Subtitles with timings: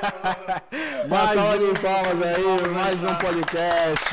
[1.04, 4.04] Uma salva de palmas aí, mais um podcast.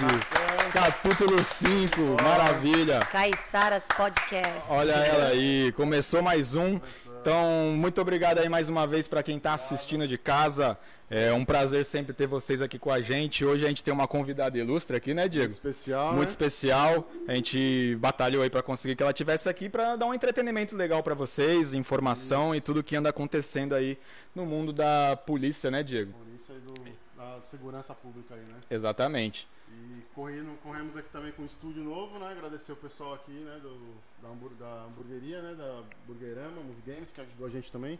[0.73, 2.99] Capítulo 5, maravilha.
[3.11, 4.69] Caiçaras Podcast.
[4.69, 6.79] Olha ela aí, começou mais um.
[7.27, 10.77] Então, muito obrigado aí mais uma vez para quem está assistindo de casa.
[11.09, 13.43] É um prazer sempre ter vocês aqui com a gente.
[13.43, 15.47] Hoje a gente tem uma convidada ilustre aqui, né, Diego?
[15.47, 16.07] Muito especial.
[16.13, 16.25] Muito né?
[16.25, 17.11] especial.
[17.27, 21.03] A gente batalhou aí para conseguir que ela tivesse aqui para dar um entretenimento legal
[21.03, 23.97] para vocês, informação e tudo que anda acontecendo aí
[24.33, 26.13] no mundo da polícia, né, Diego?
[26.13, 27.06] Polícia e do,
[27.37, 28.59] da segurança pública aí, né?
[28.69, 29.47] Exatamente.
[29.69, 32.31] E correndo, corremos aqui também com um estúdio novo, né?
[32.31, 33.59] Agradecer o pessoal aqui, né?
[33.61, 33.77] Do,
[34.21, 35.55] da, hambur, da hamburgueria, né?
[35.55, 37.99] Da Burgerama, Movie Games, que ajudou a gente também.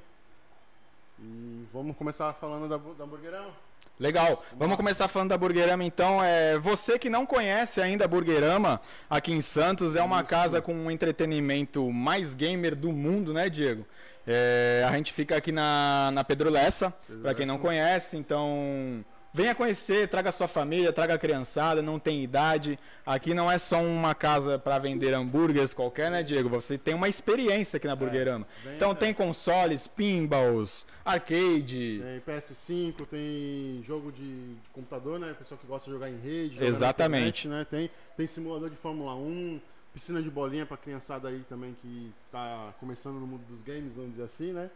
[1.19, 3.51] E vamos começar falando da, da Hamburgerama?
[3.99, 4.43] Legal.
[4.55, 6.23] Vamos começar falando da Burgerama então.
[6.23, 10.29] É, você que não conhece ainda a Burgerama aqui em Santos, é uma Isso.
[10.29, 13.85] casa com um entretenimento mais gamer do mundo, né, Diego?
[14.27, 19.03] É, a gente fica aqui na, na Pedro Lessa, para quem não conhece, então
[19.37, 22.77] venha conhecer, traga sua família, traga a criançada, não tem idade.
[23.05, 26.49] Aqui não é só uma casa para vender hambúrgueres qualquer, né, Diego?
[26.49, 28.47] Você tem uma experiência aqui na Burgerama.
[28.63, 28.95] bem- Então é.
[28.95, 32.01] tem consoles, pinballs, arcade.
[32.03, 35.31] Tem PS5, tem jogo de, de computador, né?
[35.31, 36.63] O pessoal que gosta de jogar em rede.
[36.63, 37.47] Exatamente.
[37.47, 37.65] internet, né?
[37.69, 39.61] Tem, tem simulador de Fórmula 1,
[39.93, 44.11] piscina de bolinha pra criançada aí também que tá começando no mundo dos games, vamos
[44.11, 44.69] dizer assim, né?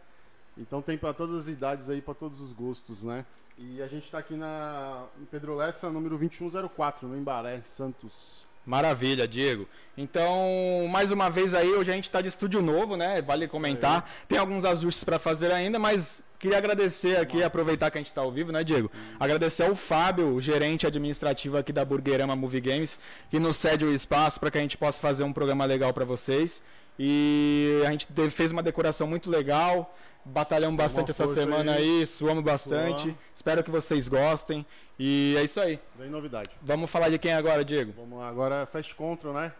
[0.56, 3.24] Então tem pra todas as idades aí, pra todos os gostos, né?
[3.58, 8.46] E a gente tá aqui na em Pedro Lessa, número 2104, no Embaré, Santos.
[8.64, 9.68] Maravilha, Diego.
[9.96, 13.20] Então, mais uma vez aí, hoje a gente está de estúdio novo, né?
[13.20, 14.08] Vale comentar.
[14.28, 18.20] Tem alguns ajustes para fazer ainda, mas queria agradecer aqui, aproveitar que a gente está
[18.20, 18.90] ao vivo, né, Diego?
[19.18, 24.38] Agradecer ao Fábio, gerente administrativo aqui da Burgerama Movie Games, que nos cede o espaço
[24.38, 26.62] para que a gente possa fazer um programa legal para vocês.
[26.98, 29.92] E a gente fez uma decoração muito legal.
[30.24, 32.00] Batalhamos bastante essa semana aí.
[32.00, 33.02] aí, suamos bastante.
[33.02, 33.16] Suamos.
[33.34, 34.64] Espero que vocês gostem.
[34.98, 35.80] E é isso aí.
[35.98, 36.50] Vem novidade.
[36.62, 37.92] Vamos falar de quem agora, Diego?
[37.96, 39.52] Vamos lá, agora Fast Control, né?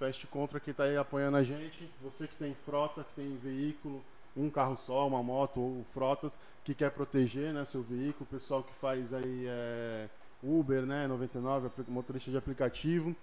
[0.00, 1.88] Fast Control que tá aí apoiando a gente.
[2.02, 4.02] Você que tem frota, que tem veículo,
[4.36, 8.62] um carro só, uma moto ou frotas, que quer proteger né, seu veículo, o pessoal
[8.64, 10.08] que faz aí é,
[10.42, 11.06] Uber, né?
[11.06, 13.14] 99, apli- motorista de aplicativo.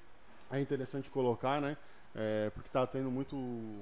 [0.49, 1.75] É interessante colocar, né?
[2.13, 3.35] É, porque tá tendo muito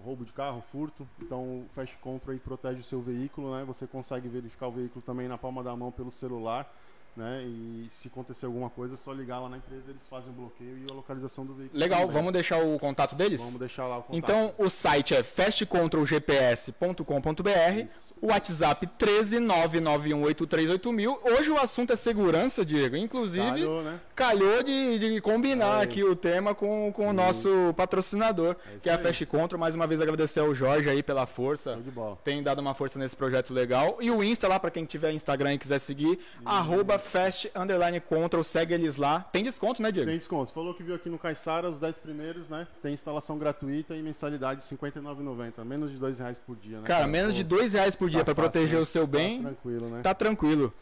[0.04, 1.10] roubo de carro, furto.
[1.20, 3.64] Então o Fast Control aí protege o seu veículo, né?
[3.66, 6.70] Você consegue verificar o veículo também na palma da mão pelo celular.
[7.18, 7.42] Né?
[7.48, 10.78] E se acontecer alguma coisa, é só ligar lá na empresa, eles fazem o bloqueio
[10.78, 11.80] e a localização do veículo.
[11.80, 12.16] Legal, também.
[12.16, 13.42] vamos deixar o contato deles?
[13.42, 14.16] Vamos deixar lá o contato.
[14.16, 17.88] Então, o site é fastcontrolgps.com.br,
[18.22, 21.18] o WhatsApp 13991838000.
[21.24, 22.96] Hoje o assunto é segurança, Diego.
[22.96, 23.84] Inclusive, calhou,
[24.16, 24.64] Calhou, né?
[24.64, 25.86] de, de combinar Aí.
[25.86, 29.00] aqui o tema com, com o nosso patrocinador, isso que é a.
[29.00, 29.60] Fast Control.
[29.60, 31.80] Mais uma vez agradecer ao Jorge aí pela força.
[32.24, 33.98] Tem dado uma força nesse projeto legal.
[34.02, 38.44] E o Insta lá, para quem tiver Instagram e quiser seguir, arroba fast underline control,
[38.44, 39.22] segue eles lá.
[39.32, 40.08] Tem desconto, né, Diego?
[40.10, 40.52] Tem desconto.
[40.54, 42.68] Falou que viu aqui no Caixara, os 10 primeiros, né?
[42.82, 45.64] Tem instalação gratuita e mensalidade de R$ 59,90.
[45.66, 46.84] Menos de 2 reais por dia, né?
[46.86, 48.82] Cara, menos de dois reais por dia tá para proteger né?
[48.82, 50.02] o seu Tá bem, tranquilo, né?
[50.04, 50.74] tá tranquilo.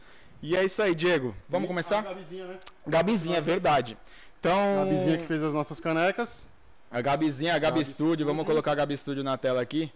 [0.42, 1.33] E é isso aí, Diego.
[1.48, 2.01] Vamos E começar?
[2.04, 2.60] Gabizinha, né?
[2.86, 3.98] Gabizinha, é verdade.
[4.39, 6.50] Então, Gabizinha que fez as nossas canecas.
[6.92, 8.54] a Gabizinha, a Gabi, Gabi Studio, vamos Studio.
[8.54, 9.92] colocar a Gabi Studio na tela aqui.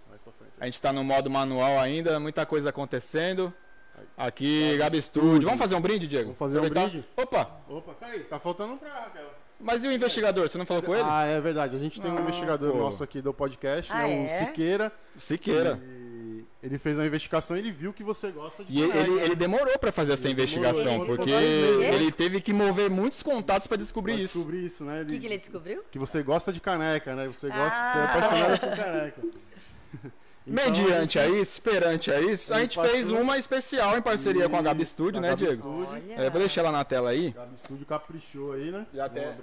[0.60, 3.54] A gente tá no modo manual ainda, muita coisa acontecendo.
[4.18, 5.30] Aqui, Gabi Gabi Studio.
[5.30, 5.46] Studio.
[5.48, 6.26] Vamos fazer um brinde, Diego?
[6.26, 6.90] Vamos fazer um Aproveitar?
[6.92, 7.08] brinde?
[7.18, 8.20] Opa, Opa, cai.
[8.20, 9.30] Tá faltando um pra Raquel.
[9.60, 10.48] mas e o investigador?
[10.50, 11.04] Você não falou com ele?
[11.06, 11.76] Ah, é verdade.
[11.76, 12.78] A gente tem um Ah, investigador pô.
[12.78, 14.24] nosso aqui do podcast, Ah, né?
[14.24, 14.28] O é?
[14.28, 14.92] Siqueira.
[15.18, 15.80] Siqueira.
[15.84, 19.10] E ele fez a investigação e ele viu que você gosta de E ele, caneca.
[19.12, 23.22] ele, ele demorou para fazer essa Ele investigação, demorou, porque ele teve que mover muitos
[23.24, 24.38] contatos para Pra descobrir isso.
[24.40, 25.02] descobrir isso, né?
[25.02, 25.84] O que, que ele descobriu?
[25.92, 27.28] que você gosta de caneca, né?
[27.28, 27.92] Você gosta, Ah.
[27.92, 29.22] você é apaixonado por caneca.
[30.48, 34.58] Então, Mediante a isso, perante a isso, a gente fez uma especial em parceria com
[34.58, 35.84] a Gabi Isso, Studio, né, Gabi Diego?
[35.86, 36.14] Studio.
[36.18, 37.32] É, vou deixar ela na tela aí.
[37.32, 38.86] Gabi Studio caprichou aí, né?
[38.94, 39.36] Já até-.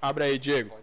[0.00, 0.76] Abre aí, Diego.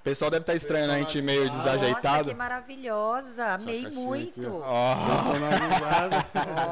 [0.00, 2.30] O pessoal deve estar estranhando a gente meio Nossa, desajeitado.
[2.30, 3.46] que maravilhosa.
[3.54, 4.40] Amei muito.
[4.40, 6.26] aqui, Personalizada.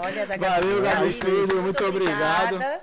[0.04, 0.96] Olha, da Valeu, Gabi.
[0.96, 2.54] Gabi Studio, muito obrigado.
[2.54, 2.80] obrigada.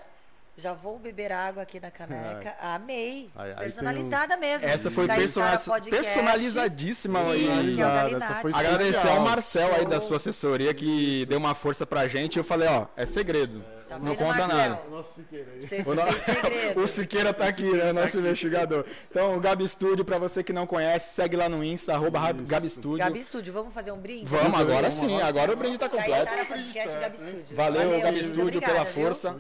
[0.57, 2.55] Já vou beber água aqui na caneca.
[2.59, 3.29] Amei.
[3.35, 4.67] Aí- aí Personalizada mesmo.
[4.67, 6.03] essa foi Caissara persona- Podcast.
[6.13, 7.25] personalizadíssima aí.
[7.27, 7.93] E- é o Personalizada.
[8.01, 8.23] Galinatti.
[8.31, 9.89] Essa foi Agradecer ao Marcel aí Show.
[9.89, 12.37] da sua assessoria que deu uma força pra gente.
[12.39, 13.63] Eu falei, ó, é segredo.
[13.87, 14.47] Tá Não conta Marcel?
[14.47, 14.81] nada.
[14.89, 15.81] Nosso Siqueira aí.
[15.85, 16.03] O no-.
[16.83, 17.93] O Siqueira tá aqui, né?
[17.93, 18.83] Nosso investigador.
[19.09, 22.19] Então, o Gabi Studio, pra você que não conhece, segue lá no Insta, arroba.
[22.33, 22.97] Gabi Studio.
[22.97, 24.25] Gabi Studio, vamos fazer um brinde?
[24.25, 26.35] Vamos, agora Vamos, sim, agora o brinde tá completo.
[26.47, 27.55] Podcast Gabi Studio.
[27.55, 29.03] Valeu, Gabi Studio, pela viu?
[29.05, 29.35] força.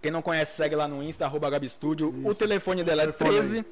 [0.00, 1.50] Quem não conhece, segue lá no Insta, arroba.
[2.24, 3.64] O telefone dela é Telefone 13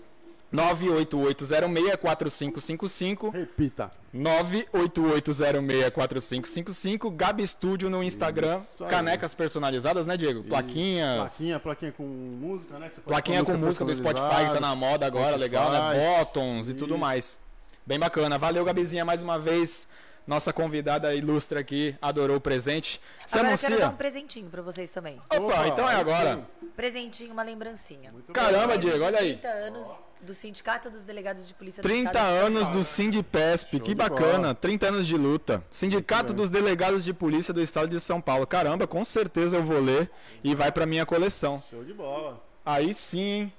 [0.52, 3.32] 988064555.
[3.32, 3.90] Repita.
[4.14, 7.10] 988064555.
[7.14, 8.58] Gabi Studio no Instagram.
[8.88, 10.42] Canecas personalizadas, né, Diego?
[10.44, 11.16] Plaquinhas.
[11.16, 12.88] Plaquinha, plaquinha com música, né?
[12.88, 15.40] Você pode Plaquinha com música do Spotify, que tá na moda agora, Spotify.
[15.40, 16.16] legal, né?
[16.18, 17.38] Bottoms e tudo mais.
[17.86, 18.38] Bem bacana.
[18.38, 19.86] Valeu, Gabizinha, mais uma vez.
[20.28, 23.00] Nossa convidada ilustre aqui, adorou o presente.
[23.26, 23.94] Você Agora eu quero dar anuncia?
[23.94, 25.18] um presentinho pra vocês também.
[25.34, 26.34] Opa, então é agora.
[26.60, 26.68] sim.
[26.76, 28.12] Presentinho, uma lembrancinha.
[28.12, 29.38] Muito Caramba, Diego, de olha aí.
[29.38, 32.76] 30 anos do Sindicato dos Delegados de Polícia do 30 Estado de São anos Paulo.
[32.76, 34.38] do Sindipesp, que bacana.
[34.38, 34.54] bola.
[34.54, 35.64] 30 anos de luta.
[35.70, 38.46] Sindicato dos Delegados de Polícia do Estado de São Paulo.
[38.46, 40.10] Caramba, com certeza eu vou ler
[40.44, 41.62] e vai pra minha coleção.
[41.70, 42.44] Show de bola.
[42.66, 43.52] Aí sim, hein?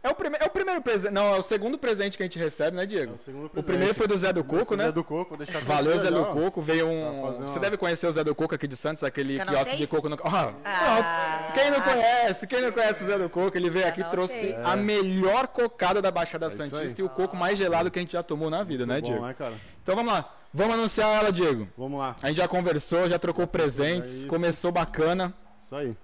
[0.00, 0.36] É o, prime...
[0.38, 1.12] é o primeiro presente.
[1.12, 3.14] Não, é o segundo presente que a gente recebe, né, É Diego?
[3.14, 3.66] o segundo O presente.
[3.66, 4.84] primeiro foi do Zé do Coco, né?
[4.84, 6.24] Zé do Coco, aqui Valeu, Zé do.
[6.26, 6.62] Coco.
[6.62, 7.32] Veio um.
[7.42, 10.08] Você deve conhecer o Zé do Coco aqui de Santos, aquele Canal quiosque de coco
[10.08, 10.16] no.
[10.22, 11.52] Ah, Ah, não.
[11.52, 12.46] Quem não conhece?
[12.46, 13.56] Quem não conhece o Zé do Coco?
[13.58, 17.36] Ele veio aqui e trouxe a melhor cocada da Baixada É Santista e o coco
[17.36, 19.20] mais gelado que a gente já tomou na vida, né, Muito Diego?
[19.20, 19.54] bom, né, cara?
[19.82, 20.32] Então vamos lá.
[20.54, 21.68] Vamos anunciar ela, Diego.
[21.76, 22.14] Vamos lá.
[22.22, 24.26] A gente já conversou, já trocou É presentes, isso.
[24.28, 25.34] começou bacana.
[25.60, 25.94] Isso aí.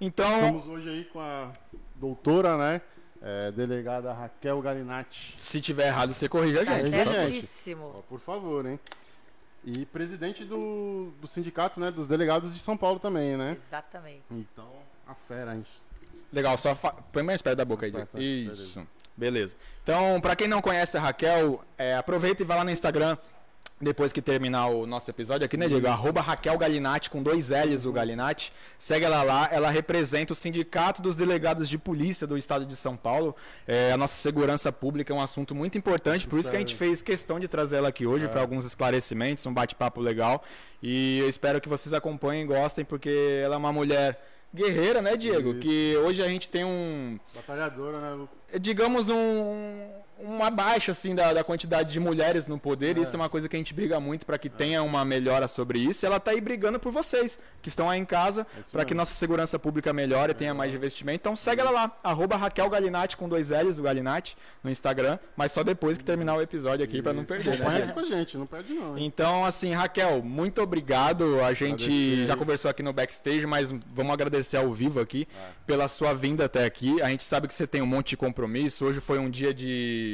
[0.00, 1.50] Então, Estamos hoje aí com a
[1.94, 2.80] doutora, né?
[3.24, 5.34] É, delegada Raquel Galinatti.
[5.38, 6.92] se tiver errado, você corrige a Tá gente.
[7.04, 7.12] tá?
[7.18, 7.92] certíssimo.
[7.96, 8.78] Ó, por favor, hein?
[9.64, 11.90] E presidente do, do sindicato, né?
[11.90, 13.56] Dos delegados de São Paulo também, né?
[13.58, 14.22] Exatamente.
[14.30, 14.68] Então,
[15.06, 15.64] a fera, hein?
[16.30, 16.92] Legal, só fa...
[16.92, 18.86] põe mais perto da boca aí, Isso.
[19.16, 19.56] Beleza.
[19.82, 23.16] Então, pra quem não conhece a Raquel, é, aproveita e vai lá no Instagram
[23.84, 25.86] depois que terminar o nosso episódio aqui, né, Diego?
[25.86, 28.52] Arroba Raquel Galinatti, com dois L's o Galinatti.
[28.78, 32.96] Segue ela lá, ela representa o Sindicato dos Delegados de Polícia do Estado de São
[32.96, 33.36] Paulo.
[33.66, 36.74] É, a nossa segurança pública é um assunto muito importante, por isso que a gente
[36.74, 40.42] fez questão de trazer ela aqui hoje para alguns esclarecimentos, um bate-papo legal.
[40.82, 44.20] E eu espero que vocês acompanhem e gostem, porque ela é uma mulher
[44.54, 45.50] guerreira, né, Diego?
[45.50, 45.60] Isso.
[45.60, 48.10] Que hoje a gente tem um, Batalhadora, né?
[48.14, 48.28] Lu?
[48.60, 49.88] digamos, um,
[50.24, 52.96] uma baixa assim da, da quantidade de mulheres no poder.
[52.96, 53.00] É.
[53.00, 55.78] Isso é uma coisa que a gente briga muito para que tenha uma melhora sobre
[55.78, 56.04] isso.
[56.04, 58.94] E ela tá aí brigando por vocês que estão aí em casa É para que
[58.94, 61.16] nossa segurança pública melhore e tenha mais investimento.
[61.16, 65.52] Então segue ela lá, arroba Raquel Galinatti com dois L's, o Galinatti, no Instagram, mas
[65.52, 67.54] só depois que terminar o episódio aqui para não perder, né?
[67.56, 67.90] Acompanha Diego?
[67.90, 68.98] aqui com a gente, não perde não.
[68.98, 69.04] hein?
[69.06, 71.40] Então, assim, Raquel, muito obrigado.
[71.42, 72.26] A gente Agradecer.
[72.26, 75.48] já conversou aqui no backstage, mas vamos agradecer ao vivo aqui É.
[75.66, 77.00] pela sua vinda até aqui.
[77.02, 78.84] A gente sabe que você tem um monte de compromisso.
[78.86, 80.13] Hoje foi um dia de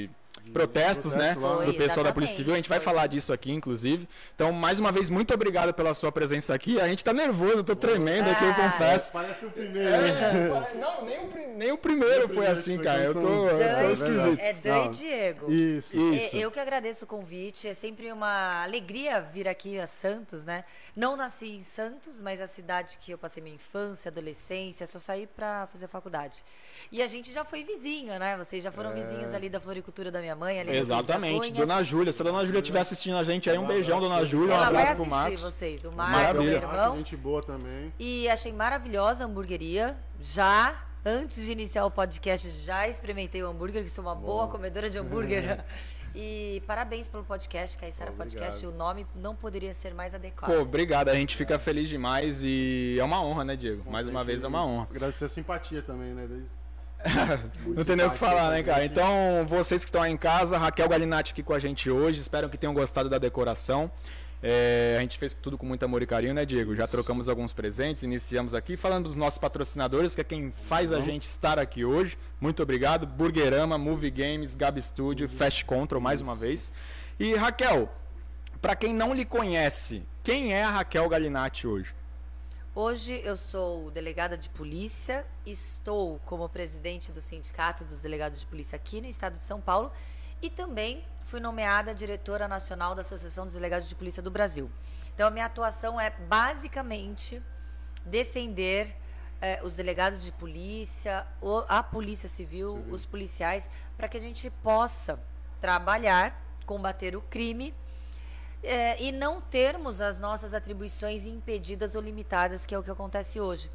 [0.53, 1.37] protestos, né?
[1.39, 1.65] lá.
[1.65, 2.53] Do pessoal da Polícia Civil.
[2.53, 2.85] A gente vai foi.
[2.85, 4.09] falar disso aqui, inclusive.
[4.35, 6.81] Então, mais uma vez, muito obrigado pela sua presença aqui.
[6.81, 8.55] A gente tá nervoso, eu tô tremendo aqui, eu Ah.
[8.55, 9.13] confesso.
[9.13, 10.13] Parece o primeiro, hein?
[10.13, 13.03] É, não, nem o, nem o primeiro foi assim, cara.
[13.03, 14.41] Eu tô, tô esquisito.
[14.41, 15.51] é Dan e Diego.
[15.53, 15.97] Isso.
[15.97, 16.37] Isso.
[16.37, 17.69] É, Eu que agradeço o convite.
[17.69, 20.65] É sempre uma alegria vir aqui a Santos, né?
[20.97, 25.27] Não nasci em Santos, mas a cidade que eu passei minha infância, adolescência, só saí
[25.27, 26.45] pra fazer faculdade.
[26.91, 28.37] E a gente já foi vizinha, né?
[28.37, 28.73] Vocês já É.
[28.73, 31.53] foram vizinhos ali da floricultura da minha mãe, ali Exatamente.
[31.53, 32.13] Dona Júlia.
[32.13, 34.55] Se a Dona Júlia estiver assistindo a gente aí, um beijão, Dona Júlia.
[34.55, 35.43] Um abraço pro Marcos.
[35.43, 36.61] vocês, o Marco, Maravilha.
[36.61, 36.97] meu irmão.
[36.97, 37.93] gente boa também.
[37.99, 39.97] E achei maravilhosa a hamburgueria.
[40.19, 44.89] Já, antes de iniciar o podcast, já experimentei o hambúrguer, que sou uma boa comedora
[44.89, 45.63] de hambúrguer.
[46.13, 48.11] E parabéns pelo podcast, Caissara.
[48.11, 48.67] Podcast.
[48.67, 50.51] O nome não poderia ser mais adequado.
[50.51, 51.09] Pô, obrigado.
[51.09, 53.89] A gente fica feliz demais e é uma honra, né, Diego?
[53.89, 54.89] Mais uma vez é uma honra.
[54.91, 56.27] Agradecer a simpatia também, né?
[56.27, 56.60] Desde...
[57.67, 58.85] Não tem nem o que falar, né, cara?
[58.85, 62.21] Então, vocês que estão aí em casa, Raquel Galinatti aqui com a gente hoje.
[62.21, 63.91] Espero que tenham gostado da decoração.
[64.43, 66.75] É, a gente fez tudo com muito amor e carinho, né, Diego?
[66.75, 68.77] Já trocamos alguns presentes, iniciamos aqui.
[68.77, 72.17] Falando dos nossos patrocinadores, que é quem faz a gente estar aqui hoje.
[72.41, 73.07] Muito obrigado.
[73.07, 76.73] Burgerama, Movie Games, Gab Studio, Fast Control, mais uma vez.
[77.19, 77.93] E, Raquel,
[78.63, 82.00] pra quem não lhe conhece, quem é a Raquel Galinatti hoje?
[82.83, 88.75] Hoje eu sou delegada de polícia, estou como presidente do Sindicato dos Delegados de Polícia
[88.75, 89.93] aqui no estado de São Paulo
[90.41, 94.71] e também fui nomeada diretora nacional da Associação dos Delegados de Polícia do Brasil.
[95.15, 97.43] Então a minha atuação é basicamente
[98.03, 98.97] defender
[99.43, 104.49] eh, os delegados de polícia, o- a polícia civil, os policiais, para que a gente
[104.63, 105.23] possa
[105.61, 106.35] trabalhar,
[106.65, 107.75] combater o crime
[108.63, 113.41] é, e não termos as nossas atribuições impedidas ou limitadas, que é o que acontece
[113.41, 113.71] hoje.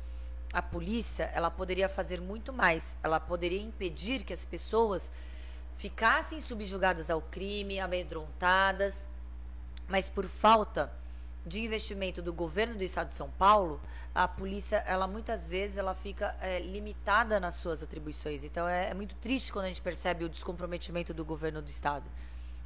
[0.53, 2.95] A polícia, ela poderia fazer muito mais.
[3.03, 5.11] Ela poderia impedir que as pessoas
[5.75, 9.09] ficassem subjugadas ao crime, amedrontadas,
[9.87, 10.91] mas por falta
[11.45, 13.79] de investimento do governo do estado de São Paulo,
[14.13, 18.43] a polícia, ela muitas vezes ela fica é, limitada nas suas atribuições.
[18.43, 22.09] Então é, é muito triste quando a gente percebe o descomprometimento do governo do estado.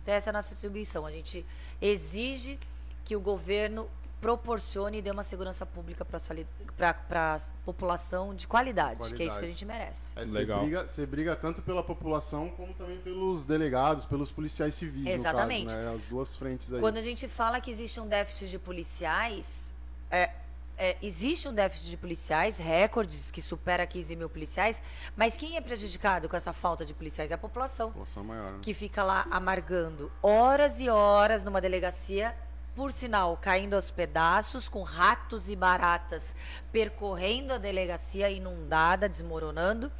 [0.10, 1.06] Então essa é a nossa atribuição.
[1.06, 1.46] A gente
[1.80, 2.60] exige
[3.06, 3.88] que o governo
[4.20, 9.38] proporcione e dê uma segurança pública para a população de qualidade, qualidade, que é isso
[9.38, 10.14] que a gente merece.
[10.16, 10.62] É, Legal.
[10.62, 15.06] Você briga, você briga tanto pela população como também pelos delegados, pelos policiais civis.
[15.06, 15.76] Exatamente.
[15.76, 15.96] Caso, né?
[15.96, 16.80] As duas frentes aí.
[16.80, 19.72] Quando a gente fala que existe um déficit de policiais,
[20.10, 20.32] é,
[20.80, 24.82] é, existe um déficit de policiais, recordes que supera 15 mil policiais,
[25.16, 27.90] mas quem é prejudicado com essa falta de policiais é a população.
[27.90, 28.60] população maior, né?
[28.62, 32.34] Que fica lá amargando horas e horas numa delegacia
[32.74, 36.34] por sinal, caindo aos pedaços, com ratos e baratas
[36.72, 39.92] percorrendo a delegacia inundada, desmoronando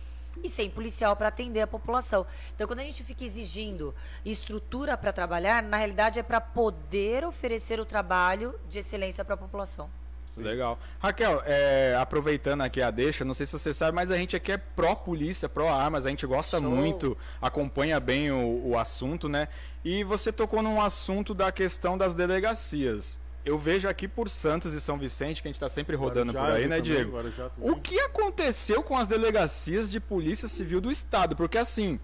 [0.42, 2.26] e sem policial para atender a população.
[2.56, 3.94] Então, quando a gente fica exigindo
[4.24, 9.38] estrutura para trabalhar, na realidade é para poder oferecer o trabalho de excelência para a
[9.38, 9.90] população.
[10.40, 10.50] Sim.
[10.50, 10.80] Legal.
[11.00, 14.52] Raquel, é, aproveitando aqui a deixa, não sei se você sabe, mas a gente aqui
[14.52, 16.70] é pró-polícia, pró-armas, a gente gosta Show.
[16.70, 19.48] muito, acompanha bem o, o assunto, né?
[19.84, 23.20] E você tocou num assunto da questão das delegacias.
[23.46, 26.42] Eu vejo aqui por Santos e São Vicente, que a gente está sempre rodando por
[26.42, 27.18] aí, né, também, Diego?
[27.58, 31.36] O que aconteceu com as delegacias de polícia civil do Estado?
[31.36, 32.00] Porque assim,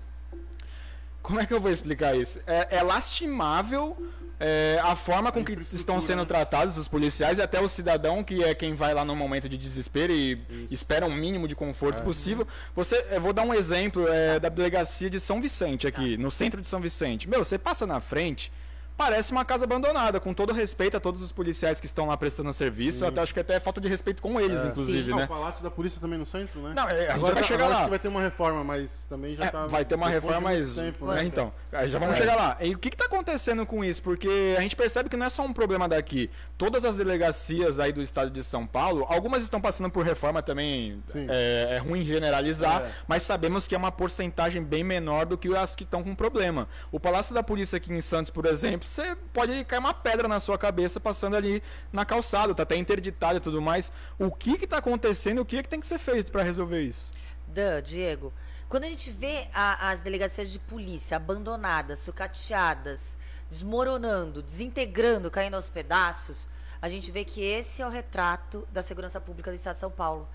[1.25, 2.39] como é que eu vou explicar isso?
[2.45, 3.97] É, é lastimável
[4.39, 8.43] é, a forma com que estão sendo tratados os policiais e até o cidadão, que
[8.43, 10.73] é quem vai lá no momento de desespero e Isso.
[10.73, 12.03] espera um mínimo de conforto é.
[12.03, 12.47] possível.
[12.75, 16.61] Você, eu vou dar um exemplo é, da delegacia de São Vicente aqui, no centro
[16.61, 17.27] de São Vicente.
[17.27, 18.51] Meu, você passa na frente,
[18.97, 22.51] parece uma casa abandonada, com todo respeito a todos os policiais que estão lá prestando
[22.53, 23.03] serviço.
[23.03, 25.17] Eu até acho que até é falta de respeito com eles, é, inclusive, sim.
[25.17, 25.25] né?
[25.25, 26.73] o Palácio da Polícia também no centro, né?
[26.75, 27.87] Não, é, agora vai chegar lá.
[27.87, 29.67] vai ter uma reforma, mas também já é, tá.
[29.67, 30.75] Vai ter uma reforma, mas.
[30.75, 31.23] Tempo, né?
[31.23, 31.53] Então,
[31.87, 32.19] já vamos é.
[32.19, 32.57] chegar lá.
[32.61, 34.01] E o que está acontecendo com isso?
[34.01, 36.29] Porque a gente percebe que não é só um problema daqui.
[36.57, 41.03] Todas as delegacias aí do estado de São Paulo, algumas estão passando por reforma também.
[41.15, 42.91] É, é, ruim generalizar, é.
[43.07, 46.67] mas sabemos que é uma porcentagem bem menor do que as que estão com problema.
[46.91, 50.39] O Palácio da Polícia aqui em Santos, por exemplo, você pode cai uma pedra na
[50.39, 51.61] sua cabeça passando ali
[51.91, 53.91] na calçada, tá até interditado e tudo mais.
[54.17, 55.39] O que que tá acontecendo?
[55.39, 57.11] O que que tem que ser feito para resolver isso?
[57.47, 58.33] Dan, Diego,
[58.67, 63.15] quando a gente vê a, as delegacias de polícia abandonadas, sucateadas,
[63.49, 66.49] desmoronando, desintegrando, caindo aos pedaços,
[66.81, 69.91] a gente vê que esse é o retrato da segurança pública do Estado de São
[69.91, 70.27] Paulo.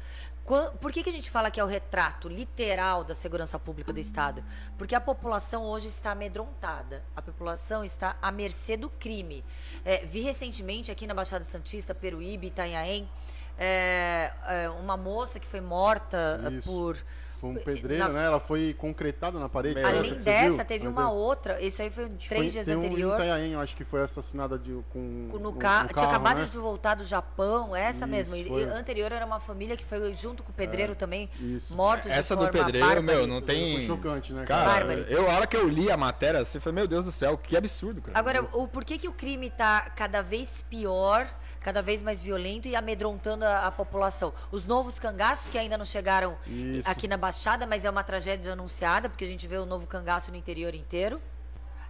[0.81, 4.01] Por que, que a gente fala que é o retrato literal da segurança pública do
[4.01, 4.43] Estado?
[4.77, 7.05] Porque a população hoje está amedrontada.
[7.15, 9.45] A população está à mercê do crime.
[9.85, 13.09] É, vi recentemente aqui na Baixada Santista, Peruíbe, Itanhaém,
[13.57, 16.69] é, é, uma moça que foi morta Isso.
[16.69, 16.97] por
[17.41, 18.09] foi um pedreiro, na...
[18.11, 18.27] né?
[18.27, 19.83] Ela foi concretada na parede.
[19.83, 21.61] Além dessa, teve uma outra.
[21.61, 23.13] Isso aí foi três foi, dias tem anterior.
[23.13, 24.99] Um Itanhaém, acho que foi assassinada de, com.
[25.33, 26.45] No, no carro, Tinha acabado né?
[26.45, 28.37] de voltar do Japão, essa Isso, mesmo.
[28.37, 31.75] E, anterior era uma família que foi junto com o pedreiro é, também, Isso.
[31.75, 33.01] mortos essa de do pedreiro, bárbara.
[33.01, 33.77] meu, não tem.
[33.77, 34.45] Foi chocante, né?
[34.45, 37.13] Cara, cara eu, a hora que eu li a matéria, você falou, meu Deus do
[37.13, 38.19] céu, que absurdo, cara.
[38.19, 41.27] Agora, o porquê que o crime tá cada vez pior?
[41.61, 44.33] Cada vez mais violento e amedrontando a, a população.
[44.51, 46.89] Os novos cangaços que ainda não chegaram Isso.
[46.89, 50.31] aqui na Baixada, mas é uma tragédia anunciada, porque a gente vê o novo cangaço
[50.31, 51.21] no interior inteiro.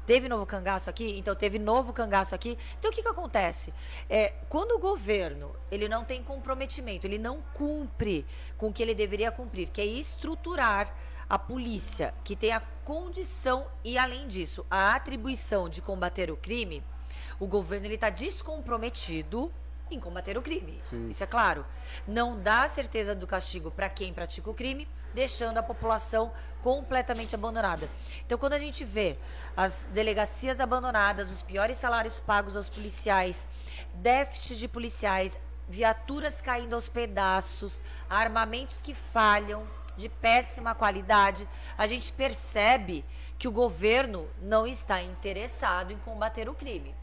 [0.06, 1.16] Teve novo cangaço aqui?
[1.18, 2.58] Então teve novo cangaço aqui.
[2.78, 3.72] Então o que, que acontece?
[4.08, 8.26] É, quando o governo ele não tem comprometimento, ele não cumpre
[8.58, 10.92] com o que ele deveria cumprir, que é estruturar
[11.28, 16.82] a polícia, que tem a condição e, além disso, a atribuição de combater o crime,
[17.40, 19.52] o governo está descomprometido
[19.90, 20.80] em combater o crime.
[20.88, 21.08] Sim.
[21.08, 21.66] Isso é claro.
[22.06, 26.32] Não dá certeza do castigo para quem pratica o crime, deixando a população
[26.62, 27.90] completamente abandonada.
[28.24, 29.18] Então, quando a gente vê
[29.56, 33.48] as delegacias abandonadas, os piores salários pagos aos policiais,
[33.94, 39.66] déficit de policiais, viaturas caindo aos pedaços, armamentos que falham,
[39.96, 43.04] de péssima qualidade, a gente percebe
[43.38, 46.94] que o governo não está interessado em combater o crime.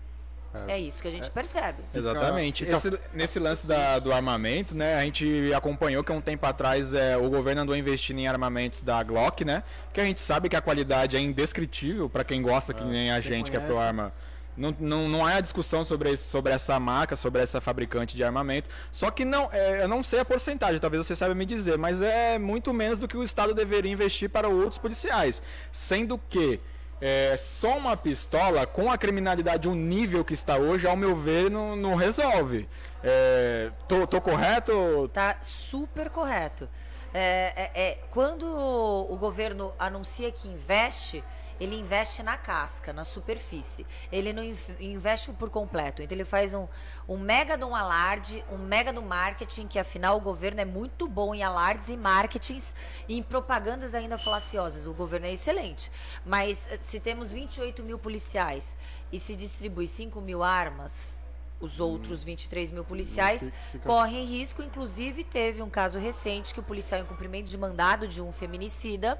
[0.54, 1.80] É, é isso que a gente é, percebe.
[1.94, 2.66] Exatamente.
[2.66, 4.96] Fica, Esse, nesse lance da, do armamento, né?
[4.96, 9.01] A gente acompanhou que um tempo atrás é, o governo andou investindo em armamentos da
[9.04, 9.63] Glock, né?
[9.94, 13.12] Que a gente sabe que a qualidade é indescritível para quem gosta, que é, nem
[13.12, 14.13] a gente que é pro arma.
[14.58, 18.68] Não, não, não há discussão sobre, esse, sobre essa marca, sobre essa fabricante de armamento.
[18.92, 22.01] Só que não, é, eu não sei a porcentagem, talvez você saiba me dizer, mas
[22.01, 25.44] é muito menos do que o Estado deveria investir para outros policiais.
[25.72, 26.60] Sendo que
[27.00, 31.50] é, só uma pistola, com a criminalidade, o nível que está hoje, ao meu ver,
[31.50, 32.68] não, não resolve.
[33.04, 35.10] É, tô, tô correto?
[35.13, 36.68] Tá super correto.
[37.13, 41.24] É, é, é quando o governo anuncia que investe,
[41.59, 43.85] ele investe na casca, na superfície.
[44.11, 44.43] Ele não
[44.79, 46.01] investe por completo.
[46.01, 46.67] Então ele faz um,
[47.07, 51.07] um mega de um alarde, um mega do marketing, que afinal o governo é muito
[51.07, 52.75] bom em alardes e marketings
[53.07, 54.85] e em propagandas ainda falaciosas.
[54.87, 55.91] O governo é excelente.
[56.25, 58.75] Mas eh, se temos 28 mil policiais
[59.11, 61.15] e se distribui 5 mil armas,
[61.59, 64.61] Os outros 23 mil policiais Fica- correm risco.
[64.61, 69.19] Inclusive, teve um caso recente que o policial, em cumprimento de mandado de um feminicida,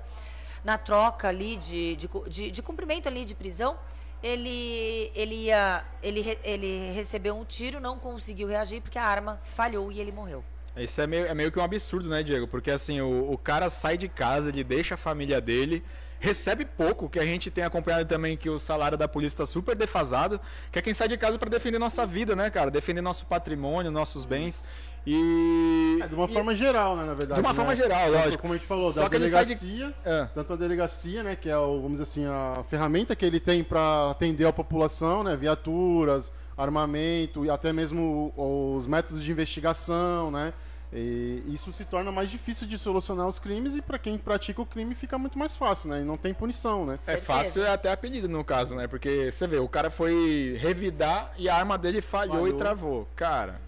[0.68, 3.78] na troca ali de, de, de, de cumprimento ali de prisão,
[4.22, 9.90] ele, ele, ia, ele, ele recebeu um tiro, não conseguiu reagir porque a arma falhou
[9.94, 10.44] e ele morreu.
[10.76, 12.50] Isso é meio, é meio que um absurdo, né, Diego?
[12.50, 15.82] Porque assim, o, o cara sai de casa, ele deixa a família dele,
[16.20, 19.74] recebe pouco, que a gente tem acompanhado também que o salário da polícia está super
[19.74, 20.38] defasado,
[20.70, 22.70] que é quem sai de casa para defender nossa vida, né, cara?
[22.70, 24.65] Defender nosso patrimônio, nossos bens.
[25.10, 26.00] E.
[26.04, 27.36] É, de uma e- forma geral, né, na verdade.
[27.36, 27.56] De uma né?
[27.56, 28.41] forma geral, Tanto lógico.
[28.41, 30.26] Como a gente falou, Só da que ele sai de- delegacia, É.
[30.36, 33.63] tanto a delegacia, né, que é, o, vamos dizer assim, a ferramenta que ele tem
[33.63, 40.54] para atender a população, né, viaturas, armamento e até mesmo os métodos de investigação, né,
[40.91, 44.65] e isso se torna mais difícil de solucionar os crimes e para quem pratica o
[44.65, 46.98] crime fica muito mais fácil, né, e não tem punição, né.
[47.08, 48.88] É fácil é até apelido no caso, né?
[48.88, 52.48] Porque você vê, o cara foi revidar e a arma dele falhou, Falhou.
[52.48, 53.08] e travou.
[53.15, 53.60] Cara,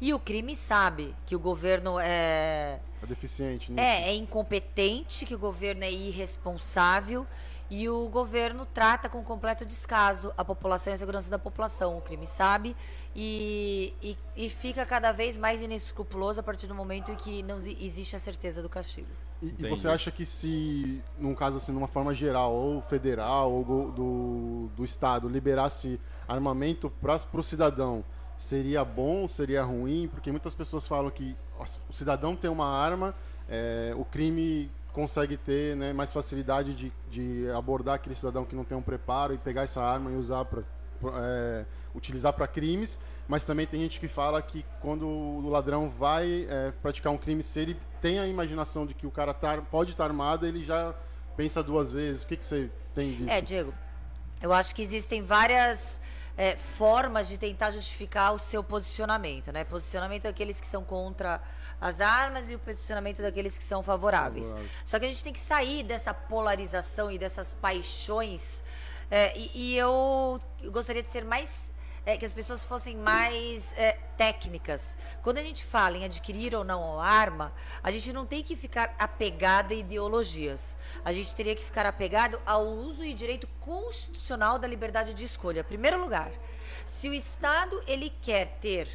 [0.00, 3.82] E o crime sabe que o governo é, É deficiente nisso.
[3.82, 7.26] é, é incompetente, que o governo é irresponsável
[7.70, 11.98] e o governo trata com completo descaso a população e a segurança da população.
[11.98, 12.74] O crime sabe
[13.14, 17.56] e, e, e fica cada vez mais inescrupuloso a partir do momento em que não
[17.56, 19.08] exi- existe a certeza do castigo.
[19.42, 23.90] E, e você acha que se, num caso assim, numa forma geral, ou federal, ou
[23.92, 28.04] do, do Estado, liberasse armamento para o cidadão,
[28.38, 30.08] seria bom, seria ruim?
[30.08, 31.36] Porque muitas pessoas falam que
[31.90, 33.14] o cidadão tem uma arma,
[33.48, 38.64] é, o crime consegue ter né, mais facilidade de, de abordar aquele cidadão que não
[38.64, 40.62] tem um preparo e pegar essa arma e usar para
[41.94, 42.98] utilizar para crimes,
[43.28, 47.42] mas também tem gente que fala que quando o ladrão vai é, praticar um crime,
[47.42, 50.94] se ele tem a imaginação de que o cara tá, pode estar armado, ele já
[51.36, 52.22] pensa duas vezes.
[52.22, 53.30] O que, que você tem disso?
[53.30, 53.72] É, Diego,
[54.42, 56.00] eu acho que existem várias
[56.38, 59.64] é, formas de tentar justificar o seu posicionamento, né?
[59.64, 61.42] Posicionamento daqueles que são contra
[61.80, 64.46] as armas e o posicionamento daqueles que são favoráveis.
[64.46, 64.70] Favorável.
[64.84, 68.62] Só que a gente tem que sair dessa polarização e dessas paixões.
[69.10, 71.72] é, e, e eu gostaria de ser mais.
[72.08, 74.96] É, que as pessoas fossem mais é, técnicas.
[75.22, 78.56] Quando a gente fala em adquirir ou não a arma, a gente não tem que
[78.56, 80.78] ficar apegado a ideologias.
[81.04, 85.62] A gente teria que ficar apegado ao uso e direito constitucional da liberdade de escolha.
[85.62, 86.32] Primeiro lugar,
[86.86, 88.88] se o Estado ele quer ter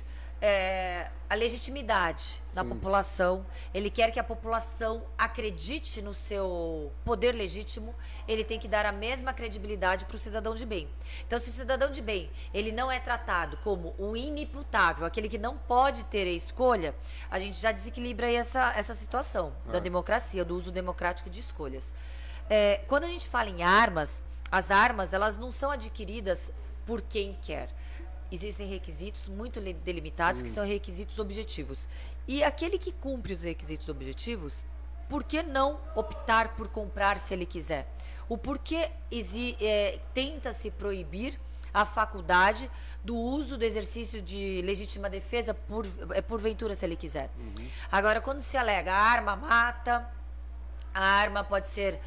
[0.46, 2.70] é, a legitimidade da Sim.
[2.70, 7.96] população, ele quer que a população acredite no seu poder legítimo,
[8.28, 10.90] ele tem que dar a mesma credibilidade para o cidadão de bem.
[11.26, 15.38] Então, se o cidadão de bem ele não é tratado como o inimputável, aquele que
[15.38, 16.94] não pode ter a escolha,
[17.32, 21.94] a gente já desequilibra aí essa, essa situação da democracia, do uso democrático de escolhas.
[22.50, 26.52] É, quando a gente fala em armas, as armas elas não são adquiridas
[26.86, 27.70] por quem quer
[28.36, 31.88] existem requisitos muito li- delimitados que são requisitos objetivos.
[32.28, 34.66] E aquele que cumpre os requisitos objetivos,
[35.10, 37.88] por que não optar por comprar se ele quiser?
[38.30, 38.90] O porquê
[39.62, 41.40] é, tenta-se proibir
[41.74, 42.70] a faculdade
[43.04, 47.30] do uso do exercício de legítima defesa por, é, porventura se ele quiser.
[47.92, 50.10] Agora, quando se alega a arma mata,
[50.94, 52.00] a arma pode ser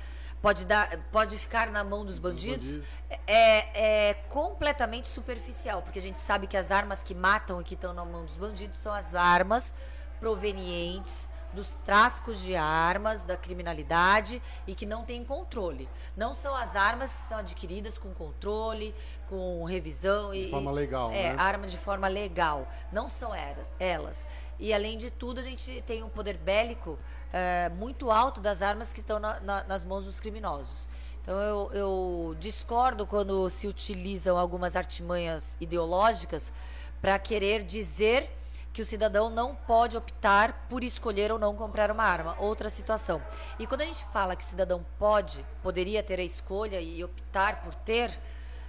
[0.46, 2.88] pode dar pode ficar na mão dos bandidos bandidos.
[3.26, 7.74] é, é completamente superficial porque a gente sabe que as armas que matam e que
[7.74, 9.74] estão na mão dos bandidos são as armas
[10.20, 15.88] provenientes dos tráficos de armas, da criminalidade e que não tem controle.
[16.16, 18.94] Não são as armas que são adquiridas com controle,
[19.28, 21.36] com revisão e De forma legal, é, né?
[21.38, 22.68] armas de forma legal.
[22.92, 23.32] Não são
[23.80, 24.28] elas.
[24.58, 26.98] E além de tudo, a gente tem um poder bélico
[27.32, 30.88] é, muito alto das armas que estão na- na- nas mãos dos criminosos.
[31.22, 36.52] Então eu, eu discordo quando se utilizam algumas artimanhas ideológicas
[37.00, 38.30] para querer dizer
[38.76, 42.36] que o cidadão não pode optar por escolher ou não comprar uma arma.
[42.38, 43.22] Outra situação.
[43.58, 47.62] E quando a gente fala que o cidadão pode, poderia ter a escolha e optar
[47.62, 48.10] por ter,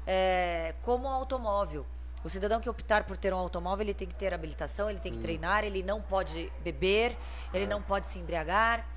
[0.07, 1.85] é, como um automóvel.
[2.23, 5.11] O cidadão que optar por ter um automóvel, ele tem que ter habilitação, ele tem
[5.11, 7.17] que treinar, ele não pode beber,
[7.53, 8.87] ele não pode se embriagar.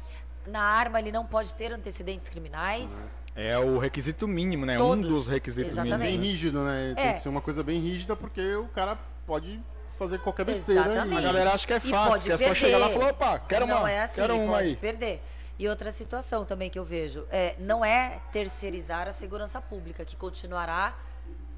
[0.46, 3.08] Na arma, ele não pode ter antecedentes criminais.
[3.34, 4.76] é o requisito mínimo, né?
[4.78, 5.04] Todos.
[5.04, 5.98] Um dos requisitos Exatamente.
[5.98, 6.28] Bem mínimos.
[6.28, 6.92] rígido, né?
[6.94, 7.12] Tem É.
[7.14, 8.96] que ser uma coisa bem rígida porque o cara
[9.26, 9.60] pode
[10.00, 10.80] fazer qualquer besteira.
[10.80, 11.18] Exatamente.
[11.18, 12.58] A galera acha que é fácil, que é só perder.
[12.58, 14.76] chegar lá e falar, opa, quero não uma, é assim, quero uma pode aí.
[14.76, 15.22] perder.
[15.58, 20.16] E outra situação também que eu vejo, é, não é terceirizar a segurança pública, que
[20.16, 20.96] continuará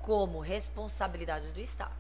[0.01, 1.93] como responsabilidade do Estado.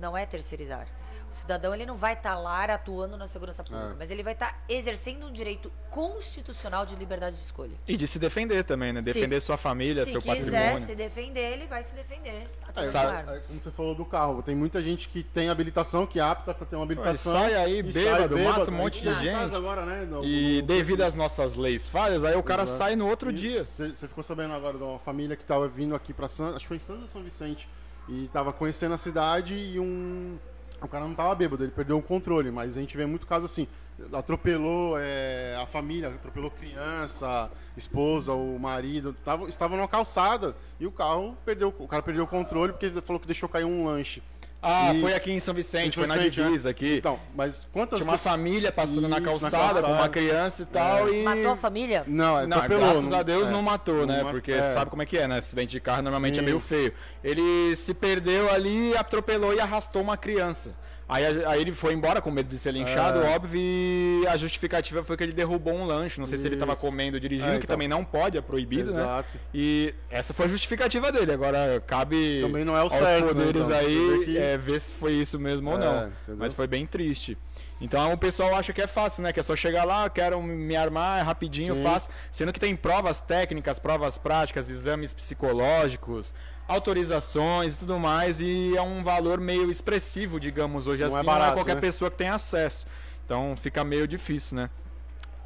[0.00, 0.86] Não é terceirizar.
[1.30, 3.96] O cidadão ele não vai estar lá atuando na segurança pública, É.
[3.98, 7.76] mas ele vai estar exercendo um direito constitucional de liberdade de escolha.
[7.86, 9.02] E de se defender também, né?
[9.02, 10.86] Se- Defender sua família, se seu quiser patrimônio.
[10.86, 12.28] se defender, ele vai se defender.
[12.30, 13.46] É, Através Sabe- é, armas.
[13.46, 16.66] como você falou do carro, tem muita gente que tem habilitação, que é apta para
[16.66, 17.32] ter uma habilitação.
[17.32, 19.54] sai aí e bêbado, mata um monte de tá gente.
[19.54, 22.78] Agora, né, no- E no- devido às nossas leis falhas, aí o cara Exato.
[22.78, 23.40] sai no outro Isso.
[23.40, 23.64] dia.
[23.94, 26.68] Você ficou sabendo agora de uma família que estava vindo aqui para San, acho que
[26.68, 27.68] foi em Santos ou São Vicente,
[28.08, 30.38] e estava conhecendo a cidade e um
[30.86, 33.46] o cara não estava bêbado, ele perdeu o controle, mas a gente vê muito caso
[33.46, 33.66] assim,
[34.12, 40.92] atropelou é, a família, atropelou criança, esposa, o marido, tava, estava numa calçada e o
[40.92, 44.22] carro perdeu, o cara perdeu o controle porque ele falou que deixou cair um lanche.
[44.60, 46.46] Ah, E- foi aqui em São Vicente, Em São foi na Vicente, né?
[46.46, 46.96] divisa aqui.
[46.96, 50.08] Então, mas quantas Tinha uma família passando na Isso, na calçada com uma calçada.
[50.08, 51.14] criança e tal.
[51.14, 51.22] E...
[51.22, 52.04] Matou a família?
[52.08, 54.24] Não, é, Não, atropelou, graças não- a Deus é, não matou, né?
[54.30, 54.74] Porque é.
[54.74, 55.38] sabe como é que é, né?
[55.38, 56.46] Acidente de carro normalmente é Sim.
[56.46, 56.92] meio feio.
[57.22, 60.74] Ele se perdeu ali, atropelou e arrastou uma criança.
[61.08, 63.34] Aí, aí ele foi embora com medo de ser linchado, É.
[63.34, 66.20] óbvio, e a justificativa foi que ele derrubou um lanche.
[66.20, 66.82] Não sei se ele estava Isso.
[66.82, 67.74] comendo dirigindo, É, que então.
[67.74, 69.00] também não pode, é proibido, né?
[69.00, 69.38] Exato.
[69.54, 71.32] E essa foi a justificativa dele.
[71.32, 73.66] Agora cabe Também não é o aos certo, né, poderes então?
[73.68, 75.96] Você aí que- é, ver se foi isso mesmo ou É, não.
[76.08, 76.36] entendeu?
[76.36, 77.38] Mas foi bem triste.
[77.80, 79.32] Então o pessoal acha que é fácil, né?
[79.32, 81.82] Que é só chegar lá, quero me armar, é rapidinho, Sim.
[81.84, 82.10] fácil.
[82.30, 86.34] Sendo que tem provas técnicas, provas práticas, exames psicológicos,
[86.68, 88.40] autorizações e tudo mais.
[88.40, 91.26] E é um valor meio expressivo, digamos, hoje Não é assim.
[91.26, 91.80] não é barato, qualquer né?
[91.80, 92.86] pessoa que tem acesso.
[93.24, 94.70] Então fica meio difícil, né?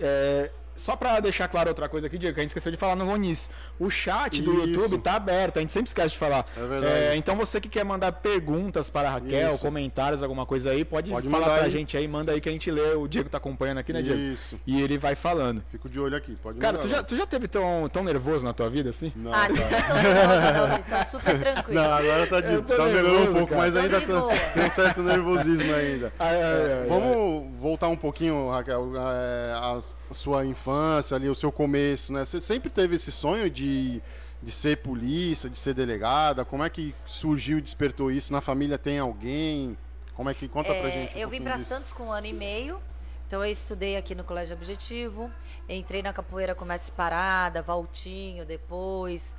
[0.00, 2.96] É, só pra deixar claro outra coisa aqui, Diego, que a gente esqueceu de falar
[2.96, 3.50] no início.
[3.78, 4.68] O chat do Isso.
[4.68, 6.44] YouTube tá aberto, a gente sempre esquece de falar.
[6.56, 6.92] É verdade.
[6.92, 9.58] É, então você que quer mandar perguntas para a Raquel, Isso.
[9.60, 11.70] comentários, alguma coisa aí, pode, Pode falar pra aí.
[11.70, 12.94] gente aí, manda aí que a gente lê.
[12.94, 14.18] O Diego tá acompanhando aqui, né, Diego?
[14.18, 14.58] Isso.
[14.66, 15.62] E ele vai falando.
[15.70, 16.88] Fico de olho aqui, pode Cara, mandar.
[16.88, 19.12] tu já, tu já teve tão, tão nervoso na tua vida assim?
[19.16, 20.68] Não, Ah, vocês não estão nervosos, não.
[20.68, 21.82] Vocês estão super tranquilos.
[21.82, 23.60] não, agora tá, de, tô tá melhorando nervoso, um pouco, cara.
[23.62, 26.12] mas Tô ainda de tá- tem um certo nervosismo ainda.
[26.18, 29.78] Ai, ai, É, ai, vamos voltar um pouquinho, Raquel, é, a
[30.10, 32.24] sua infância ali, o seu começo, né?
[32.24, 34.00] Você sempre teve esse sonho de,
[34.40, 36.44] de ser polícia, de ser delegada?
[36.44, 38.32] Como é que surgiu e despertou isso?
[38.32, 39.76] Na família tem alguém?
[40.14, 41.16] Como é que conta pra É, gente?
[41.16, 41.58] um eu vim para.
[41.58, 42.80] Santos com um ano e meio.
[43.26, 45.30] Então eu estudei aqui no Colégio Objetivo,
[45.66, 49.34] entrei na capoeira com mestre Parada, Valtinho, depois,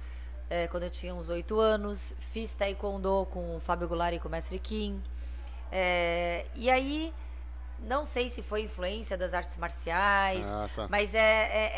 [0.50, 4.28] é, quando eu tinha uns oito anos, fiz taekwondo com o Fábio Goulart e com
[4.28, 5.00] o mestre Kim.
[5.72, 7.14] É, e aí,
[7.84, 10.88] não sei se foi influência das artes marciais, Ah, tá.
[10.90, 11.20] mas é,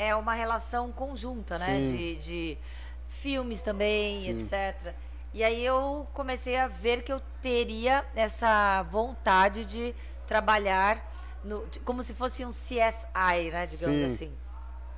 [0.04, 1.86] é, é uma relação conjunta, né?
[1.86, 1.96] Sim.
[1.98, 2.58] De, de
[3.08, 4.94] filmes também, etc.
[5.34, 9.94] E aí eu comecei a ver que eu teria essa vontade de
[10.26, 11.04] trabalhar
[11.44, 13.65] no- como se fosse um CSI, né?
[13.65, 14.13] Digamos Sim.
[14.13, 14.38] assim.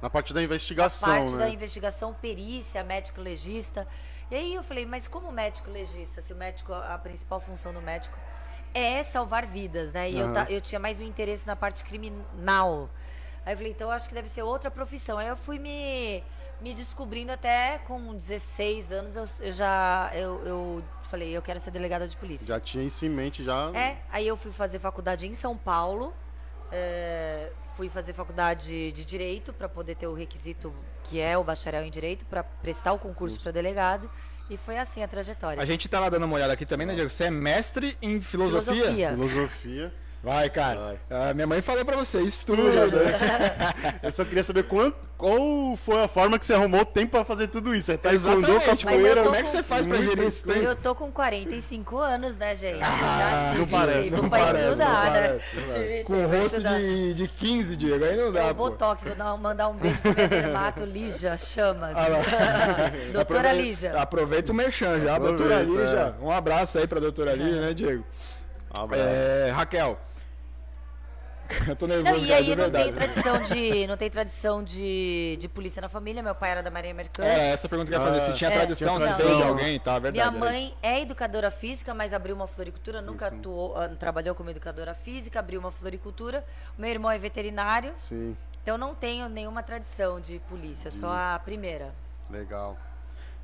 [0.02, 1.40] Na parte da investigação, parte né?
[1.40, 3.88] da investigação, perícia, médico legista.
[4.30, 7.82] E aí eu falei, mas como médico legista, se o médico, a principal função do
[7.82, 8.16] médico
[8.78, 10.10] é salvar vidas, né?
[10.10, 10.34] E eu, Aham.
[10.34, 12.90] ta- eu tinha mais um interesse na parte criminal.
[13.46, 15.18] Aí eu falei, então eu acho que deve ser outra profissão.
[15.18, 16.24] Aí eu fui me,
[16.62, 21.72] me descobrindo até com 16 anos, eu, eu já eu, eu falei, eu quero ser
[21.72, 22.46] delegada de polícia.
[22.48, 23.72] Já tinha isso em mente, já.
[23.74, 26.14] É, aí eu fui fazer faculdade em São Paulo.
[26.72, 31.84] é, fui fazer faculdade de direito para poder ter o requisito que é o bacharel
[31.86, 34.10] em direito para prestar o concurso para delegado
[34.50, 35.62] e foi assim a trajetória.
[35.62, 37.10] A gente tá lá dando uma olhada aqui também, né, Diego?
[37.10, 38.74] Você é mestre em filosofia?
[38.74, 39.10] Filosofia.
[39.12, 39.94] Filosofia.
[40.24, 40.80] Vai, cara.
[40.80, 41.00] Vai.
[41.10, 42.62] Ah, minha mãe falou pra você, estuda.
[44.04, 47.48] Eu só queria saber quanto, qual foi a forma que você arrumou tempo pra fazer
[47.48, 47.92] tudo isso.
[47.92, 48.86] É taekwondo, Exatamente.
[48.86, 49.16] Mas eu capoeira...
[49.16, 50.60] tô Como é que com- você faz pra gerir esse tempo?
[50.60, 52.84] Eu tô com 45 anos, né, gente?
[52.84, 55.22] Ah, Já tive não parece, não pra parece, não estudar, né?
[55.22, 55.74] parece, não.
[55.76, 58.70] Tive Com o rosto de, de 15, Diego, aí não dá, É o pô.
[58.72, 61.96] Botox, vou dar- mandar um beijo pro minha dermato, Lígia Chamas.
[63.14, 63.94] Doutora Aproveita- Lígia.
[64.02, 66.16] Aproveita o merchan já, Aproveita, doutora Lígia.
[66.20, 66.26] é.
[66.26, 68.04] Um abraço aí pra doutora Lígia, né, Diego?
[68.74, 69.04] Abraço.
[69.06, 69.98] É, Raquel.
[71.68, 75.38] Eu tô nervoso, Não, e aí de não tem tradição de não tem tradição de,
[75.40, 76.22] de polícia na família.
[76.24, 77.28] Meu pai era da Marinha Mercante.
[77.28, 78.22] É, essa pergunta que eu ia fazer.
[78.22, 79.48] Se tinha É, tradição, tinha se tem tradição.
[79.50, 79.94] alguém, tá?
[80.00, 80.12] Verdade.
[80.14, 84.50] Minha era mãe é educadora física, mas abriu uma floricultura, nunca atuou, ah, trabalhou como
[84.50, 86.46] educadora física, abriu uma floricultura.
[86.78, 91.94] Meu irmão é veterinário, Sim, então não tenho nenhuma tradição de polícia, só a primeira.
[92.30, 92.78] legal.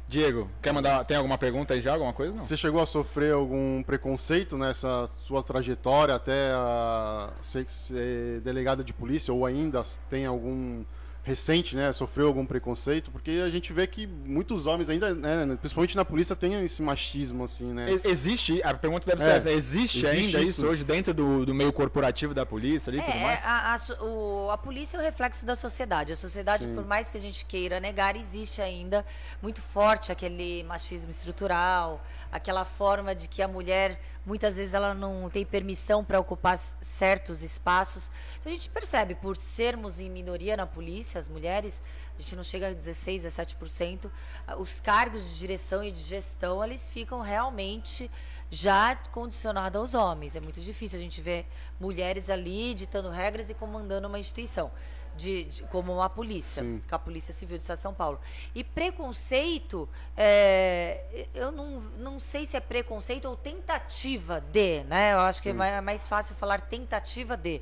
[0.08, 1.04] Diego, quer mandar.
[1.06, 1.94] Tem alguma pergunta aí já?
[1.94, 2.36] Alguma coisa?
[2.36, 2.44] Não.
[2.44, 8.94] Você chegou a sofrer algum preconceito nessa sua trajetória até a ser, ser delegada de
[8.94, 10.84] polícia ou ainda tem algum
[11.24, 13.10] recente, né, sofreu algum preconceito?
[13.10, 17.46] Porque a gente vê que muitos homens ainda, né, principalmente na polícia, tem esse machismo
[17.46, 18.00] assim, né?
[18.04, 20.50] Existe, a pergunta deve ser É, essa, existe, existe ainda isso.
[20.62, 20.68] isso.
[20.68, 23.46] hoje dentro do, do meio corporativo da polícia ali e tudo É, mais?
[23.46, 26.12] a, a so- o- a polícia é o reflexo da sociedade.
[26.12, 26.76] A sociedade, Sim.
[26.76, 29.06] por mais que a gente queira negar, existe ainda
[29.42, 35.30] muito forte aquele machismo estrutural, aquela forma de que a mulher muitas vezes ela não
[35.30, 38.10] tem permissão para ocupar certos espaços.
[38.40, 41.82] Então a gente percebe, por sermos em minoria na polícia, as mulheres,
[42.18, 44.10] a gente não chega a 16, 17%,
[44.58, 48.10] os cargos de direção e de gestão, eles ficam realmente
[48.50, 50.36] já condicionados aos homens.
[50.36, 51.48] É muito difícil a gente ver
[51.80, 54.72] mulheres ali ditando regras e comandando uma instituição
[55.16, 56.82] de, de, como a polícia, Sim.
[56.88, 58.20] com a Polícia Civil do Estado de São Paulo.
[58.54, 65.14] E preconceito, é, eu não, não sei se é preconceito ou tentativa de, né?
[65.14, 65.56] Eu acho Sim.
[65.56, 67.62] que é mais fácil falar tentativa de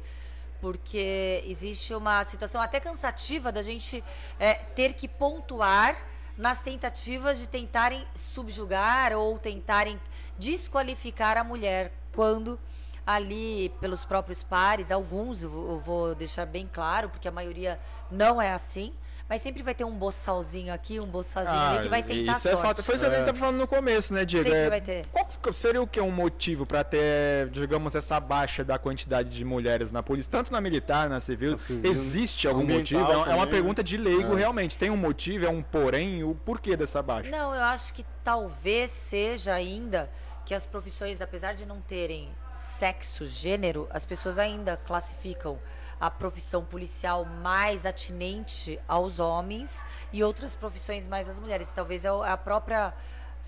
[0.60, 4.04] porque existe uma situação até cansativa da gente
[4.40, 5.98] é, ter que pontuar
[6.38, 10.00] nas tentativas de tentarem subjugar ou tentarem
[10.38, 12.60] desqualificar a mulher quando
[13.06, 18.52] ali pelos próprios pares, alguns eu vou deixar bem claro, porque a maioria não é
[18.52, 18.94] assim.
[19.32, 22.50] Mas sempre vai ter um boçalzinho aqui, um boçalzinho ah, ali que vai tentar isso
[22.50, 22.66] é sorte.
[22.66, 22.84] É fato.
[22.84, 24.44] Foi isso que a gente estava falando no começo, né, Diego?
[24.44, 25.06] Sempre é, vai ter.
[25.08, 29.90] Qual seria o que um motivo para ter, digamos, essa baixa da quantidade de mulheres
[29.90, 31.58] na polícia, tanto na militar, na civil?
[31.58, 33.10] civil Existe algum motivo?
[33.10, 34.40] É, é uma pergunta de leigo, é.
[34.40, 34.78] realmente.
[34.78, 37.32] Tem um motivo, é um porém, o porquê dessa baixa?
[37.32, 40.12] Não, eu acho que talvez seja ainda
[40.46, 42.30] que as profissões, apesar de não terem
[42.62, 45.60] sexo, gênero, as pessoas ainda classificam
[46.00, 51.70] a profissão policial mais atinente aos homens e outras profissões mais às mulheres.
[51.74, 52.94] Talvez é a própria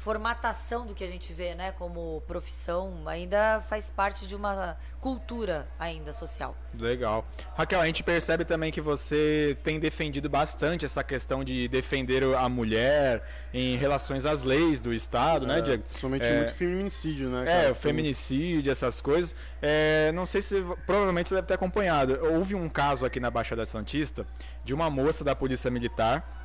[0.04, 5.66] formatação do que a gente vê, né, como profissão, ainda faz parte de uma cultura
[5.80, 6.58] ainda social.
[6.78, 7.26] Legal.
[7.56, 12.50] Raquel, a gente percebe também que você tem defendido bastante essa questão de defender a
[12.50, 15.84] mulher em relações às leis do Estado, né, é, né, Diego?
[15.84, 17.46] Principalmente é, muito feminicídio, né?
[17.46, 17.62] Cara?
[17.62, 19.34] É, o feminicídio, essas coisas.
[19.62, 22.20] É, não sei se, provavelmente você deve ter acompanhado.
[22.26, 24.28] Houve um caso aqui na Baixada Santista
[24.66, 26.42] de uma moça da Polícia Militar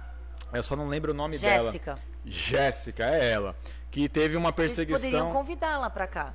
[0.52, 1.50] eu só não lembro o nome Jéssica.
[1.50, 1.72] dela.
[1.72, 1.98] Jéssica.
[2.30, 3.56] Jéssica, é ela.
[3.90, 4.98] Que teve uma perseguição.
[4.98, 6.34] Vocês poderiam convidá-la para cá.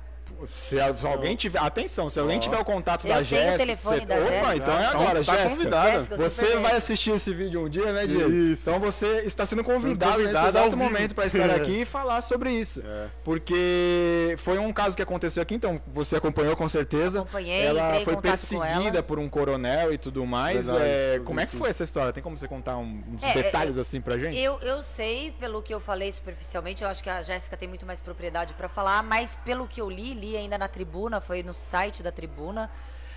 [0.56, 1.58] Se, alguém tiver.
[1.58, 3.58] Atenção, se alguém tiver o contato eu da Jéssica.
[3.58, 4.06] telefone você...
[4.06, 4.56] da Opa, Jéssica.
[4.56, 5.70] então é agora, tá Jéssica.
[5.70, 8.30] Jéssica você vai assistir esse vídeo um dia, né, Diego?
[8.30, 8.62] Isso.
[8.62, 12.50] Então você está sendo convidado, convidado nesse exato momento para estar aqui e falar sobre
[12.50, 12.82] isso.
[12.84, 13.06] É.
[13.24, 17.20] Porque foi um caso que aconteceu aqui, então você acompanhou com certeza.
[17.20, 20.66] Acompanhei, ela foi perseguida por um coronel e tudo mais.
[20.66, 22.12] Verdade, é, como é que foi essa história?
[22.12, 24.38] Tem como você contar uns é, detalhes assim pra gente?
[24.38, 27.86] Eu, eu sei, pelo que eu falei superficialmente, eu acho que a Jéssica tem muito
[27.86, 31.54] mais propriedade para falar, mas pelo que eu li, li ainda na tribuna foi no
[31.54, 32.70] site da Tribuna.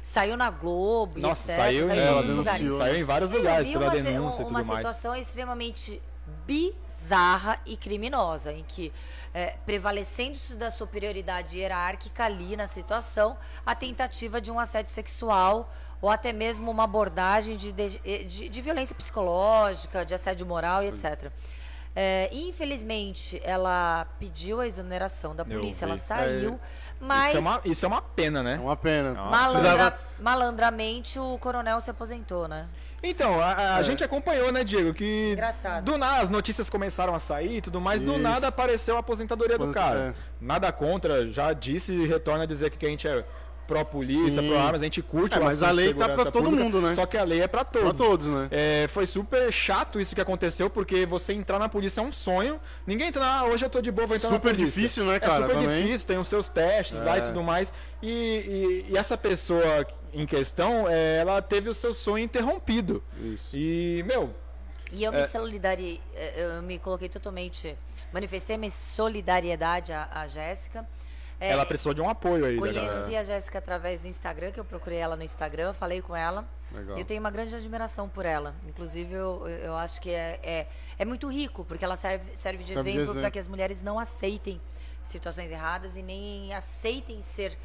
[0.03, 1.55] Saiu na Globo, Nossa, etc.
[1.57, 5.13] saiu, saiu, em, ela denunciou, saiu em vários lugares pela uma, denúncia uma, uma situação
[5.13, 6.01] extremamente
[6.45, 8.93] bizarra e criminosa, em que,
[9.33, 15.69] é, prevalecendo-se da superioridade hierárquica ali na situação, a tentativa de um assédio sexual
[16.01, 20.87] ou até mesmo uma abordagem de, de, de, de violência psicológica, de assédio moral e
[20.87, 21.31] etc.
[21.99, 26.59] É, infelizmente, ela pediu a exoneração da polícia, ela saiu, é,
[26.99, 27.29] mas...
[27.29, 28.53] Isso é, uma, isso é uma pena, né?
[28.53, 29.15] É uma pena.
[29.15, 32.67] Malandra, malandramente, o coronel se aposentou, né?
[33.01, 33.83] Então, a, a é.
[33.83, 34.93] gente acompanhou, né, Diego?
[34.93, 35.85] Que Engraçado.
[35.85, 38.11] do nada as notícias começaram a sair e tudo mais, Isso.
[38.11, 39.99] do nada apareceu a aposentadoria do cara.
[39.99, 40.13] É.
[40.39, 43.25] Nada contra, já disse e retorna a dizer que a gente é
[43.67, 46.91] pró-polícia, pró-armas, a gente curte é, Mas a lei tá para todo pública, mundo, né?
[46.91, 47.97] Só que a lei é para todos.
[47.97, 48.47] Pra todos, né?
[48.49, 52.59] É, foi super chato isso que aconteceu, porque você entrar na polícia é um sonho.
[52.85, 54.71] Ninguém entra, ah, hoje eu tô de boa, vou entrar super na polícia.
[54.71, 55.33] Super difícil, né, cara?
[55.33, 55.85] É super também.
[55.85, 57.03] difícil, tem os seus testes é.
[57.03, 57.73] lá e tudo mais.
[58.01, 63.03] E, e, e, essa pessoa em questão, é, ela teve o seu sonho interrompido.
[63.21, 63.55] Isso.
[63.55, 64.33] E, meu...
[64.89, 66.01] E eu me é solidarizei,
[66.37, 67.77] eu me coloquei totalmente...
[68.13, 70.87] Manifestei minha solidariedade à, à Jéssica
[71.39, 72.57] é, ela precisou de um apoio aí.
[72.57, 76.47] Conheci a Jéssica através do Instagram, que eu procurei ela no Instagram, falei com ela.
[76.71, 76.97] Legal.
[76.97, 78.55] Eu tenho uma grande admiração por ela.
[78.67, 82.73] Inclusive, eu, eu acho que é, é, é muito rico, porque ela serve, serve de
[82.73, 84.59] serve exemplo para que as mulheres não aceitem
[85.03, 87.57] situações erradas e nem aceitem ser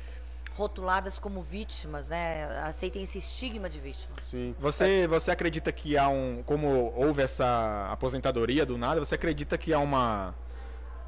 [0.54, 2.44] rotuladas como vítimas, né?
[2.60, 4.14] Aceitem esse estigma de vítima.
[4.20, 4.54] Sim.
[4.60, 6.42] Você, você acredita que há um.
[6.44, 10.34] Como houve essa aposentadoria do nada, você acredita que há uma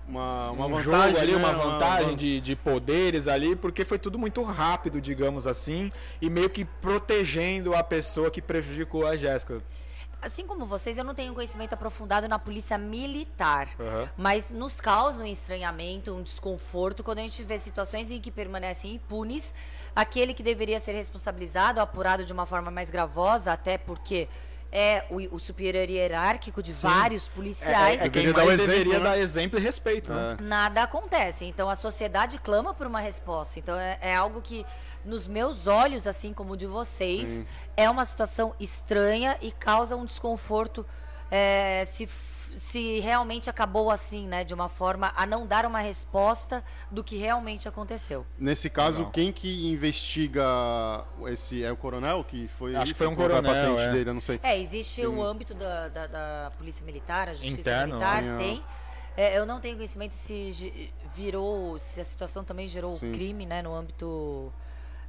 [0.07, 1.39] uma, uma um vantagem jogo ali, né?
[1.39, 2.17] uma vantagem uma...
[2.17, 5.91] De, de poderes ali, porque foi tudo muito rápido, digamos assim,
[6.21, 9.63] e meio que protegendo a pessoa que prejudicou a Jéssica.
[10.21, 14.09] Assim como vocês, eu não tenho conhecimento aprofundado na polícia militar, uhum.
[14.17, 18.95] mas nos causa um estranhamento, um desconforto quando a gente vê situações em que permanecem
[18.95, 19.53] impunes
[19.95, 24.27] aquele que deveria ser responsabilizado, apurado de uma forma mais gravosa, até porque
[24.77, 26.89] é o, o superior hierárquico de Sim.
[26.89, 28.01] vários policiais.
[28.01, 29.05] É, é, é quem mais exemplo, deveria né?
[29.05, 30.13] dar exemplo e respeito.
[30.13, 30.37] Né?
[30.37, 30.43] É.
[30.43, 31.45] Nada acontece.
[31.45, 33.61] Então a sociedade clama por uma resposta.
[33.61, 34.67] Então é, é algo que,
[35.05, 37.47] nos meus olhos, assim como de vocês, Sim.
[37.77, 40.85] é uma situação estranha e causa um desconforto
[41.31, 42.09] é, se
[42.57, 44.45] se realmente acabou assim, né?
[44.45, 48.27] De uma forma a não dar uma resposta do que realmente aconteceu.
[48.39, 50.45] Nesse caso, quem que investiga
[51.27, 53.93] esse é o coronel que foi Acho que foi um coronel, patente é.
[53.93, 54.41] dele, eu não sei.
[54.43, 58.39] É, existe o âmbito da, da, da Polícia Militar, a Justiça Interno, Militar, né?
[58.39, 58.65] tem.
[59.17, 63.13] É, eu não tenho conhecimento se virou, se a situação também gerou Sim.
[63.13, 64.53] crime, né, no âmbito.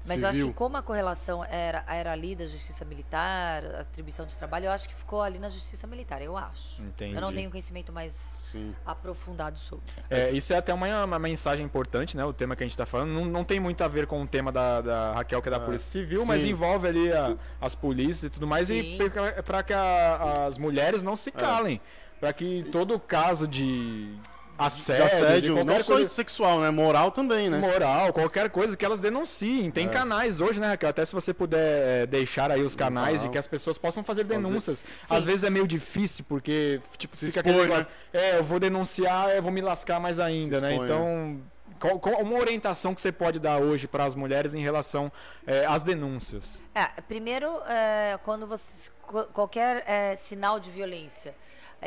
[0.08, 0.52] Mas eu acho Civil.
[0.54, 4.72] que como a correlação era, era ali da Justiça Militar, a atribuição de trabalho, eu
[4.72, 6.82] acho que ficou ali na Justiça Militar, eu acho.
[6.82, 7.16] Entendi.
[7.16, 8.12] Eu não tenho conhecimento mais
[8.52, 8.76] Sim.
[8.86, 9.86] aprofundado sobre.
[10.10, 12.24] É, isso é até uma, uma mensagem importante, né?
[12.24, 13.10] O tema que a gente está falando.
[13.10, 15.60] Não, não tem muito a ver com o tema da, da Raquel, que é da
[15.60, 16.50] Polícia Civil, mas sim.
[16.50, 18.68] envolve ali a- as polícias e tudo mais.
[18.68, 18.98] Sim.
[19.00, 19.10] E
[19.44, 21.18] para que a- as mulheres não É.
[21.18, 21.82] se calem.
[22.20, 24.16] Para que todo caso de
[24.58, 26.70] assédio, De assédio, de não qualquer só coisa sexual, né?
[26.70, 27.58] Moral também, né?
[27.58, 29.68] moral, qualquer coisa que elas denunciem.
[29.68, 29.72] É.
[29.72, 30.90] Tem canais hoje, né, Raquel?
[30.90, 34.24] Até se você puder é, deixar aí os canais de que as pessoas possam fazer
[34.24, 34.86] denúncias.
[35.04, 35.16] Sim.
[35.16, 37.70] Às vezes é meio difícil, porque tipo, Se fica expor, aquele né?
[37.70, 37.92] negócio.
[38.14, 40.76] É, eu vou denunciar, eu vou me lascar mais ainda, né?
[40.76, 41.40] Então.
[41.78, 45.12] Qual, qual uma orientação que você pode dar hoje para as mulheres em relação
[45.46, 46.64] é, às denúncias?
[46.74, 48.90] É, primeiro, é, quando você.
[49.34, 51.36] qualquer é, sinal de violência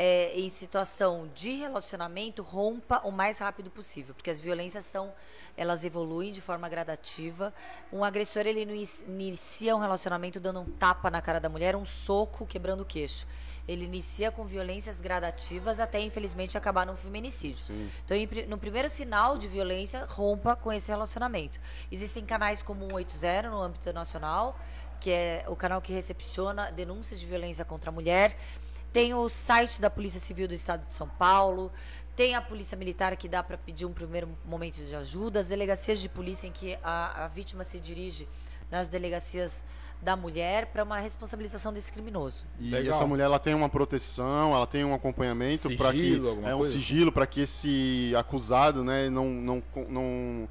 [0.01, 5.13] é, em situação de relacionamento, rompa o mais rápido possível, porque as violências são.
[5.57, 7.53] Elas evoluem de forma gradativa.
[7.93, 8.63] Um agressor ele
[9.09, 13.27] inicia um relacionamento dando um tapa na cara da mulher, um soco quebrando o queixo.
[13.67, 17.65] Ele inicia com violências gradativas até, infelizmente, acabar no feminicídio.
[18.05, 21.59] Então, em pri- no primeiro sinal de violência, rompa com esse relacionamento.
[21.91, 24.57] Existem canais como o 180 no âmbito nacional,
[25.01, 28.37] que é o canal que recepciona denúncias de violência contra a mulher.
[28.99, 31.71] Tem o site da Polícia Civil do Estado de São Paulo.
[32.17, 35.39] Tem a Polícia Militar que dá para pedir um primeiro momento de ajuda.
[35.39, 38.29] As delegacias de polícia em que a, a vítima se dirige
[38.69, 39.63] nas delegacias
[40.03, 42.45] da mulher para uma responsabilização desse criminoso.
[42.59, 42.97] E Legal.
[42.97, 46.55] essa mulher ela tem uma proteção, ela tem um acompanhamento para que Sigilo, alguma é
[46.57, 46.73] um coisa?
[46.73, 50.49] sigilo para que esse acusado, né, não não não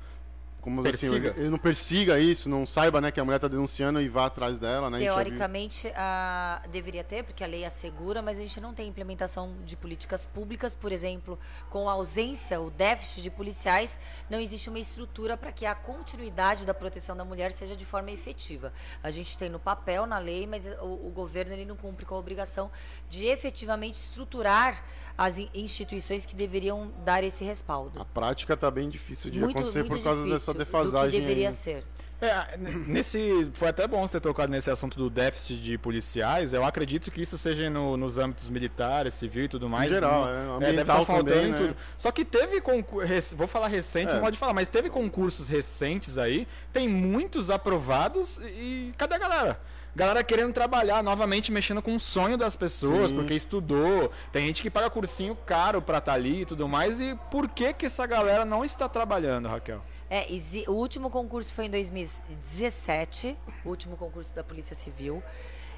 [0.67, 1.30] como assim, Persiga.
[1.30, 4.25] ele, ele não persiga isso, não saiba, né, que a mulher tá denunciando e vá
[4.25, 4.99] atrás dela, né?
[4.99, 9.77] Teoricamente, a, deveria ter, porque a lei assegura, mas a gente não tem implementação de
[9.77, 10.75] políticas públicas.
[10.75, 13.97] Por exemplo, com a ausência, o déficit de policiais,
[14.30, 18.12] não existe uma estrutura para que a continuidade da proteção da mulher seja de forma
[18.12, 18.73] efetiva.
[19.01, 22.13] A gente tem no papel, na lei, mas o, o governo ele não cumpre com
[22.13, 22.69] a obrigação
[23.08, 24.84] de efetivamente estruturar
[25.17, 27.99] as in- instituições que deveriam dar esse respaldo.
[27.99, 31.12] A prática tá bem difícil de Muito, acontecer muito por causa dessa do defasagem.
[31.12, 31.53] que deveria aí.
[31.53, 31.84] ser.
[32.19, 36.51] É, nesse foi até bom você ter tocado nesse assunto do déficit de policiais.
[36.51, 39.89] Eu acredito que isso seja no- nos âmbitos militares, civil e tudo mais.
[39.91, 41.58] geral, Não- é, deve ambiental estar faltando também, em né?
[41.58, 41.77] tudo.
[41.95, 44.15] Só que teve concurso, vou falar recente, É.
[44.15, 46.47] não pode falar, mas teve concursos recentes aí.
[46.73, 49.60] Tem muitos aprovados e cadê a galera?
[49.97, 53.15] Galera querendo trabalhar novamente, mexendo com o sonho das pessoas, Sim.
[53.15, 54.12] porque estudou.
[54.31, 57.00] Tem gente que paga cursinho caro pra estar ali e tudo mais.
[57.00, 59.81] E por que que essa galera não está trabalhando, Raquel?
[60.08, 60.27] É,
[60.67, 63.35] o último concurso foi em 2017,
[63.65, 65.23] o último concurso da Polícia Civil.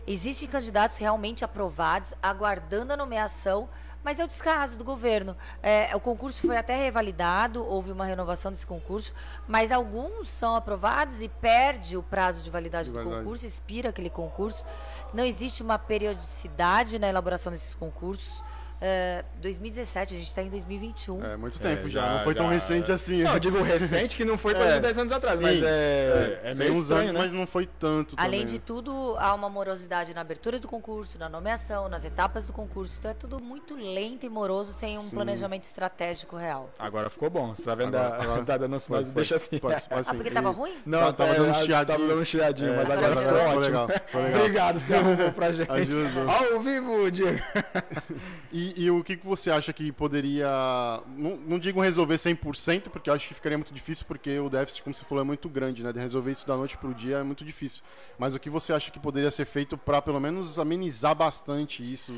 [0.06, 3.70] Existem candidatos realmente aprovados, aguardando a nomeação,
[4.04, 5.36] mas é o descaso do governo.
[5.62, 9.14] É, o concurso foi até revalidado, houve uma renovação desse concurso,
[9.48, 13.24] mas alguns são aprovados e perde o prazo de validade De do validade.
[13.24, 14.66] concurso, expira aquele concurso.
[15.14, 18.44] Não existe uma periodicidade na elaboração desses concursos.
[18.82, 21.24] É, 2017, a gente está em 2021.
[21.26, 23.24] É, muito tempo É, já, já- não foi tão já- recente assim.
[23.24, 25.62] Não, eu digo recente que não foi coisa É, de 10 anos atrás, sim, mas
[25.62, 27.20] é, é, tem meio uns estranho, anos, né?
[27.20, 28.62] mas não foi tanto Além também, de né?
[28.66, 32.96] tudo, há uma morosidade na abertura do concurso, na nomeação, nas etapas do concurso.
[33.00, 35.10] Então é tudo muito lento e moroso, sem um Sim.
[35.10, 36.70] planejamento estratégico real.
[36.80, 37.54] Agora ficou bom.
[37.54, 37.96] Você tá vendo?
[37.98, 39.60] Agora- a- agora- tá dando sinal, Pode- deixa assim.
[39.60, 40.78] pode- pode Ah, porque tava E- ruim?
[40.86, 42.08] Não, tava é, dando um Tava chiadinho.
[42.08, 43.60] dando um chiadinho, É, mas agora agora ficou ótimo.
[43.60, 44.40] Legal, foi legal.
[44.40, 45.70] Obrigado, arrumou pra gente.
[45.70, 47.40] Ao vivo, Diego.
[48.52, 50.50] E, e o que, que você acha que poderia.
[51.16, 54.84] Não, não digo resolver 100%, porque eu acho que ficaria muito difícil, porque o déficit,
[54.84, 55.92] como você falou, é muito grande, né?
[55.92, 57.84] De resolver isso da noite pro dia é muito difícil.
[58.18, 62.14] Mas o que você acha que poderia ser feito para pelo menos amenizar bastante isso?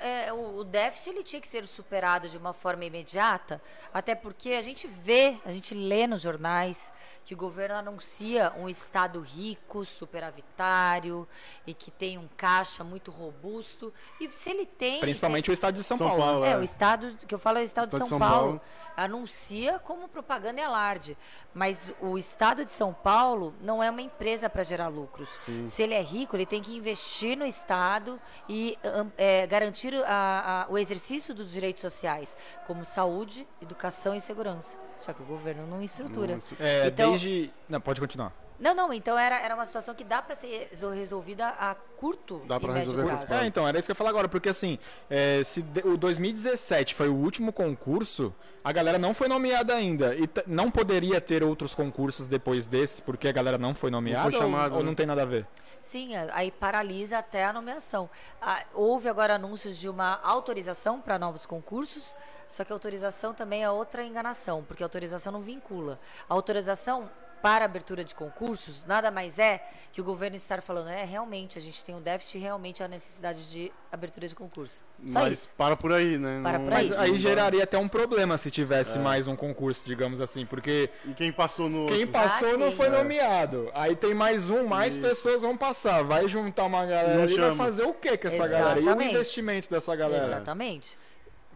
[0.00, 3.60] É, o, o déficit ele tinha que ser superado de uma forma imediata,
[3.92, 6.92] até porque a gente vê, a gente lê nos jornais
[7.28, 11.28] que o governo anuncia um estado rico, superavitário
[11.66, 13.92] e que tem um caixa muito robusto.
[14.18, 16.22] E se ele tem, Principalmente o estado de São, São Paulo.
[16.22, 16.48] Paulo, né?
[16.48, 16.56] É, É.
[16.58, 18.60] o estado que eu falo é o estado, Estado de São, Paulo.
[18.96, 21.16] Anuncia como propaganda e alarde.
[21.54, 25.28] Mas o estado de São Paulo não é uma empresa para gerar lucros.
[25.66, 28.76] Se ele é rico, ele tem que investir no estado e
[29.16, 32.36] é, garantir a- a- o exercício dos direitos sociais,
[32.66, 34.76] como saúde, educação e segurança.
[34.98, 36.36] Só que o governo não estrutura.
[36.36, 37.50] Não, É, Então- desde.
[37.68, 38.32] Não, pode continuar.
[38.58, 42.42] Não, não, então era, era uma situação que dá para ser resol- resolvida a curto
[42.46, 43.30] Dá pra médio resolver a prazo.
[43.32, 44.78] curto É, então, era isso que eu ia falar agora, porque assim,
[45.08, 48.34] é, se de- o 2017 foi o último concurso,
[48.64, 50.14] a galera não foi nomeada ainda.
[50.16, 54.32] E não poderia ter outros concursos depois desse, porque a galera não foi nomeada ou-
[54.32, 54.86] chamado, ou, né?
[54.86, 55.46] não tem nada a ver?
[55.80, 58.10] Sim, a- aí paralisa até a nomeação.
[58.42, 62.16] Ah, houve agora anúncios de uma autorização para novos concursos,
[62.48, 65.98] só que a autorização também é outra enganação, porque a autorização não vincula.
[66.28, 67.08] A autorização
[67.42, 69.62] para abertura de concursos nada mais é
[69.92, 72.88] que o governo estar falando, é, realmente, a gente tem um déficit e realmente a
[72.88, 74.84] necessidade de abertura de concurso.
[75.06, 75.54] Só Mas isso.
[75.56, 76.40] para por aí, né?
[76.42, 76.88] Para Não- por aí.
[76.88, 79.00] Mas aí geraria até um problema se tivesse É.
[79.00, 82.12] mais um concurso, digamos assim, porque E quem passou no quem outro?
[82.12, 82.76] passou Ah, não sim.
[82.76, 82.90] foi É.
[82.90, 83.70] nomeado.
[83.74, 85.02] Aí tem mais um, mais Isso.
[85.06, 86.02] pessoas vão passar.
[86.02, 88.78] Vai juntar uma galera e vai fazer o que com essa galera?
[88.80, 89.10] E o Exatamente.
[89.14, 90.26] investimento dessa galera?
[90.26, 90.98] Exatamente.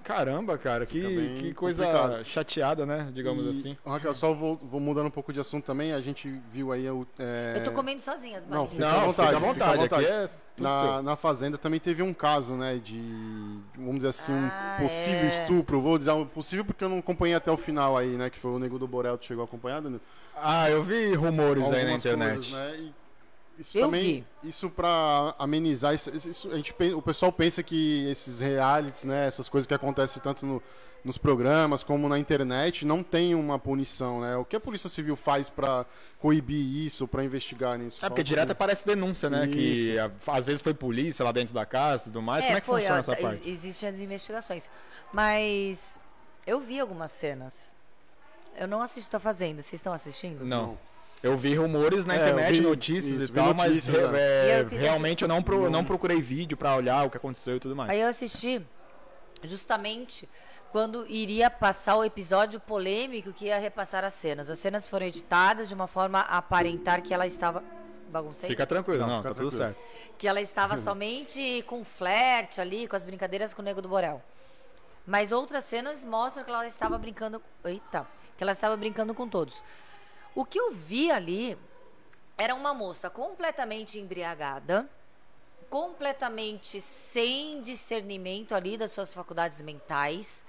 [0.02, 1.00] Caramba, cara, que,
[1.40, 2.24] que coisa complicado.
[2.24, 3.08] chateada, né?
[3.12, 3.76] Digamos E, assim.
[3.86, 5.92] Raquel, só vou, vou mudando um pouco de assunto também.
[5.92, 7.06] A gente viu aí o.
[7.18, 8.66] é, Eu tô comendo sozinha as Não.
[8.66, 9.78] Fica à Não, vontade, fica à fica à vontade.
[9.82, 10.04] vontade.
[10.06, 10.30] Aqui é
[10.62, 13.00] Na, na Fazenda também teve um caso, né, de,
[13.74, 15.28] vamos dizer assim, Ah, um possível é.
[15.40, 15.80] estupro.
[15.80, 18.50] Vou dizer um possível porque eu não acompanhei até o final aí, né, que foi
[18.50, 19.98] o Nego do Borel, tu chegou acompanhado, né?
[20.36, 22.34] Ah, eu vi rumores aí na Algumas internet.
[22.34, 23.01] coisas, né, e
[23.58, 28.40] isso Eu também, isso pra amenizar, isso, isso- a gente, o pessoal pensa que esses
[28.40, 30.62] realities, né, essas coisas que acontecem tanto no-
[31.04, 34.36] nos programas como na internet, não tem uma punição, né?
[34.36, 35.84] O que a Polícia Civil faz pra
[36.20, 37.96] coibir isso, pra investigar nisso?
[37.98, 39.48] É Fala porque direto aparece denúncia, né?
[39.48, 40.00] Que Isso.
[40.30, 42.44] a- às vezes foi polícia lá dentro da casa e tudo mais.
[42.44, 43.42] Como é que foi, funciona ó, essa parte?
[43.48, 44.70] ex- Existem as investigações.
[45.12, 45.98] Mas
[46.46, 47.74] eu vi algumas cenas.
[48.56, 49.60] Eu não assisto a Fazenda.
[49.60, 50.44] Vocês estão assistindo?
[50.44, 50.78] Não.
[51.22, 54.18] Eu vi rumores na É, internet, vi- notícias isso, e tal, mas notícias, re- né?
[54.20, 55.70] é, E eu realmente eu não, pro- Não.
[55.70, 57.90] não procurei vídeo pra olhar o que aconteceu e tudo mais.
[57.90, 58.60] Aí eu assisti
[59.42, 60.28] justamente
[60.70, 64.48] quando iria passar o episódio polêmico que ia repassar as cenas.
[64.50, 67.62] As cenas foram editadas de uma forma a aparentar que ela estava.
[68.08, 68.48] Baguncei?
[68.50, 69.74] Fica tranquilo, Não, não, fica tá tudo tranquilo.
[69.76, 69.92] certo.
[70.18, 74.22] que ela estava somente com flerte ali, com as brincadeiras com o Nego do Borel.
[75.06, 77.42] Mas outras cenas mostram que ela estava brincando.
[77.64, 78.06] Eita!
[78.36, 79.64] Que ela estava brincando com todos.
[80.34, 81.58] O que eu vi ali
[82.36, 84.88] era uma moça completamente embriagada,
[85.68, 90.44] completamente sem discernimento ali das suas faculdades mentais.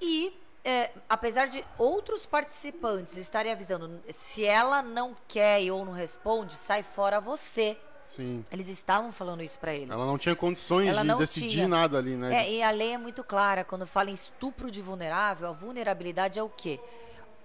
[0.00, 0.32] E,
[0.64, 6.82] é, apesar de outros participantes estarem avisando, se ela não quer ou não responde, sai
[6.82, 7.76] fora você.
[8.04, 8.44] Sim.
[8.50, 9.92] Eles estavam falando isso pra ele.
[9.92, 11.68] Ela não tinha condições Ela de não decidir tinha.
[11.68, 12.44] nada ali, né?
[12.44, 13.62] É, e a lei é muito clara.
[13.62, 16.80] Quando fala em estupro de vulnerável, a vulnerabilidade é o quê?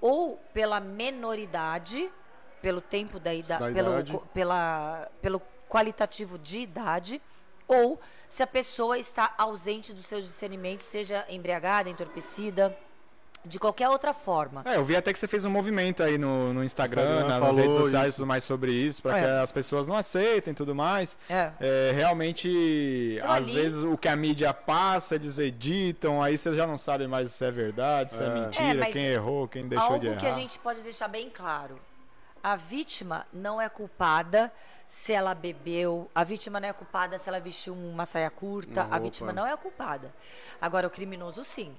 [0.05, 2.11] Ou pela menoridade,
[2.61, 4.21] pelo tempo da, ida, Da pelo, idade.
[4.35, 7.19] pela, pelo qualitativo de idade,
[7.67, 12.77] ou se a pessoa está ausente dos seus discernimentos, seja embriagada, entorpecida,
[13.45, 14.61] de qualquer outra forma.
[14.65, 17.39] É, eu vi até que você fez um movimento aí no, no Instagram, Instagram na-
[17.39, 18.17] nas redes sociais e isso.
[18.17, 19.21] tudo mais sobre isso, pra É.
[19.21, 21.17] que as pessoas não aceitem e tudo mais.
[21.29, 21.51] É.
[21.59, 22.47] É, realmente,
[23.19, 26.77] Então, às ali- vezes o que a mídia passa, eles editam, aí você já não
[26.77, 28.29] sabe mais se é verdade, se é, É.
[28.33, 30.17] mentira, É, quem errou, quem deixou Algo de errar.
[30.19, 31.79] que a gente pode deixar bem claro.
[32.43, 34.51] A vítima não é culpada
[34.87, 38.95] se ela bebeu, a vítima não é culpada se ela vestiu uma saia curta, Uma
[38.95, 40.13] a vítima não é culpada.
[40.61, 41.75] Agora, o criminoso sim.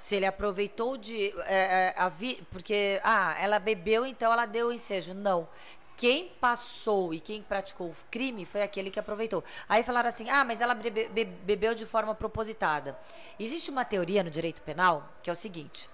[0.00, 1.28] Se ele aproveitou de.
[1.44, 1.54] é,
[1.88, 5.12] é, a vi, porque, ah, ela bebeu, então ela deu o ensejo.
[5.12, 5.46] Não.
[5.94, 9.44] Quem passou e quem praticou o crime foi aquele que aproveitou.
[9.68, 12.98] Aí falaram assim: ah, mas ela bebe- be- bebeu de forma propositada.
[13.38, 15.90] Existe uma teoria no direito penal que é o seguinte: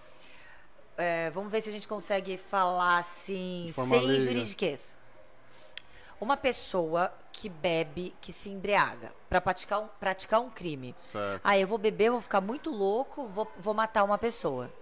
[0.97, 4.25] é, vamos ver se a gente consegue falar assim, sem leiga.
[4.25, 4.97] juridiquês.
[6.21, 10.95] Uma pessoa que bebe, que se embriaga, para praticar um, praticar um crime.
[10.99, 11.43] Certo.
[11.45, 14.73] Ah, eu vou beber, vou ficar muito louco, vou, vou matar uma pessoa.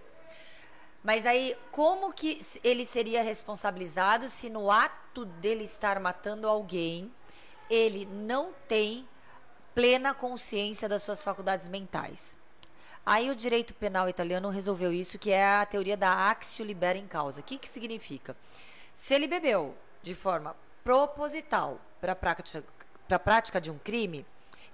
[1.03, 7.11] Mas aí, como que ele seria responsabilizado se no ato dele estar matando alguém,
[7.69, 9.07] ele não tem
[9.75, 12.39] plena consciência das suas faculdades mentais?
[13.05, 17.05] Aí o direito penal italiano resolveu isso, que é a teoria da axio libera em
[17.05, 17.41] causa.
[17.41, 18.35] O que, que significa?
[18.95, 20.55] Se ele bebeu de forma
[20.85, 22.63] proposital para a prática,
[23.07, 24.23] pra prática de um crime,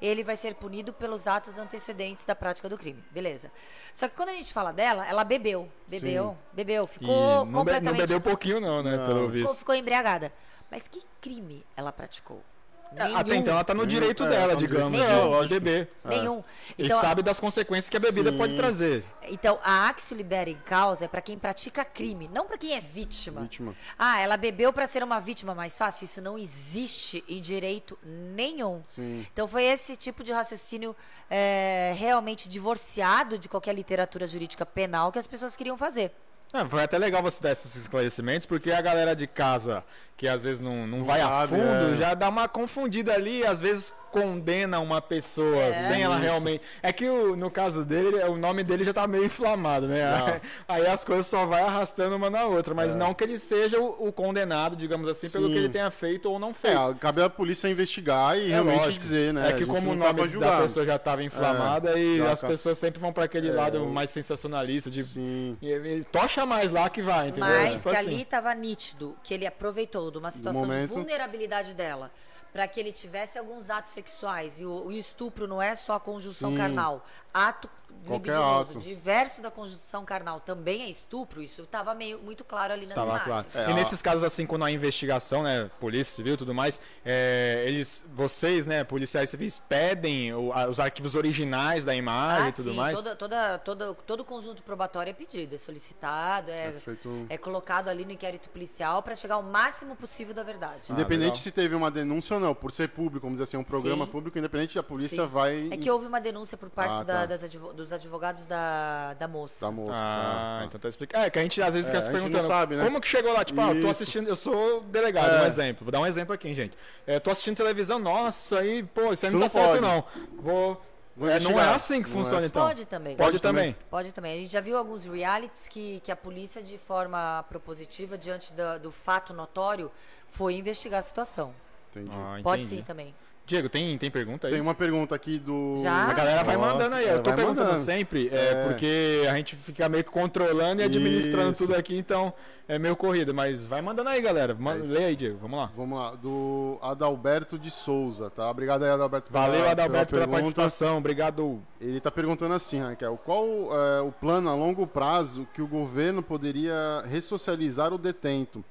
[0.02, 3.02] ele vai ser punido pelos atos antecedentes da prática do crime.
[3.12, 3.50] Beleza.
[3.94, 5.72] Só que quando a gente fala dela, ela bebeu.
[5.88, 8.02] Bebeu, bebeu, E ficou não, be- não completamente.
[8.02, 9.06] bebeu pouquinho não, né, Não.
[9.08, 9.58] pelo ficou, visto.
[9.60, 10.34] ficou embriagada.
[10.70, 12.44] Mas que crime ela praticou?
[12.92, 13.18] Nenhum.
[13.18, 13.90] Até então ela tá no Nenhum.
[14.00, 15.90] direito É, dela, tá no digamos, direito de- dela, beber.
[16.04, 16.44] Nenhum.
[16.78, 18.38] e Então, sabe das consequências que a bebida Sim.
[18.38, 19.06] pode trazer.
[19.24, 22.82] Então, a axio libera em causa é para quem pratica crime, não para quem é
[22.82, 23.42] vítima.
[23.42, 23.74] Vítima.
[23.98, 26.04] Ah, ela bebeu para ser uma vítima mais fácil?
[26.06, 28.82] Isso não existe em direito nenhum.
[28.86, 29.26] Sim.
[29.32, 30.96] Então, foi esse tipo de raciocínio
[31.30, 36.12] é, realmente divorciado de qualquer literatura jurídica penal que as pessoas queriam fazer.
[36.54, 39.84] Ah, foi até legal você dar esses esclarecimentos, porque a galera de casa,
[40.18, 41.98] que às vezes não, não, Não vai a fundo, é.
[41.98, 45.74] já dá uma confundida ali, às vezes condena uma pessoa É.
[45.74, 46.24] sem ela Isso.
[46.24, 46.62] realmente.
[46.84, 50.02] É que o- no caso dele, o nome dele já tá meio inflamado, né?
[50.68, 52.98] Aí as coisas só vai arrastando uma na outra, mas É.
[52.98, 55.54] não que ele seja o, o condenado, digamos assim, pelo Sim.
[55.54, 56.78] que ele tenha feito ou não feito.
[56.78, 59.02] É, cabe à polícia investigar e É realmente lógico.
[59.04, 59.50] dizer, né?
[59.50, 62.48] É que como o tá nome da pessoa já estava inflamada e já as tá-
[62.48, 65.58] pessoas sempre vão para aquele lado o- mais sensacionalista de Sim.
[65.62, 65.68] e-
[66.00, 67.50] e tocha mais lá que vai, entendeu?
[67.50, 67.98] Mas que assim.
[67.98, 72.12] ali estava nítido que ele aproveitou de uma situação de vulnerabilidade dela
[72.52, 74.60] para que ele tivesse alguns atos sexuais.
[74.60, 76.58] E o, o estupro não é só a conjunção Sim.
[76.58, 77.06] carnal.
[77.34, 77.70] Ato
[78.04, 78.80] Qualquer libidinoso, ato.
[78.80, 81.40] diverso da conjunção carnal, também é estupro.
[81.40, 83.28] Isso estava meio muito claro ali nas Estava imagens.
[83.28, 83.48] claro.
[83.54, 83.76] É, e ó.
[83.76, 88.66] nesses casos, assim, quando há investigação, né, polícia civil e tudo mais, é, eles, vocês,
[88.66, 92.76] né, policiais civis, pedem o- a- os arquivos originais da imagem Ah, e tudo sim,
[92.76, 92.96] mais?
[92.98, 97.88] Toda, toda, toda, todo o conjunto probatório é pedido, é solicitado, é, É feito colocado
[97.88, 100.88] ali no inquérito policial para chegar ao máximo possível da verdade.
[100.90, 101.36] Ah, Independente legal.
[101.44, 104.12] se teve uma denúncia ou não, por ser público, vamos dizer assim, um programa Sim.
[104.12, 105.30] público, independente, a polícia Sim.
[105.30, 105.68] vai.
[105.70, 107.21] É que houve uma denúncia por parte Ah, da- tá.
[107.26, 109.66] Das advo- dos advogados da, da moça.
[109.66, 109.92] da moça.
[109.96, 110.24] Ah,
[110.56, 110.66] tá, tá.
[110.66, 111.26] então tá explicando.
[111.26, 112.84] É, que a gente às vezes É, fica se perguntando sabe, né?
[112.84, 113.44] como que chegou lá?
[113.46, 115.42] Tipo, ah, eu tô assistindo, eu sou delegado, É.
[115.44, 115.86] um exemplo.
[115.86, 116.78] Vou dar um exemplo aqui, gente.
[117.08, 120.04] É, tô assistindo televisão, nossa, isso aí, pô, isso aí não tá não certo não.
[120.42, 120.82] Vou.
[121.30, 122.48] É, não é assim que Não é funciona, assim.
[122.48, 122.66] então.
[122.68, 123.16] Pode também.
[123.18, 123.76] Pode, Pode também.
[123.90, 124.34] Pode também.
[124.34, 128.78] A gente já viu alguns realities que, que a polícia, de forma propositiva, diante da-
[128.78, 129.92] do fato notório,
[130.30, 131.54] foi investigar a situação.
[131.92, 132.10] Entendi.
[132.12, 133.14] Ah, Pode sim também.
[133.52, 134.54] Diego, tem, tem pergunta aí?
[134.54, 135.82] Tem uma pergunta aqui do.
[135.84, 136.06] Já?
[136.10, 137.06] A galera vai mandando aí.
[137.10, 137.84] Eu tô vai perguntando mandando.
[137.86, 138.66] sempre, é, É.
[138.68, 141.66] porque a gente fica meio que controlando e administrando Isso.
[141.68, 142.34] tudo aqui, então
[142.66, 143.34] é meio corrido.
[143.34, 144.56] Mas vai mandando aí, galera.
[144.58, 144.78] Ma- É.
[144.78, 145.38] Lê aí, Diego.
[145.42, 145.70] Vamos lá.
[145.76, 148.50] Vamos lá, do Adalberto de Souza, tá?
[148.50, 149.30] Obrigado aí, Adalberto.
[149.30, 150.38] pela- Valeu, Adalberto, pela, pergunta.
[150.38, 150.98] participação.
[151.00, 151.62] Obrigado.
[151.82, 153.46] Ele está perguntando assim, Raquel, qual
[153.76, 158.64] é, o plano a longo prazo que o governo poderia ressocializar o detento?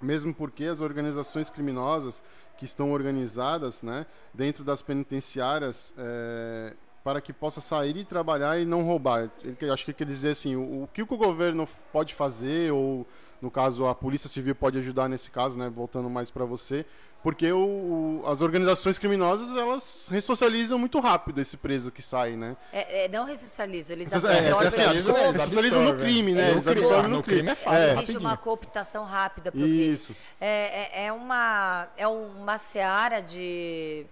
[0.00, 2.24] Mesmo porque as organizações criminosas
[2.56, 8.64] que estão organizadas né, dentro das penitenciárias é, para que possa sair e trabalhar e
[8.64, 9.30] não roubar.
[9.42, 13.06] Ele, acho que quer dizer assim, o, o que o governo pode fazer, ou
[13.40, 16.86] no caso a Polícia Civil pode ajudar nesse caso, né, voltando mais para você,
[17.22, 22.56] porque o, o- as organizações criminosas elas ressocializam muito rápido esse preso que sai, né?
[22.72, 26.04] É, é, não ressocializam, eles Vocês- é, absorvem assim, eles ressocializam no absorvem.
[26.14, 26.40] crime, né?
[26.50, 27.10] Eles Eles absorvem absorvem.
[27.12, 28.20] No crime é fácil, É, Existe rapidinho.
[28.20, 29.60] uma cooptação rápida pro.
[29.66, 30.16] Isso.
[30.40, 34.04] É, é, é uma, é uma seara de,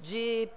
[0.00, 0.48] de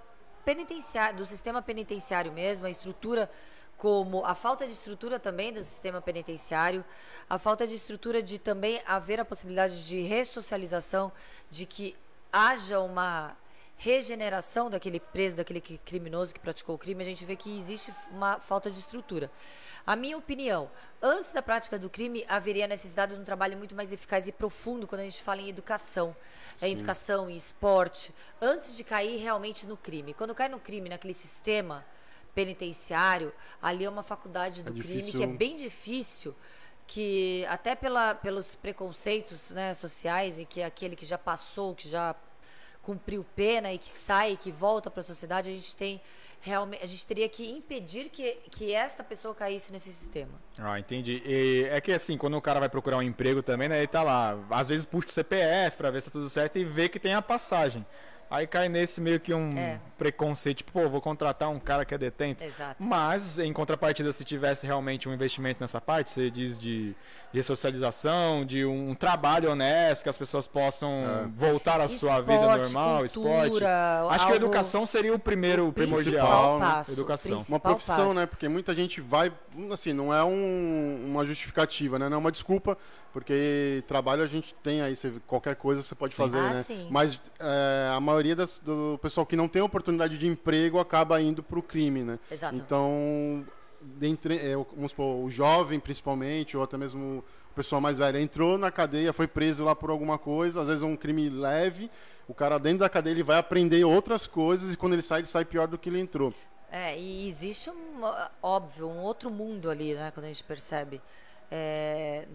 [0.44, 3.28] penitenciário, do sistema penitenciário mesmo, a estrutura
[3.76, 6.84] como a falta de estrutura também do sistema penitenciário,
[7.28, 11.12] a falta de estrutura de também haver a possibilidade de ressocialização,
[11.50, 11.96] de que
[12.32, 13.36] haja uma
[13.78, 17.92] regeneração daquele preso, daquele que- criminoso que praticou o crime, a gente vê que existe
[18.10, 19.30] uma falta de estrutura.
[19.86, 20.70] A minha opinião,
[21.00, 24.86] antes da prática do crime, haveria necessidade de um trabalho muito mais eficaz e profundo
[24.86, 26.16] quando a gente fala em educação.
[26.60, 30.14] É educação e esporte, antes de cair realmente no crime.
[30.14, 31.84] Quando cai no crime, naquele sistema
[32.36, 36.34] penitenciário, ali é uma faculdade do crime difícil- que é bem difícil
[36.86, 42.14] que até pela, pelos preconceitos né, sociais e que aquele que já passou, que já
[42.82, 46.00] cumpriu pena e que sai, que volta para a sociedade, a gente tem
[46.40, 50.38] realmente, a gente teria que impedir que, que esta pessoa caísse nesse sistema.
[50.58, 51.20] Ah, entendi.
[51.26, 54.04] E é que assim, quando o cara vai procurar um emprego também, né, ele tá
[54.04, 57.00] lá, às vezes puxa o CPF pra ver se tá tudo certo e vê que
[57.00, 57.84] tem a passagem.
[58.28, 59.78] Aí cai nesse meio que um É.
[59.96, 62.42] preconceito, tipo, pô, vou contratar um cara que é detento.
[62.42, 62.76] Exato.
[62.82, 66.94] Mas, em contrapartida, se tivesse realmente um investimento nessa parte, você diz de,
[67.32, 72.58] de socialização, de um trabalho honesto, que as pessoas possam voltar à sua vida Esporte,
[72.72, 73.42] normal, esporte.
[73.50, 76.58] cultura, Acho que a educação seria o primeiro, o primordial.
[76.58, 76.66] Né?
[76.66, 77.44] passo, Educação.
[77.48, 78.14] Uma profissão, passo.
[78.14, 78.26] né?
[78.26, 79.32] Porque muita gente vai,
[79.72, 82.08] assim, não é um- uma justificativa, né?
[82.08, 82.76] Não é uma desculpa,
[83.12, 86.62] porque trabalho a gente tem aí, você- qualquer coisa você pode fazer, Ah, né?
[86.62, 86.86] sim.
[86.90, 91.42] Mas é, a maioria das- do pessoal que não tem oportunidade de emprego acaba indo
[91.42, 92.18] pro crime, né?
[92.30, 92.54] Exato.
[92.56, 93.44] Então,
[93.80, 98.18] dentre, é, o- vamos supor, o jovem principalmente, ou até mesmo o pessoal mais velho,
[98.18, 101.90] entrou na cadeia, foi preso lá por alguma coisa, às vezes é um crime leve,
[102.28, 105.28] o cara dentro da cadeia ele vai aprender outras coisas e quando ele sai, ele
[105.28, 106.34] sai pior do que ele entrou.
[106.70, 108.00] É, e existe um,
[108.42, 111.00] óbvio, um outro mundo ali, né, quando a gente percebe.
[111.48, 112.26] É,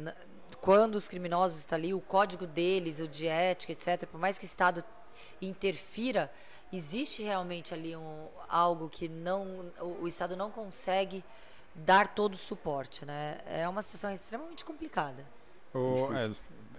[0.62, 4.46] quando os criminosos estão ali, o código deles, o de ética, etc., por mais que
[4.46, 4.84] o Estado
[5.42, 6.32] interfira,
[6.72, 11.24] existe realmente ali um, algo que não, o, o Estado não consegue
[11.74, 13.40] dar todo o suporte, né?
[13.46, 15.26] É uma situação extremamente complicada.
[15.74, 16.30] O- é,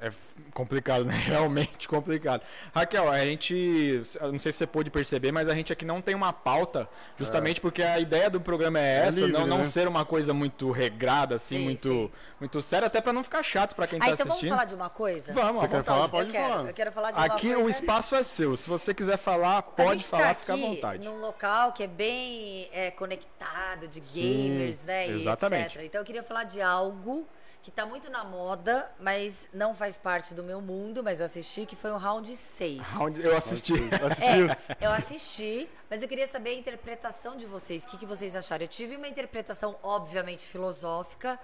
[0.02, 0.10] é
[0.52, 1.14] complicado, né?
[1.14, 2.42] Realmente complicado.
[2.74, 6.14] Raquel, a gente, não sei se você pôde perceber, mas a gente aqui não tem
[6.14, 7.60] uma pauta, justamente é.
[7.60, 9.64] porque a ideia do programa é, é essa, livre, não, não né?
[9.64, 12.10] ser uma coisa muito regrada, assim, sim, muito, sim.
[12.40, 14.48] muito séria, até para não ficar chato para quem ah, tá então assistindo.
[14.48, 15.32] Vamos falar de uma coisa?
[15.32, 16.08] Vamos, Você quer falar?
[16.08, 16.56] Pode eu falar.
[16.56, 17.66] Quero, eu quero falar de aqui uma coisa.
[17.66, 18.56] o espaço é seu.
[18.56, 21.04] Se você quiser falar, pode falar, tá fica à vontade.
[21.04, 25.08] Num local que é bem é, conectado de gamers, sim, né?
[25.10, 25.76] Exatamente.
[25.76, 25.86] Etc.
[25.86, 27.26] Então eu queria falar de algo
[27.62, 31.64] que tá muito na moda, mas não faz parte do meu mundo, mas eu assisti,
[31.64, 32.80] que foi o round 6.
[32.88, 33.74] Round, eu assisti.
[34.20, 37.84] É, eu assisti, mas eu queria saber a interpretação de vocês.
[37.84, 38.64] O que, que vocês acharam?
[38.64, 41.38] Eu tive uma interpretação, obviamente, filosófica,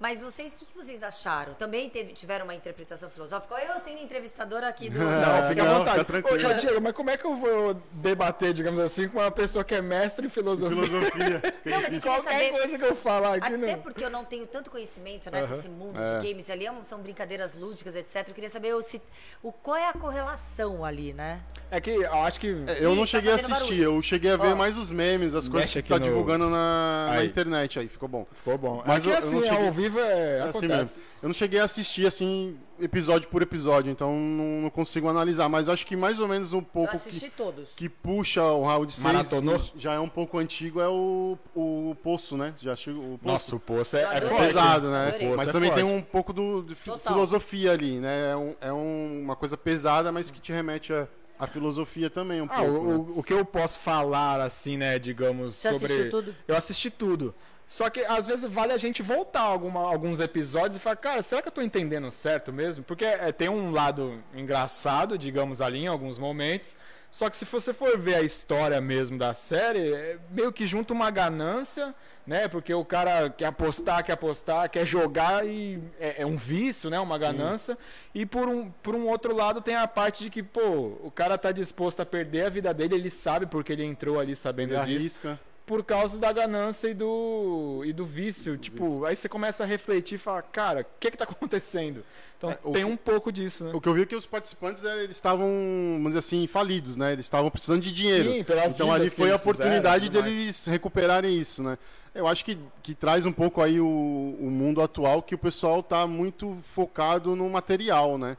[0.00, 1.54] mas vocês, o que, que vocês acharam?
[1.54, 3.54] Também teve, tiveram uma interpretação filosófica?
[3.54, 4.98] Ou eu sendo entrevistadora aqui do.
[4.98, 6.00] Não, fica à vontade.
[6.28, 9.76] Ô, Diego, mas como é que eu vou debater, digamos assim, com uma pessoa que
[9.76, 10.84] é mestre em filosofia?
[10.84, 11.42] filosofia.
[11.64, 13.54] não, mas eu Qualquer saber, coisa que eu falar aqui.
[13.54, 13.82] Até não.
[13.82, 16.18] porque eu não tenho tanto conhecimento né, desse mundo É.
[16.18, 18.26] de games ali, é são brincadeiras lúdicas, etc.
[18.26, 19.00] Eu queria saber o, se,
[19.40, 21.40] o, qual é a correlação ali, né?
[21.70, 22.48] É que eu acho que.
[22.66, 23.82] É, Eu Ih, não tá cheguei a assistir, barulho.
[23.84, 24.56] eu cheguei a ver Ó.
[24.56, 28.26] mais os memes, as coisas que tá no- divulgando na, na internet aí, ficou bom.
[28.32, 28.82] Ficou bom.
[28.86, 30.38] Mas é eu- que eu assim, não cheguei- ao vivo é.
[30.38, 31.02] É assim mesmo.
[31.22, 35.68] Eu não cheguei a assistir assim, episódio por episódio, então não, não consigo analisar, mas
[35.68, 37.70] acho que mais ou menos um Eu pouco que, todos.
[37.76, 39.60] que puxa o round 6, Maratonou?
[39.76, 42.54] já é um pouco antigo, é o, o Poço, né?
[42.60, 43.32] Já chegou o Poço.
[43.32, 44.46] Nossa, o poço é, Eu é forte.
[44.46, 45.12] pesado, né?
[45.36, 45.96] Mas é também tem forte.
[45.96, 47.12] um pouco do, de Total.
[47.14, 48.32] filosofia ali, né?
[48.32, 51.06] É, um- é um- uma coisa pesada, mas que te remete a,
[51.42, 52.70] a filosofia também um Ah, pouco.
[52.78, 53.12] o, né?
[53.16, 55.92] o- que eu posso falar, assim, né, digamos, Você sobre.
[55.92, 56.36] assistiu tudo?
[56.46, 57.34] Eu assisti tudo.
[57.66, 61.40] Só que às vezes vale a gente voltar alguma, alguns episódios e falar, cara, será
[61.42, 62.84] que eu tô entendendo certo mesmo?
[62.84, 66.76] Porque é, tem um lado engraçado, digamos, ali em alguns momentos.
[67.10, 70.92] Só que se você for ver a história mesmo da série, é meio que junta
[70.94, 71.94] uma ganância,
[72.26, 72.46] né?
[72.48, 76.98] Porque o cara quer apostar, quer apostar, quer jogar e é, é um vício, né?
[77.00, 77.76] Uma ganância.
[78.14, 80.60] E por um, por um outro lado tem a parte de que, pô,
[81.02, 84.36] o cara tá disposto a perder a vida dele, ele sabe porque ele entrou ali
[84.36, 85.40] sabendo Ele disso arrisca.
[85.66, 88.56] por causa da ganância e do, e do vício.
[88.58, 89.04] tipo, vício.
[89.06, 92.04] aí você começa a refletir e fala, cara, o que que tá acontecendo?
[92.38, 93.70] Então É, tem que- um pouco disso, né?
[93.72, 95.46] O que eu vi é que os participantes eh, eles estavam,
[95.94, 97.12] vamos dizer assim, falidos, né?
[97.12, 98.32] Eles estavam precisando de dinheiro.
[98.32, 100.32] Sim, pelas então ali foi a eles fizeram, oportunidade tudo mais.
[100.34, 101.78] deles recuperarem isso, né?
[102.14, 105.82] Eu acho que, que traz um pouco aí o, o mundo atual que o pessoal
[105.82, 108.36] tá muito focado no material, né?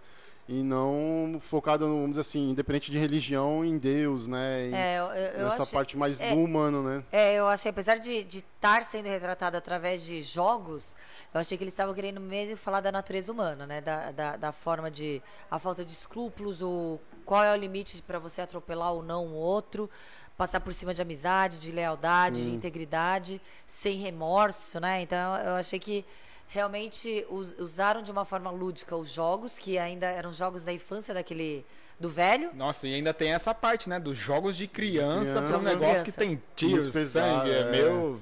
[0.48, 4.68] E não focado, vamos dizer assim, independente de religião, em Deus, né?
[4.68, 6.36] Em- É, eu, eu nessa achei, parte mais é.
[6.36, 7.04] do humano, né?
[7.14, 10.96] é, eu achei, apesar de estar sendo retratado através de jogos,
[11.34, 13.80] eu achei que eles estavam querendo mesmo falar da natureza humana, né?
[13.80, 15.22] Da, da, da forma de.
[15.50, 19.34] a falta de escrúpulos, o, qual é o limite para você atropelar ou não o
[19.34, 19.90] outro,
[20.38, 25.02] passar por cima de amizade, de lealdade, de integridade, sem remorso, né?
[25.02, 26.04] Então eu achei que
[26.48, 31.14] realmente us- usaram de uma forma lúdica os jogos, que ainda eram jogos da infância
[31.14, 31.66] daquele.
[32.00, 32.50] do velho.
[32.54, 33.98] Nossa, e ainda tem essa parte, né?
[34.00, 35.70] Dos jogos de criança, que é um Criança.
[35.70, 36.36] negócio que Criança.
[36.36, 37.64] tem tiro, sangue, é, é.
[37.72, 38.20] meio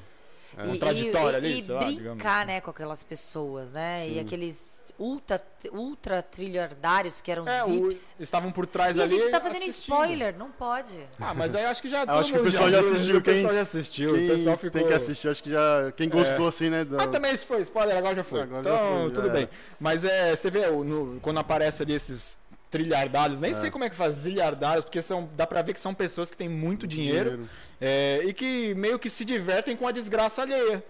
[0.53, 2.47] E- contraditório e, ali, e sei lá, digamos brincar, assim.
[2.47, 4.07] né, com aquelas pessoas, né?
[4.07, 4.19] E Sim.
[4.19, 5.41] aqueles ultra,
[5.73, 8.15] ultra trilhardários que eram os É, o, VIPs.
[8.19, 9.17] estavam por trás E a ali.
[9.17, 9.93] gente tá fazendo assistindo.
[9.95, 10.99] spoiler, não pode.
[11.19, 13.47] Ah, mas aí acho que já Eu acho que o pessoal já assistiu, O pessoal
[13.47, 14.71] quem- já assistiu, Quem o pessoal ficou...
[14.79, 15.91] tem que assistir, acho que já.
[15.97, 16.85] Quem gostou, assim, né?
[16.85, 18.41] da- Ah, também se foi spoiler, agora já foi.
[18.41, 19.49] Agora já então, foi, tudo já bem.
[19.79, 22.37] Mas é, você vê o- no- quando aparece ali esses
[22.69, 23.53] trilhardários, nem É.
[23.53, 26.37] sei como é que faz zilhardários, porque são, dá pra ver que são pessoas que
[26.37, 27.47] têm muito dinheiro,
[27.81, 30.81] é, e que meio que se divertem com a desgraça alheia.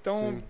[0.00, 0.42] Então, Sim.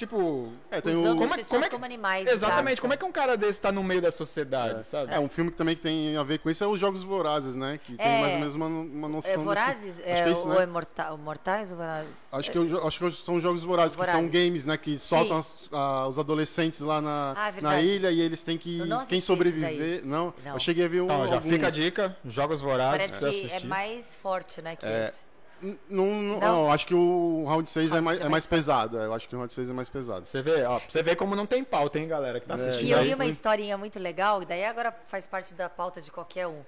[0.00, 0.52] Tipo.
[0.70, 1.12] É, tem Usando o...
[1.12, 2.24] as como é- pessoas como é que- como animais.
[2.26, 5.12] de Exatamente, como é que um cara desse tá no meio da sociedade, sabe?
[5.12, 7.54] É, um filme que também que tem a ver com isso é os Jogos Vorazes,
[7.54, 7.78] né?
[7.84, 8.20] Que tem É.
[8.20, 10.00] mais ou menos uma, uma noção É, desse- Vorazes?
[10.00, 10.62] Acho É, é isso, ou né?
[10.62, 12.10] é morta, Mortais ou Vorazes?
[12.32, 14.30] Acho que, eu- acho que são os Jogos Vorazes, que são Vorazes.
[14.32, 14.76] games, né?
[14.76, 18.56] Que soltam as- ah, os adolescentes lá na, Ah, é na ilha e eles têm
[18.58, 18.80] que.
[19.08, 20.02] Quem sobreviver.
[20.04, 20.54] Não, Não.
[20.54, 21.04] eu cheguei a ver um.
[21.04, 21.52] Então, já alguns.
[21.52, 23.66] fica a dica, Jogos Vorazes, Parece você que é assistir.
[23.66, 25.08] mais forte, né, que É.
[25.08, 25.29] esse.
[25.62, 26.40] Não, não, Não?
[26.40, 28.98] não, acho que o Round 6 é mais, é mais pesado.
[28.98, 30.26] é, Eu acho que o Round 6 é mais pesado.
[30.26, 32.56] Você vê, ó, você vê como não tem pauta, hein, galera, que tá É.
[32.56, 32.88] assistindo.
[32.88, 36.10] E eu li uma historinha muito legal, e daí agora faz parte da pauta de
[36.10, 36.62] qualquer um.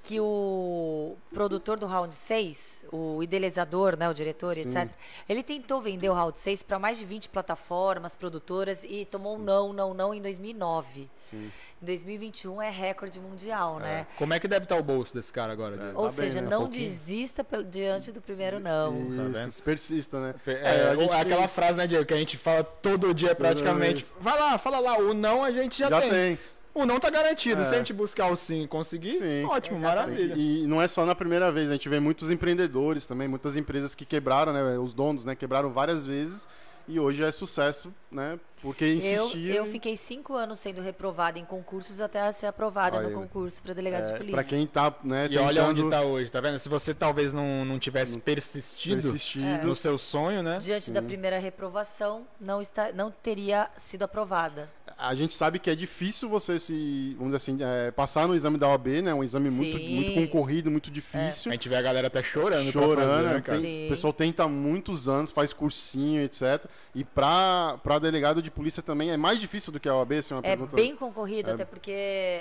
[0.00, 4.60] Que o produtor do Round 6, o idealizador, né, o diretor, Sim.
[4.62, 4.88] etc.,
[5.28, 9.38] ele tentou vender o Round 6 para mais de 20 plataformas, produtoras, e tomou um
[9.40, 11.10] não, não, não em 2009.
[11.28, 11.50] Sim.
[11.80, 14.06] Em 2021 é recorde mundial, né?
[14.16, 15.76] Como é que deve estar o bolso desse cara agora?
[15.76, 15.92] Diego?
[16.00, 16.48] Ou tá bem, seja, né?
[16.50, 16.84] não pouquinho.
[16.84, 19.32] desista diante do primeiro não.
[19.32, 20.34] Tá Isso, persista, né?
[20.46, 24.04] É, a gente é aquela frase, né, Diego, que a gente fala todo dia praticamente.
[24.20, 26.10] Vai lá, fala lá, o não a gente já, Já tem.
[26.10, 26.38] tem.
[26.74, 27.60] O não tá garantido.
[27.62, 27.64] É.
[27.64, 29.44] Se a gente buscar o sim e conseguir, Sim.
[29.44, 30.20] ótimo, Exatamente.
[30.20, 30.34] maravilha.
[30.36, 33.94] E não é só na primeira vez, a gente vê muitos empreendedores também, muitas empresas
[33.94, 34.78] que quebraram, né?
[34.78, 35.34] Os donos, né?
[35.34, 36.46] Quebraram várias vezes
[36.86, 38.38] e hoje é sucesso, né?
[38.60, 38.94] Porque Eu,
[39.26, 39.54] insistia.
[39.54, 43.72] eu fiquei cinco anos sendo reprovada em concursos até ser aprovada Olha no concurso para
[43.72, 44.34] delegado de é, polícia.
[44.34, 46.58] pra quem tá, né, E olha onde tentando tá hoje, tá vendo?
[46.58, 50.58] Se você talvez não, não tivesse persistido persistido, no seu sonho, né?
[50.58, 54.68] Diante da primeira reprovação, não, está, não teria sido aprovada.
[55.00, 58.58] A gente sabe que é difícil você se, vamos dizer assim, é, passar no exame
[58.58, 59.14] da OAB, né?
[59.14, 59.94] Um exame muito, Sim.
[59.94, 61.50] muito concorrido, muito difícil.
[61.50, 63.40] A gente vê a galera até chorando, chorando, pra fazer, né, né?
[63.40, 63.58] cara?
[63.60, 63.86] Sim.
[63.86, 66.64] o pessoal tenta há muitos anos, faz cursinho, etc.
[66.94, 70.34] E pra, pra delegado de polícia também é mais difícil do que a OAB, assim,
[70.34, 70.74] uma É pergunta...
[70.74, 71.54] bem concorrido, É.
[71.54, 71.92] até porque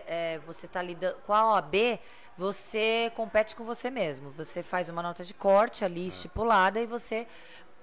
[0.08, 2.00] é, você está lidando com a OAB,
[2.36, 4.32] você compete com você mesmo.
[4.32, 6.08] Você faz uma nota de corte ali É.
[6.08, 7.28] estipulada e você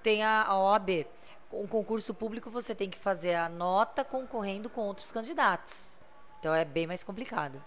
[0.03, 1.05] tem a, a OAB.
[1.51, 5.97] Um concurso público você tem que fazer a nota concorrendo com outros candidatos.
[6.39, 7.61] Então é bem mais complicado.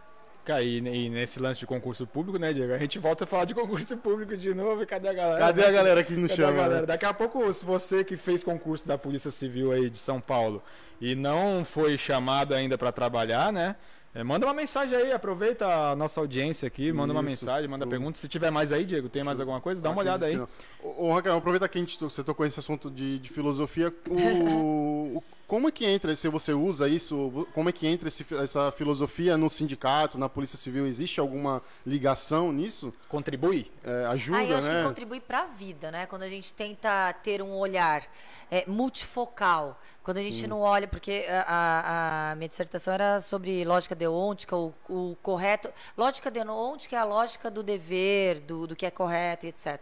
[0.44, 2.72] Cara, e, e nesse lance de concurso público, né, Diego?
[2.72, 5.38] A gente volta a falar de concurso público de novo cadê a galera?
[5.38, 5.68] Cadê né?
[5.68, 6.62] a galera que nos Cadê a chama?
[6.62, 6.80] galera?
[6.80, 6.86] né?
[6.86, 10.62] Daqui a pouco, se você que fez concurso da Polícia Civil aí de São Paulo
[11.00, 13.76] e não foi chamado ainda para trabalhar, né?
[14.18, 17.86] É, manda uma mensagem aí, aproveita a nossa audiência aqui, manda uma Isso, mensagem, manda
[17.86, 18.18] o- pergunta.
[18.18, 19.80] Se tiver mais aí, Diego, tem mais alguma coisa?
[19.80, 20.36] Dá uma olhada aí.
[20.82, 23.94] Ô, Raquel, aproveita que a gente, você tocou esse assunto de, de filosofia.
[24.10, 28.70] O- como é que entra, se você usa isso, como é que entra esse- essa
[28.70, 30.86] filosofia no sindicato, na Polícia Civil?
[30.86, 32.92] Existe alguma ligação nisso?
[33.08, 33.68] Contribui?
[33.82, 34.82] É, ajuda, Ah, eu acho né?
[34.82, 36.04] que contribui para a vida, né?
[36.06, 38.06] Quando a gente tenta ter um olhar
[38.50, 43.62] é, multifocal, quando a gente não olha, porque a, a- a minha dissertação era sobre
[43.64, 45.70] lógica deontica, o, o correto.
[45.96, 49.80] Lógica deontica é a lógica do dever, do, do que é correto e etc.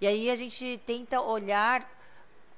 [0.00, 1.88] E aí a gente tenta olhar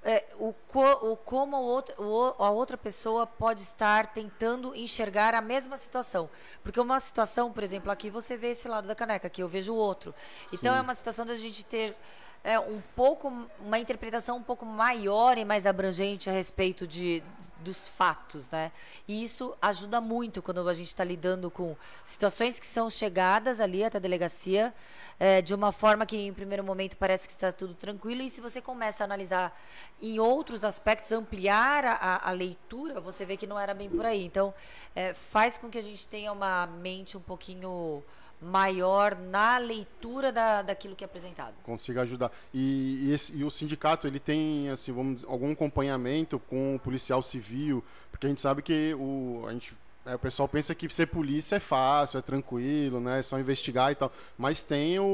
[0.04, 5.34] é, o, co- o como o outro, o, a outra pessoa pode estar tentando enxergar
[5.34, 6.28] a mesma situação.
[6.62, 9.72] Porque uma situação, por exemplo, aqui você vê esse lado da caneca, aqui eu vejo
[9.72, 10.14] o outro.
[10.52, 10.78] Então Sim.
[10.78, 11.96] é uma situação da gente ter
[12.44, 17.22] é, um pouco, uma interpretação um pouco maior e mais abrangente a respeito de,
[17.60, 18.70] dos fatos, né?
[19.08, 21.74] E isso ajuda muito quando a gente está lidando com
[22.04, 24.74] situações que são chegadas ali até a delegacia
[25.18, 28.42] é, de uma forma que em primeiro momento parece que está tudo tranquilo e se
[28.42, 29.58] você começa a analisar
[30.02, 34.22] em outros aspectos, ampliar a, a- leitura, você vê que não era bem por aí.
[34.24, 34.52] Então,
[34.94, 38.02] é, faz com que a gente tenha uma mente um pouquinho
[38.40, 41.54] maior na leitura da, daquilo que é apresentado.
[41.62, 42.30] consiga ajudar.
[42.52, 46.78] E, e esse- e o sindicato, ele tem, assim, vamos dizer, algum acompanhamento com o
[46.78, 49.74] policial civil, porque a gente sabe que o, a gente,
[50.06, 53.90] é, o pessoal pensa que ser polícia é fácil, é tranquilo, né, é só investigar
[53.92, 55.04] e tal, mas tem o,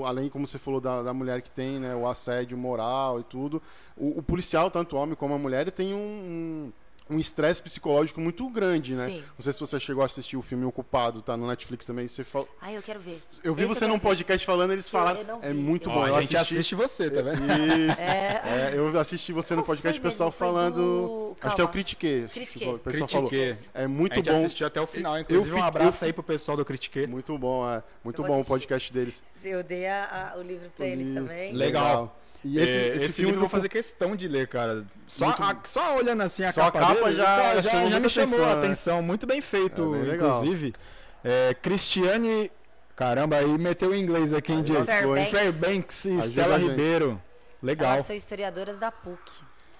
[0.00, 3.24] o- além, como você falou, da, da mulher que tem, né, o assédio moral e
[3.24, 3.62] tudo,
[3.96, 5.96] o, o policial, tanto homem como a mulher, tem um...
[5.98, 6.72] um
[7.08, 9.06] um estresse psicológico muito grande, né?
[9.06, 9.20] Sim.
[9.38, 12.08] Não sei se você chegou a assistir o filme Ocupado, tá no Netflix também.
[12.08, 12.48] Você fal...
[12.60, 13.18] Ah, eu quero ver.
[13.44, 14.16] Eu vi Esse você eu num quero ver.
[14.16, 15.20] podcast falando, eles falaram.
[15.20, 16.06] eu É muito Ó, bom.
[16.08, 16.54] eu a gente assisti...
[16.58, 17.42] assiste você, tá vendo?
[17.90, 18.00] Isso.
[18.00, 20.74] É, É, eu assisti você no podcast, o pessoal falando.
[20.76, 21.72] do- Acho que é o Calma.
[21.72, 22.24] Critiquei.
[22.24, 22.68] acho que Critiquei.
[22.74, 23.28] O pessoal falou.
[23.28, 23.58] Critiquei.
[23.74, 24.36] É a muito gente bom.
[24.38, 25.14] assistiu até o final.
[25.16, 27.06] Eu Inclusive, um fico- abraço eu aí pro pessoal do Critique.
[27.06, 27.82] Muito bom, é.
[28.02, 28.48] Muito Eu bom o assisti.
[28.50, 29.22] podcast deles.
[29.44, 31.52] eu dei a- a- o livro para eles E- também.
[31.52, 32.16] Legal.
[32.46, 34.84] E esse, É, esse, filme livro eu vou fazer questão de ler, cara.
[35.06, 37.86] Só, Muito- a- só olhando assim a Só a capa, capa dele, já- já já,
[37.86, 38.58] já me chamou atenção, a né?
[38.64, 39.02] atenção.
[39.02, 40.72] Muito bem feito, É bem inclusive.
[41.24, 42.50] É, Cristiane.
[42.94, 44.84] Caramba, aí meteu em inglês aqui em Diego.
[44.84, 45.30] Fairbanks.
[45.30, 46.56] Fairbanks e Ajuda Stella.
[46.56, 47.22] Ribeiro.
[47.62, 47.94] Legal.
[47.94, 49.20] Elas são historiadoras da PUC.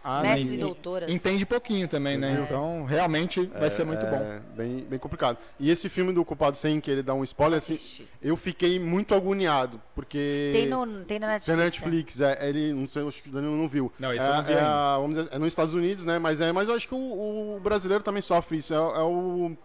[0.08, 1.12] Ah, mestre e en- doutoras.
[1.12, 2.28] Entende pouquinho também, né?
[2.28, 2.44] Entendeu?
[2.44, 4.14] Então, realmente vai ser muito bom.
[4.16, 5.36] É, bem, bem complicado.
[5.58, 9.82] E esse filme do Culpado Sem Querer dar um spoiler, assim, eu fiquei muito agoniado,
[9.96, 10.50] porque...
[10.52, 11.44] Tem, no, tem na Netflix.
[11.46, 11.64] Tem na né?
[11.64, 13.92] Netflix, é, ele, não sei, acho que o Danilo não viu.
[13.98, 14.60] Não, esse é, eu não vi é,
[15.00, 16.20] vamos dizer, é nos Estados Unidos, né?
[16.20, 18.72] Mas, é, mas eu acho que o, o brasileiro também sofre isso.
[18.72, 19.56] É, é o,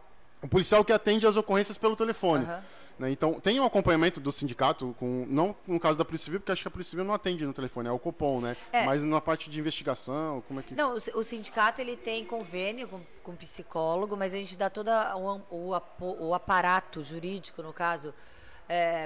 [0.41, 2.45] o policial que atende as ocorrências pelo telefone.
[2.45, 2.61] Aham.
[3.01, 3.11] Né?
[3.11, 6.61] Então, tem um acompanhamento do sindicato, com, não no caso da Polícia Civil, porque acho
[6.61, 8.55] que a Polícia Civil não atende no telefone, é o Copom, né?
[8.71, 8.85] É.
[8.85, 10.73] Mas na parte de investigação, como é que...
[10.75, 14.69] Não, o, si- o sindicato ele tem convênio com, com psicólogo, mas a gente dá
[14.69, 18.13] todo o, o, o aparato jurídico, no caso,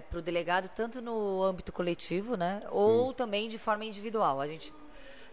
[0.10, 2.62] para o delegado, tanto no âmbito coletivo, né?
[2.70, 4.40] Ou também de forma individual.
[4.40, 4.72] A gente,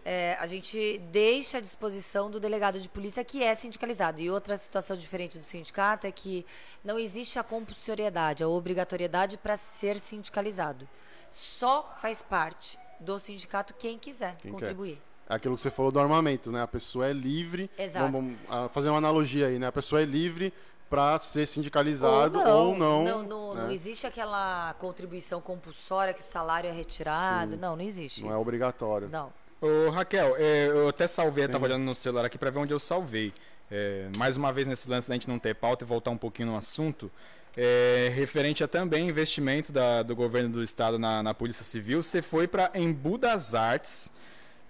[0.05, 4.19] é, a gente deixa à disposição do delegado de polícia que é sindicalizado.
[4.19, 6.45] E outra situação diferente do sindicato é que
[6.83, 10.87] não existe a compulsoriedade, a obrigatoriedade para ser sindicalizado.
[11.31, 14.59] Só faz parte do sindicato quem quiser Quem quer.
[14.59, 15.01] contribuir.
[15.29, 16.61] É aquilo que você falou do armamento, né?
[16.61, 17.69] A pessoa é livre.
[17.77, 18.11] Exato.
[18.11, 19.67] Vamos, ah, fazer uma analogia aí, né?
[19.67, 20.53] A pessoa é livre
[20.89, 23.03] para ser sindicalizado ou não.
[23.03, 23.73] Não, não, não né?
[23.73, 27.53] existe aquela contribuição compulsória que o salário é retirado.
[27.53, 27.57] Sim.
[27.57, 28.41] Não, não existe Não é isso.
[28.41, 29.09] obrigatório.
[29.09, 29.33] Não.
[29.65, 32.73] Ô, Raquel, é, eu até salvei, eu tava olhando no celular aqui pra ver onde
[32.73, 33.31] eu salvei.
[33.71, 36.49] É, mais uma vez nesse lance da gente não ter pauta e voltar um pouquinho
[36.49, 37.09] no assunto.
[37.55, 42.19] é, referente a também investimento da- do governo do estado na, na Polícia Civil, você
[42.19, 44.09] foi para Embu das Artes.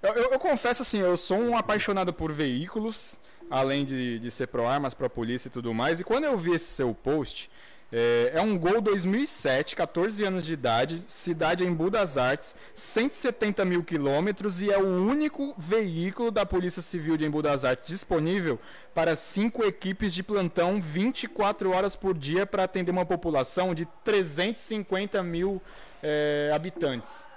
[0.01, 3.17] Eu, eu- eu confesso assim, eu sou um apaixonado por veículos,
[3.49, 6.01] além de, de ser pro armas, pro polícia e tudo mais.
[6.01, 7.49] E quando eu vi esse seu post,
[7.95, 13.83] é, é, um Gol 2007, 14 anos de idade, cidade em Budas Artes, 170 mil
[13.83, 18.59] quilômetros e é o único veículo da Polícia Civil de Embu das Artes disponível
[18.95, 25.21] para cinco equipes de plantão 24 horas por dia para atender uma população de 350
[25.21, 25.61] mil
[26.01, 27.31] é, habitantes.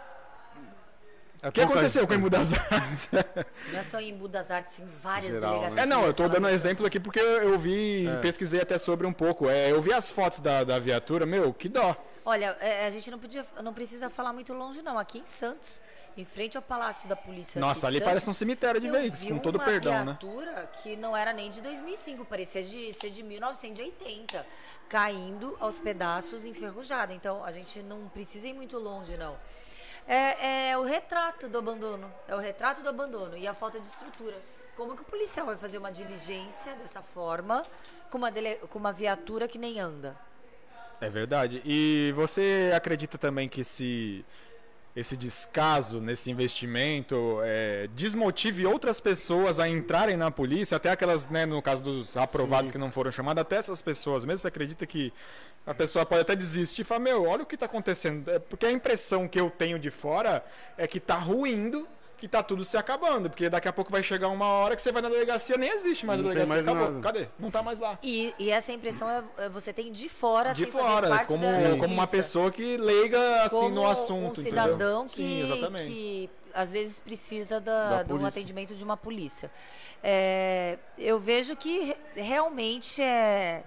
[1.46, 3.08] É o que aconteceu com o Embu das Artes?
[3.72, 5.58] Não é só em Embu das Artes, em várias Geral, né?
[5.58, 5.86] delegacias.
[5.86, 8.16] É, não, eu estou dando exemplo aqui porque eu vi, é.
[8.16, 9.48] pesquisei até sobre um pouco.
[9.48, 11.96] É, eu vi as fotos da, da viatura, meu, que dó.
[12.24, 14.98] Olha, é, a gente não, podia, não precisa falar muito longe, não.
[14.98, 15.80] Aqui em Santos,
[16.16, 17.60] em frente ao Palácio da Polícia.
[17.60, 20.00] Nossa, ali Santos, parece um cemitério de veículos, com todo perdão, né?
[20.00, 24.44] Uma viatura que não era nem de 2005, parecia de ser de 1980,
[24.88, 27.14] caindo aos pedaços, enferrujada.
[27.14, 29.36] Então, a gente não precisa ir muito longe, não
[30.06, 32.12] é, é o retrato do abandono.
[32.28, 34.36] É o retrato do abandono e a falta de estrutura.
[34.76, 37.64] Como que o policial vai fazer uma diligência dessa forma
[38.10, 40.16] com uma, dele, com uma viatura que nem anda?
[41.00, 41.62] É verdade.
[41.64, 44.24] E você acredita também que se
[44.94, 51.44] esse descaso nesse investimento é, desmotive outras pessoas a entrarem na polícia, até aquelas, né,
[51.44, 52.72] no caso dos aprovados Sim.
[52.72, 55.12] que não foram chamadas, até essas pessoas mesmo, você acredita que
[55.66, 58.30] a pessoa pode até desistir e falar, meu, olha o que está acontecendo.
[58.30, 60.44] É, porque a impressão que eu tenho de fora
[60.78, 64.28] é que está ruindo que tá tudo se acabando, porque daqui a pouco vai chegar
[64.28, 66.90] uma hora que você vai na delegacia, nem existe mais não a delegacia, mais acabou.
[66.92, 67.00] Nada.
[67.02, 67.28] Cadê?
[67.38, 67.98] Não tá mais lá.
[68.02, 71.44] E, e essa impressão é, é você tem de fora, de fora, como,
[71.78, 76.70] como uma pessoa que leiga assim como no assunto, um cidadão que, Sim, que às
[76.70, 79.50] vezes precisa da, do atendimento de uma polícia.
[80.02, 83.62] É, eu vejo que realmente é,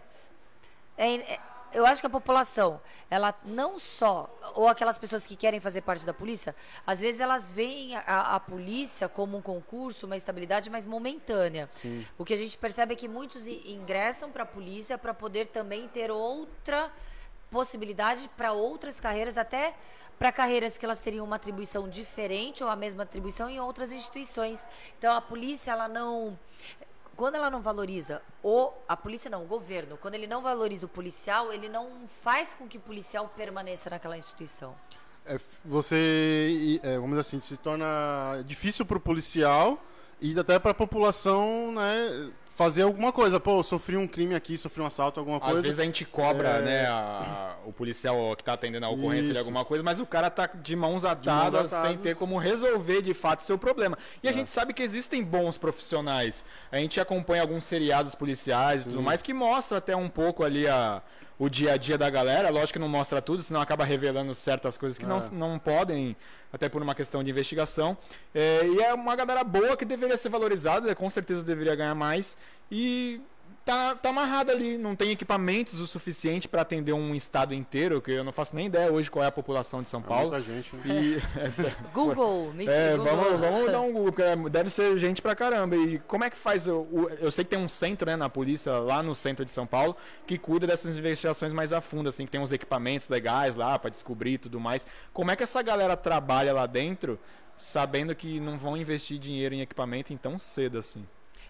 [0.97, 1.39] é, é
[1.73, 6.05] eu acho que a população, ela não só, ou aquelas pessoas que querem fazer parte
[6.05, 6.55] da polícia,
[6.85, 11.67] às vezes elas veem a, a polícia como um concurso, uma estabilidade mais momentânea.
[11.67, 12.05] Sim.
[12.17, 15.87] O que a gente percebe é que muitos ingressam para a polícia para poder também
[15.87, 16.91] ter outra
[17.49, 19.73] possibilidade para outras carreiras, até
[20.17, 24.67] para carreiras que elas teriam uma atribuição diferente ou a mesma atribuição em outras instituições.
[24.97, 26.37] Então a polícia ela não
[27.19, 30.89] quando ela não valoriza o a polícia não, o governo, quando ele não valoriza o
[30.89, 34.73] policial, ele não faz com que o policial permaneça naquela instituição.
[35.25, 39.83] É, você, é, vamos dizer assim, se torna difícil para o policial
[40.21, 43.39] e até para a população, né, fazer alguma coisa.
[43.39, 45.59] Pô, sofri um crime aqui, sofri um assalto, alguma coisa.
[45.59, 46.61] Às vezes a gente cobra, é...
[46.61, 49.31] né, a, o policial que está atendendo a ocorrência Isso.
[49.31, 51.89] de alguma coisa, mas o cara tá de mãos atadas, de mãos atadas.
[51.89, 53.97] sem ter como resolver de fato seu problema.
[54.21, 54.33] E a é.
[54.33, 56.43] gente sabe que existem bons profissionais.
[56.69, 60.67] A gente acompanha alguns seriados policiais e tudo mais que mostra até um pouco ali
[60.67, 61.01] a
[61.39, 62.49] o dia a dia da galera.
[62.49, 65.07] Lógico que não mostra tudo, senão acaba revelando certas coisas que é.
[65.07, 66.15] não, não podem,
[66.51, 67.97] até por uma questão de investigação.
[68.35, 72.37] É, e é uma galera boa que deveria ser valorizada, com certeza deveria ganhar mais.
[72.69, 73.21] E
[73.69, 78.11] tá, tá amarrado ali, não tem equipamentos o suficiente para atender um estado inteiro, que
[78.11, 80.33] eu não faço nem ideia hoje qual é a população de São Paulo.
[80.33, 80.75] É muita gente.
[80.75, 80.83] Né?
[80.85, 81.21] E,
[81.93, 82.69] Google, Mr.
[82.79, 83.15] É, Google.
[83.15, 85.75] Vamos, vamos dar um Google, porque é, deve ser gente pra caramba.
[85.75, 86.67] E como é que faz?
[86.67, 89.67] O, eu sei que tem um centro né, na polícia, lá no centro de São
[89.67, 89.95] Paulo,
[90.25, 93.91] que cuida dessas investigações mais a fundo, assim, que tem uns equipamentos legais lá para
[93.91, 94.87] descobrir e tudo mais.
[95.13, 97.19] Como é que essa galera trabalha lá dentro,
[97.55, 101.05] sabendo que não vão investir dinheiro em equipamento em tão cedo assim?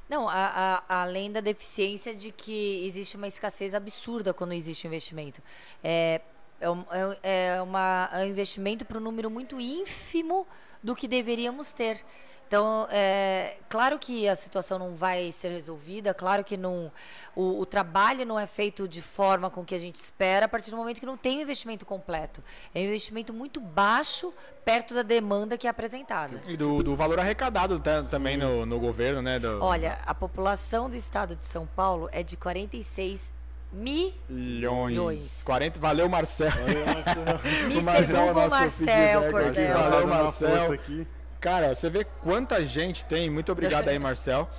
[0.10, 5.40] Não, a, a, além da deficiência de que existe uma escassez absurda quando existe investimento.
[5.84, 6.20] É,
[6.60, 6.84] é, um,
[7.22, 10.48] é, é uma, é um investimento para um número muito ínfimo
[10.84, 12.04] do que deveríamos ter.
[12.50, 16.92] Então, é, claro que a situação não vai ser resolvida, claro que não,
[17.36, 20.72] o, o, trabalho não é feito de forma com que a gente espera a partir
[20.72, 22.44] do momento que não tem o investimento completo.
[22.74, 24.34] É um investimento muito baixo
[24.66, 26.42] perto da demanda que é apresentada.
[26.48, 29.38] E do, do valor arrecadado tá, também no, no, governo, né?
[29.38, 29.62] Do...
[29.62, 33.32] Olha, a população do estado de São Paulo é de 46
[33.72, 35.44] milhões.
[35.46, 36.50] 40, valeu, Marcel.
[36.50, 37.24] Valeu, Marcel.
[37.80, 39.78] o Marcel, Google Marcel Cordel.
[39.78, 40.80] Valeu, Marcel.
[41.40, 43.30] Cara, você vê quanta gente tem.
[43.30, 44.50] Muito obrigado aí, Marcel.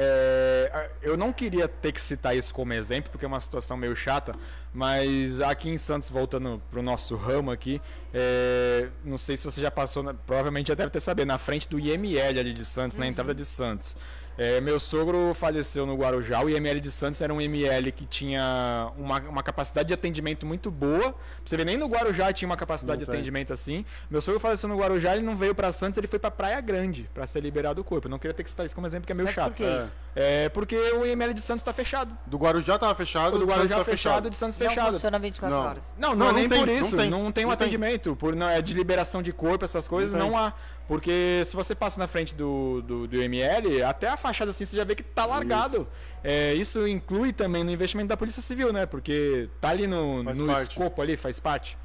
[0.00, 3.96] É, eu não queria ter que citar isso como exemplo, porque é uma situação meio
[3.96, 4.32] chata,
[4.72, 7.82] mas aqui em Santos, voltando para o nosso ramo aqui,
[8.14, 11.80] é, não sei se você já passou, provavelmente já deve ter sabido, na frente do
[11.80, 13.00] IML ali de Santos, uhum.
[13.00, 13.96] na entrada de Santos.
[14.38, 16.40] É, meu sogro faleceu no Guarujá.
[16.40, 20.70] O IML de Santos era um IML que tinha uma, uma capacidade de atendimento muito
[20.70, 21.12] boa.
[21.44, 23.16] Você vê, nem no Guarujá tinha uma capacidade não de tem.
[23.16, 23.84] atendimento assim.
[24.08, 27.10] Meu sogro faleceu no Guarujá, ele não veio para Santos, ele foi para Praia Grande
[27.12, 28.06] para ser liberado do corpo.
[28.06, 29.48] Eu não queria ter que citar isso como exemplo, que é meio Mas chato.
[29.48, 29.96] Por que isso?
[30.14, 30.44] É.
[30.44, 32.16] é porque o IML de Santos está fechado.
[32.24, 34.84] Do Guarujá tava fechado, o do Guarujá tá fechado, fechado, de Santos fechado.
[34.84, 35.64] Não funciona 24 não.
[35.64, 35.94] horas.
[35.98, 36.96] Não, não, não, não nem tem, por isso.
[36.96, 38.14] Não tem, não tem um atendimento.
[38.14, 40.52] Por, não, é de liberação de corpo, essas coisas, não, não há.
[40.88, 44.74] Porque se você passa na frente do, do, do ML, até a fachada assim, você
[44.74, 45.82] já vê que tá largado.
[45.82, 45.88] Isso,
[46.24, 48.86] é, isso inclui também no investimento da Polícia Civil, né?
[48.86, 51.76] Porque tá ali no, no escopo ali, faz parte.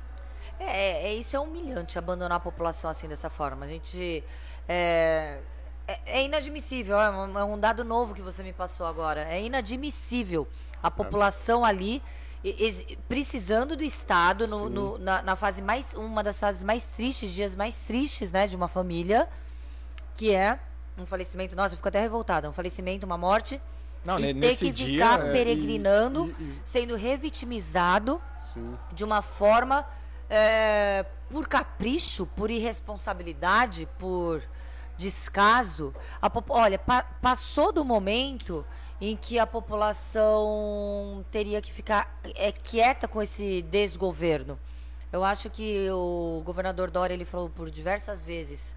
[0.57, 3.65] É, é, isso é humilhante abandonar a população assim dessa forma.
[3.65, 4.23] A gente.
[4.69, 5.39] É,
[5.85, 9.27] é, é inadmissível, é um, é um, dado novo que você me passou agora.
[9.27, 10.47] É inadmissível
[10.81, 12.01] a população ali
[13.07, 15.93] precisando do Estado no, no, na, na, fase mais.
[15.93, 19.29] uma das fases mais tristes, dias mais tristes, né, de uma família,
[20.15, 20.59] que é
[20.97, 21.55] um falecimento.
[21.55, 22.49] Nossa, eu fico até revoltada.
[22.49, 23.61] Um falecimento, uma morte.
[24.03, 28.21] Não, e ter que dia, ficar peregrinando, e, e, sendo revitimizado
[28.53, 28.77] sim.
[28.91, 29.87] de uma forma
[30.29, 34.43] é, por capricho, por irresponsabilidade, por
[34.97, 35.93] descaso.
[36.21, 38.65] A, olha, pa, passou do momento
[39.09, 44.57] em que a população teria que ficar é, quieta com esse desgoverno.
[45.11, 48.75] Eu acho que o governador Dória ele falou por diversas vezes,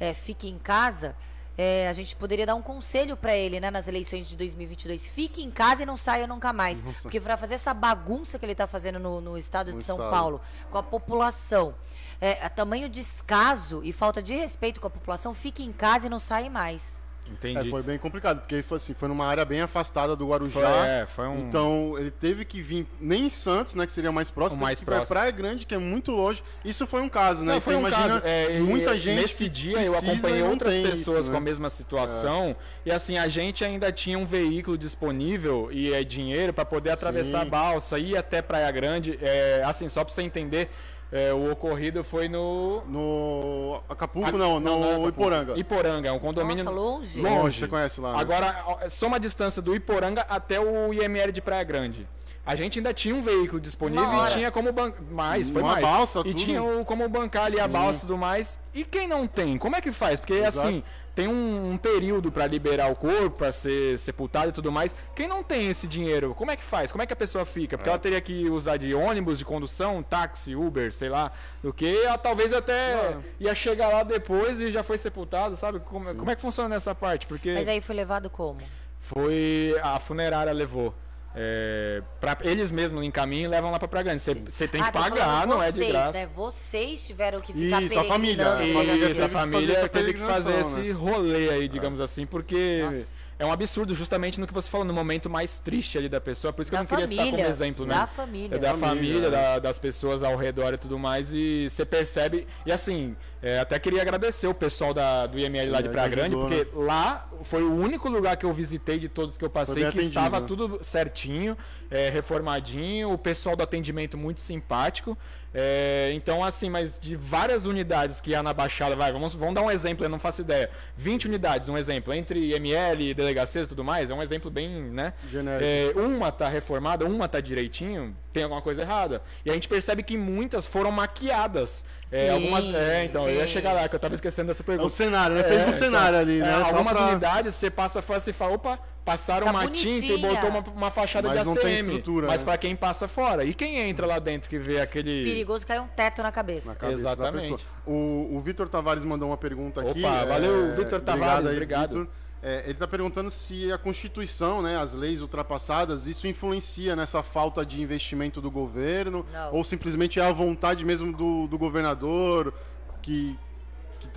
[0.00, 1.14] é, fique em casa
[1.60, 5.04] é, a gente poderia dar um conselho para ele, né, nas eleições de 2022.
[5.04, 6.84] Fique em casa e não saia nunca mais.
[6.84, 7.02] Nossa.
[7.02, 9.96] Porque para fazer essa bagunça que ele está fazendo no, no estado no de São
[9.96, 10.08] estado.
[10.08, 11.74] Paulo, com a população,
[12.20, 16.20] é, tamanho descaso e falta de respeito com a população, fique em casa e não
[16.20, 16.97] saia mais.
[17.30, 17.66] Entendi.
[17.66, 20.52] É, foi bem complicado, porque foi, assim, foi numa área bem afastada do Guarujá.
[20.52, 21.38] Foi, é, foi um...
[21.38, 24.80] Então ele teve que vir nem em Santos, né, que seria mais próximo, o mais
[24.80, 25.08] próximo.
[25.08, 26.42] Praia Grande, que é muito longe.
[26.64, 27.54] Isso foi um caso, né?
[27.54, 28.20] Não, foi um caso.
[28.24, 29.20] É, muita e, gente.
[29.20, 31.30] Nesse dia eu acompanhei outras pessoas isso, né?
[31.30, 32.56] com a mesma situação.
[32.84, 32.88] É.
[32.88, 37.40] E assim, a gente ainda tinha um veículo disponível e é dinheiro para poder atravessar
[37.40, 37.46] Sim.
[37.46, 39.18] a balsa, ir até Praia Grande.
[39.20, 40.70] É, assim, só para você entender.
[41.10, 42.82] É, o ocorrido foi no.
[42.86, 44.32] No Acapulco, a...
[44.32, 45.58] não, no não, não é Iporanga.
[45.58, 46.64] Iporanga, é um condomínio.
[46.64, 47.20] Nossa, longe.
[47.20, 48.12] Longe, você conhece lá.
[48.12, 48.20] Né?
[48.20, 52.06] Agora, soma a distância do Iporanga até o IML de Praia Grande.
[52.44, 55.02] A gente ainda tinha um veículo disponível e tinha como bancar.
[55.10, 55.84] Mais, foi Uma mais.
[55.84, 56.34] Balsa, e tudo.
[56.34, 57.60] tinha como bancar ali Sim.
[57.60, 58.58] a balsa e tudo mais.
[58.72, 59.58] E quem não tem?
[59.58, 60.18] Como é que faz?
[60.18, 60.66] Porque Exato.
[60.66, 60.82] assim,
[61.18, 64.94] tem um, um período para liberar o corpo, para ser sepultado e tudo mais.
[65.16, 66.92] Quem não tem esse dinheiro, como é que faz?
[66.92, 67.76] Como é que a pessoa fica?
[67.76, 67.92] Porque é.
[67.92, 72.04] ela teria que usar de ônibus, de condução, táxi, Uber, sei lá, do que.
[72.04, 73.24] Ela talvez até Não.
[73.40, 75.80] ia chegar lá depois e já foi sepultado, sabe?
[75.80, 77.26] Como, como é que funciona nessa parte?
[77.26, 78.60] Porque Mas aí foi levado como?
[79.00, 79.74] Foi.
[79.82, 80.94] A funerária levou.
[81.34, 84.22] É, pra, eles mesmos encaminham e levam lá pra Praia Grande.
[84.22, 86.18] Você tem que ah, pagar, não vocês, é de graça.
[86.18, 86.28] Né?
[86.34, 88.62] Vocês tiveram que ficar Isso, a família.
[89.10, 90.60] Isso, a família teve que fazer né?
[90.60, 92.04] esse rolê aí, digamos é.
[92.04, 93.17] assim, porque Nossa.
[93.38, 96.52] É um absurdo justamente no que você falou, no momento mais triste ali da pessoa.
[96.52, 97.94] Por isso que da eu não queria família, citar como exemplo, né?
[97.94, 98.56] Da família.
[98.56, 101.32] É da família, da, das pessoas ao redor e tudo mais.
[101.32, 102.48] E você percebe.
[102.66, 106.34] E assim, é, até queria agradecer o pessoal da, do IML lá de Praia Grande,
[106.34, 106.70] porque né?
[106.74, 110.08] lá foi o único lugar que eu visitei de todos que eu passei que atendido,
[110.08, 110.46] estava né?
[110.46, 111.56] tudo certinho,
[111.88, 115.16] é, reformadinho, o pessoal do atendimento muito simpático.
[115.54, 119.62] É, então, assim, mas de várias unidades que há na Baixada, vai, vamos, vamos dar
[119.62, 120.70] um exemplo, eu não faço ideia.
[120.96, 125.12] 20 unidades, um exemplo, entre ML, delegacias e tudo mais, é um exemplo bem, né?
[125.60, 129.22] É, uma tá reformada, uma tá direitinho, tem alguma coisa errada.
[129.44, 131.84] E a gente percebe que muitas foram maquiadas.
[132.10, 133.30] É, sim, algumas, é, então, sim.
[133.30, 134.84] eu ia chegar lá, que eu tava esquecendo dessa pergunta.
[134.84, 135.44] É o cenário, né?
[135.44, 136.48] Fez um é, cenário então, ali, né?
[136.48, 137.06] É, algumas pra...
[137.06, 138.78] unidades, você passa fora e fala, opa,
[139.08, 140.00] passaram tá uma bonitinha.
[140.00, 142.02] tinta e botou uma, uma fachada mas de ACM.
[142.26, 142.44] mas né?
[142.44, 143.44] para quem passa fora.
[143.44, 145.24] E quem entra lá dentro que vê aquele.
[145.24, 146.68] Perigoso cair um teto na cabeça.
[146.68, 147.66] Na cabeça Exatamente.
[147.86, 150.04] O, o Vitor Tavares mandou uma pergunta aqui.
[150.04, 151.92] Opa, valeu, Vitor Tavares, obrigado.
[151.92, 152.28] obrigado.
[152.40, 157.66] É, ele está perguntando se a Constituição, né, as leis ultrapassadas, isso influencia nessa falta
[157.66, 159.26] de investimento do governo?
[159.32, 159.54] Não.
[159.54, 162.54] Ou simplesmente é a vontade mesmo do, do governador
[163.02, 163.36] que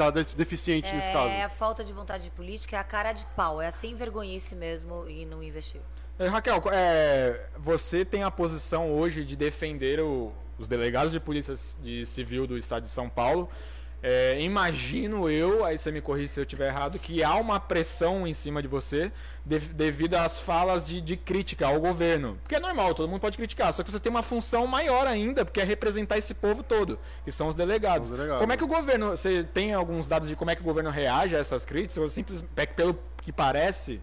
[0.10, 1.30] está deficiente é, nesse caso?
[1.30, 4.56] É a falta de vontade política, é a cara de pau, é a sem vergonhice
[4.56, 5.82] mesmo e não investir.
[6.20, 11.54] É, Raquel, é, você tem a posição hoje de defender o, os delegados de polícia
[11.82, 13.49] de civil do estado de São Paulo
[14.04, 18.28] é, imagino eu, aí você me corrija se eu estiver errado, que há uma pressão
[18.28, 19.12] em cima de você
[19.46, 22.38] de, devido às falas de, de, crítica ao governo.
[22.44, 25.44] Porque é normal, todo mundo pode criticar, só que você tem uma função maior ainda,
[25.44, 28.12] porque é representar esse povo todo, que são os delegados.
[28.12, 28.42] Os delegados.
[28.42, 30.89] Como é que o governo, você tem alguns dados de como é que o governo
[30.89, 34.02] reage a essas críticas, ou simplesmente, é pelo que parece,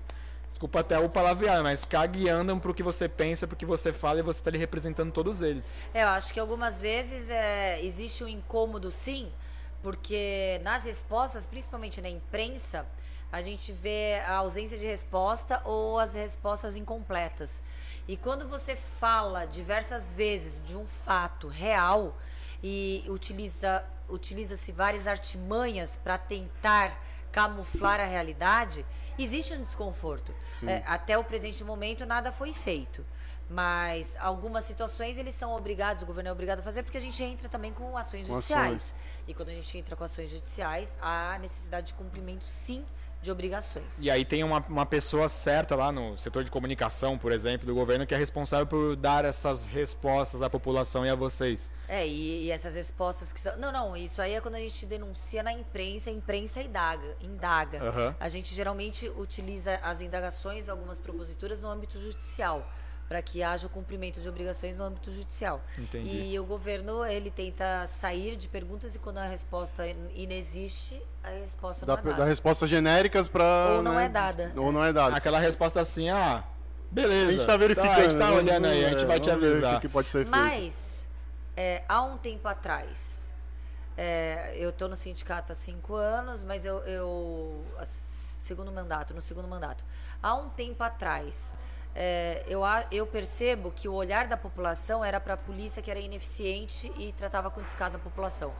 [0.49, 3.93] desculpa até o palavrear, mas cague e andam pro que você pensa, pro que você
[3.93, 5.71] fala e você está ali representando todos eles.
[5.95, 9.31] É, eu acho que algumas vezes é, existe um incômodo sim,
[9.83, 12.87] porque nas respostas, principalmente na imprensa,
[13.31, 17.63] a gente vê a ausência de resposta ou as respostas incompletas.
[18.07, 22.17] E quando você fala diversas vezes de um fato real
[22.63, 26.99] e utiliza utiliza-se várias artimanhas para tentar
[27.31, 28.85] camuflar a realidade,
[29.19, 30.35] existe um desconforto.
[30.67, 33.05] É, até o presente momento nada foi feito.
[33.51, 37.23] Mas algumas situações eles são obrigados, o governo é obrigado a fazer, porque a gente
[37.23, 38.69] entra também com ações judiciais.
[38.69, 38.95] Com ações.
[39.27, 42.85] E quando a gente entra com ações judiciais, há necessidade de cumprimento, sim,
[43.21, 43.99] de obrigações.
[43.99, 47.75] E aí tem uma, uma pessoa certa lá no setor de comunicação, por exemplo, do
[47.75, 51.71] governo, que é responsável por dar essas respostas à população e a vocês.
[51.89, 53.57] É, e, e essas respostas que são.
[53.57, 57.17] Não, não, isso aí é quando a gente denuncia na imprensa, a imprensa indaga.
[57.21, 57.83] indaga.
[57.83, 58.17] Aham.
[58.21, 62.71] A gente geralmente utiliza as indagações, algumas proposituras, no âmbito judicial.
[63.09, 65.65] Para que haja o cumprimento de obrigações no âmbito judicial.
[65.79, 66.11] Entendi.
[66.11, 69.83] E o governo, ele tenta sair de perguntas e quando a resposta
[70.15, 72.25] inexiste, a resposta não é dada.
[72.25, 73.77] respostas genéricas para.
[73.77, 74.53] Ou não é dada.
[74.57, 75.17] Ou não é dada.
[75.17, 76.43] Aquela resposta assim, ah,
[76.91, 77.29] beleza.
[77.29, 77.91] A gente tá verificando.
[77.91, 78.37] a gente tá né?
[78.37, 79.77] olhando aí, a gente É, vai te avisar.
[79.77, 80.31] O que, pode ser feito.
[80.31, 81.07] Mas,
[81.57, 83.33] é, há um tempo atrás,
[83.97, 89.47] é, eu estou no sindicato há cinco anos, mas eu, eu segundo mandato, no segundo
[89.47, 89.85] mandato.
[90.23, 91.53] Há um tempo atrás,
[92.01, 92.61] é, eu,
[92.93, 97.13] eu percebo que o olhar da população era para a polícia que era ineficiente e
[97.13, 98.55] tratava com descaso a população.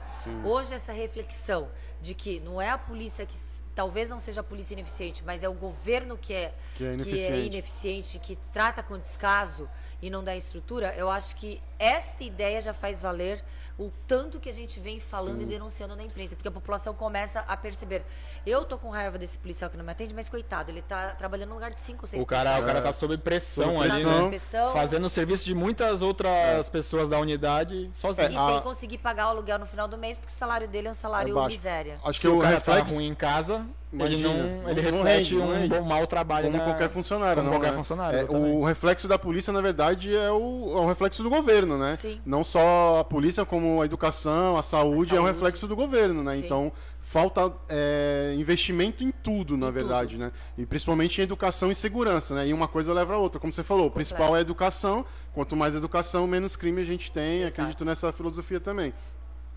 [0.45, 1.71] Hoje essa reflexão
[2.01, 3.37] de que não é a polícia que
[3.77, 6.91] talvez não seja a polícia ineficiente, mas é o governo que é Que é que
[6.91, 7.47] é ineficiente.
[7.47, 9.71] ineficiente, que trata com descaso
[10.03, 13.41] e não dá estrutura, eu acho que esta ideia já faz valer
[13.79, 17.41] o tanto que a gente vem falando e denunciando na imprensa, porque a população começa
[17.47, 18.05] a perceber.
[18.45, 21.51] Eu tô com raiva desse policial que não me atende, mas coitado, ele tá trabalhando
[21.51, 22.67] no lugar de cinco ou seis O cara, o pessoas.
[22.73, 24.23] cara tá sob pressão Sob ali, pressão.
[24.23, 24.29] né?
[24.29, 24.73] Pressão.
[24.73, 28.33] Fazendo o serviço de muitas outras pessoas da unidade sozinho.
[28.33, 30.67] E É, a- sem conseguir pagar o aluguel no final do mês, porque o salário
[30.67, 32.01] dele é um salário É miséria.
[32.03, 32.85] Acho Se que o o cara reflexo.
[32.87, 35.69] tá ruim em casa, Imagina, ele não, ele não reflete rende, um rende.
[35.69, 37.77] bom mau trabalho Como na- qualquer funcionário, como não, qualquer né?
[37.79, 41.79] funcionário, É, o reflexo da polícia, na verdade, é o, é o reflexo do governo,
[41.79, 41.97] né?
[41.97, 42.21] Sim.
[42.27, 45.33] Não só a polícia, como a educação, a saúde, A é um saúde.
[45.39, 46.33] reflexo do governo, né?
[46.33, 46.39] Sim.
[46.45, 50.33] Então, falta é, investimento em tudo, na Em verdade, né?
[50.59, 52.47] E principalmente em educação e segurança, né?
[52.49, 53.41] E uma coisa leva a outra.
[53.41, 55.03] Como você falou, o principal é a educação.
[55.33, 57.39] Quanto mais educação, menos crime a gente tem.
[57.41, 57.53] Exato.
[57.63, 58.93] Acredito nessa filosofia também.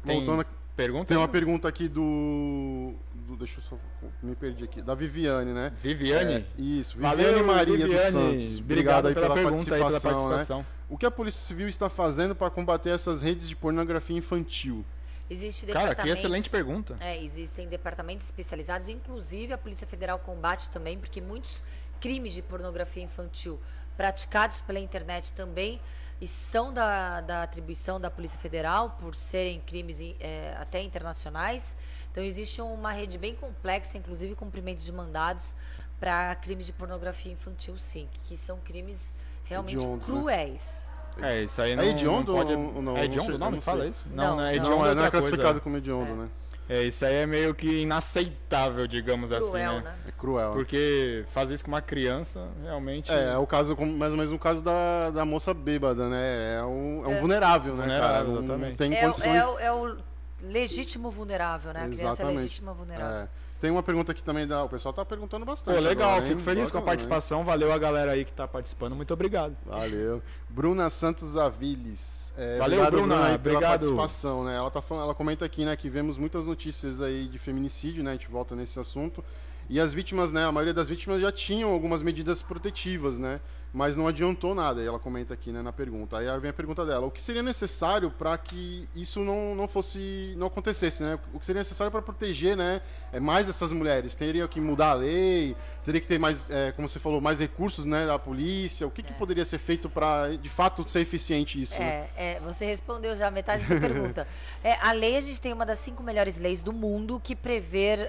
[0.05, 0.45] Tem Voltando
[0.76, 1.05] pergunta?
[1.05, 3.78] tem uma pergunta aqui do, do- Deixa eu só.
[4.22, 4.82] Me perdi aqui.
[4.82, 5.72] Da Viviane, né?
[5.82, 6.34] Viviane?
[6.34, 7.93] É, isso, Valeu, Viviane Maria Viviane.
[8.03, 8.59] dos Santos.
[8.59, 10.65] Obrigado aí pela, pela, pergunta aí, pela participação, né?
[10.89, 14.84] O que a Polícia Civil está fazendo para combater essas redes de pornografia infantil?
[15.30, 16.95] Existe Cara, que departamentos- excelente pergunta.
[16.99, 21.63] É, existem departamentos especializados, inclusive a Polícia Federal combate também, porque muitos
[22.01, 23.57] crimes de pornografia infantil
[23.95, 25.80] praticados pela internet também
[26.22, 31.76] e são da, da atribuição da Polícia Federal por serem crimes eh, até internacionais.
[32.11, 35.55] Então existe uma rede bem complexa, inclusive cumprimento de mandados
[35.99, 39.13] para crimes de pornografia infantil, sim, que são crimes
[39.43, 39.99] realmente né?
[40.05, 40.91] cruéis.
[41.22, 42.55] É, isso aí não, É hediondo não pode...
[42.55, 42.70] não?
[42.79, 43.55] É Não hediondo o nome?
[43.55, 44.08] não Fala isso?
[44.09, 44.51] Não, Não, não é não.
[44.54, 45.62] hediondo Não, é é, não é classificado coisa.
[45.62, 46.29] como hediondo, né?
[46.73, 49.81] É, isso aí é meio que inaceitável, digamos assim, Cruel, né?
[49.81, 49.95] né?
[50.07, 50.53] É cruel.
[50.53, 53.11] Porque fazer isso com uma criança, realmente...
[53.11, 56.59] É, é o caso, mais ou menos o caso da, da moça bêbada, né?
[56.59, 57.19] É um, é um É.
[57.19, 58.39] vulnerável, né, Vulnerável, cara?
[58.45, 58.77] Exatamente.
[58.77, 59.35] tem É, o- condições...
[59.35, 59.97] é o- é o
[60.43, 61.81] legítimo vulnerável, né?
[61.81, 62.37] A criança é Exatamente.
[62.37, 63.17] legítima vulnerável.
[63.23, 63.27] É.
[63.59, 64.63] Tem uma pergunta aqui também da.
[64.63, 65.75] O pessoal tá perguntando bastante.
[65.75, 67.43] Pô, legal, agora, fico feliz com a participação.
[67.43, 68.95] Valeu a galera aí que tá participando.
[68.95, 69.55] Muito obrigado.
[69.67, 70.19] Valeu.
[70.49, 72.20] Bruna Santos Aviles.
[72.37, 73.70] É, Valeu, obrigado, Bruna, aí pela obrigado.
[73.71, 74.55] participação, né?
[74.55, 78.12] Ela, tá falando, ela comenta aqui, né, que vemos muitas notícias aí de feminicídio, né?
[78.12, 79.24] A gente volta nesse assunto.
[79.70, 80.45] E as vítimas, né?
[80.45, 83.39] A maioria das vítimas já tinham algumas medidas protetivas, né?
[83.73, 84.81] Mas não adiantou nada.
[84.81, 86.17] E ela comenta aqui, né, na pergunta.
[86.17, 90.33] Aí vem a pergunta dela: o que seria necessário para que isso não, não fosse,
[90.37, 91.17] não acontecesse, né?
[91.33, 92.81] O que seria necessário para proteger, né,
[93.13, 94.13] é, mais essas mulheres?
[94.13, 95.55] Teria que mudar a lei?
[95.85, 98.85] Teria que ter mais, é, como você falou, mais recursos, né, da polícia?
[98.85, 101.73] O que, que poderia ser feito para, de fato, ser eficiente isso?
[101.79, 102.09] né?
[102.15, 104.27] É, é, você respondeu já metade da pergunta.
[104.63, 108.07] É, a lei, a gente tem uma das cinco melhores leis do mundo que prevê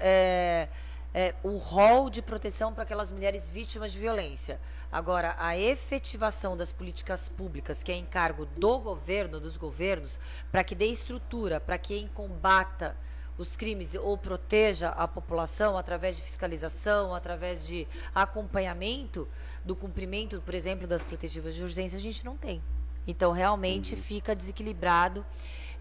[1.13, 4.59] é, o rol de proteção para aquelas mulheres vítimas de violência.
[4.91, 10.19] Agora, a efetivação das políticas públicas, que é encargo do governo, dos governos,
[10.51, 12.97] para que dê estrutura, para que combata
[13.37, 19.27] os crimes ou proteja a população através de fiscalização, através de acompanhamento
[19.65, 22.61] do cumprimento, por exemplo, das protetivas de urgência, a gente não tem.
[23.05, 25.25] Então, realmente fica desequilibrado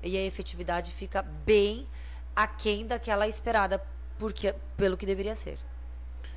[0.02, 1.86] e a efetividade fica bem
[2.34, 3.82] aquém daquela esperada
[4.22, 5.58] porque, pelo que deveria ser.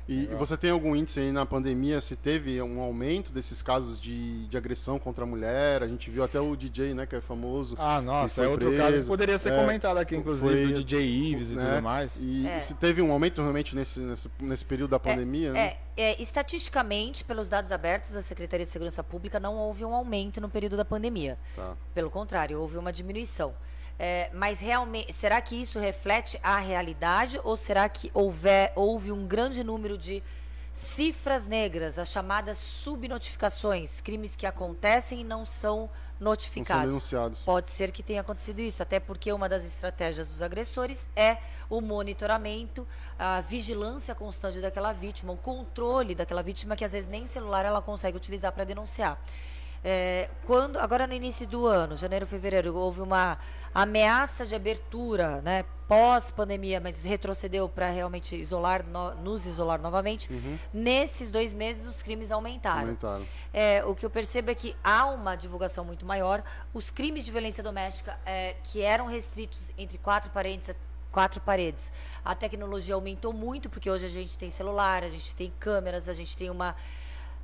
[0.08, 4.00] E, e você tem algum índice aí na pandemia se teve um aumento desses casos
[4.00, 5.82] de, de agressão contra a mulher?
[5.82, 7.74] A gente viu até o DJ, né, que é famoso.
[7.76, 8.82] Ah, nossa, que é outro preso.
[8.84, 11.00] caso que poderia ser É, comentado aqui, inclusive, foi- do DJ
[11.32, 11.62] Ives e né?
[11.74, 12.20] tudo mais.
[12.22, 12.58] E, É.
[12.58, 15.52] e se teve um aumento realmente nesse, nesse, nesse período da pandemia?
[15.52, 15.76] né?
[15.96, 20.40] É, é, estatisticamente, pelos dados abertos da Secretaria de Segurança Pública, não houve um aumento
[20.40, 21.36] no período da pandemia.
[21.56, 21.74] Tá.
[21.94, 23.54] Pelo contrário, houve uma diminuição.
[23.98, 29.26] É, mas realmente, será que isso reflete a realidade ou será que houver, houve um
[29.26, 30.22] grande número de
[30.76, 35.88] cifras negras, as chamadas subnotificações, crimes que acontecem e não são
[36.20, 36.92] notificados.
[36.92, 37.42] Não são denunciados.
[37.44, 41.38] Pode ser que tenha acontecido isso, até porque uma das estratégias dos agressores é
[41.70, 42.86] o monitoramento,
[43.18, 47.64] a vigilância constante daquela vítima, o controle daquela vítima que às vezes nem o celular
[47.64, 49.18] ela consegue utilizar para denunciar.
[49.82, 53.38] É, quando agora no início do ano, janeiro, fevereiro, houve uma
[53.76, 60.32] ameaça de abertura, né, pós pandemia, mas retrocedeu para realmente isolar, no, nos isolar novamente.
[60.32, 60.58] Uhum.
[60.72, 62.80] Nesses dois meses os crimes aumentaram.
[62.80, 63.26] Aumentaram.
[63.52, 66.42] É, o que eu percebo é que há uma divulgação muito maior.
[66.72, 70.74] Os crimes de violência doméstica é, que eram restritos entre quatro paredes
[71.12, 71.92] quatro paredes.
[72.22, 76.12] A tecnologia aumentou muito porque hoje a gente tem celular, a gente tem câmeras, a
[76.12, 76.76] gente tem uma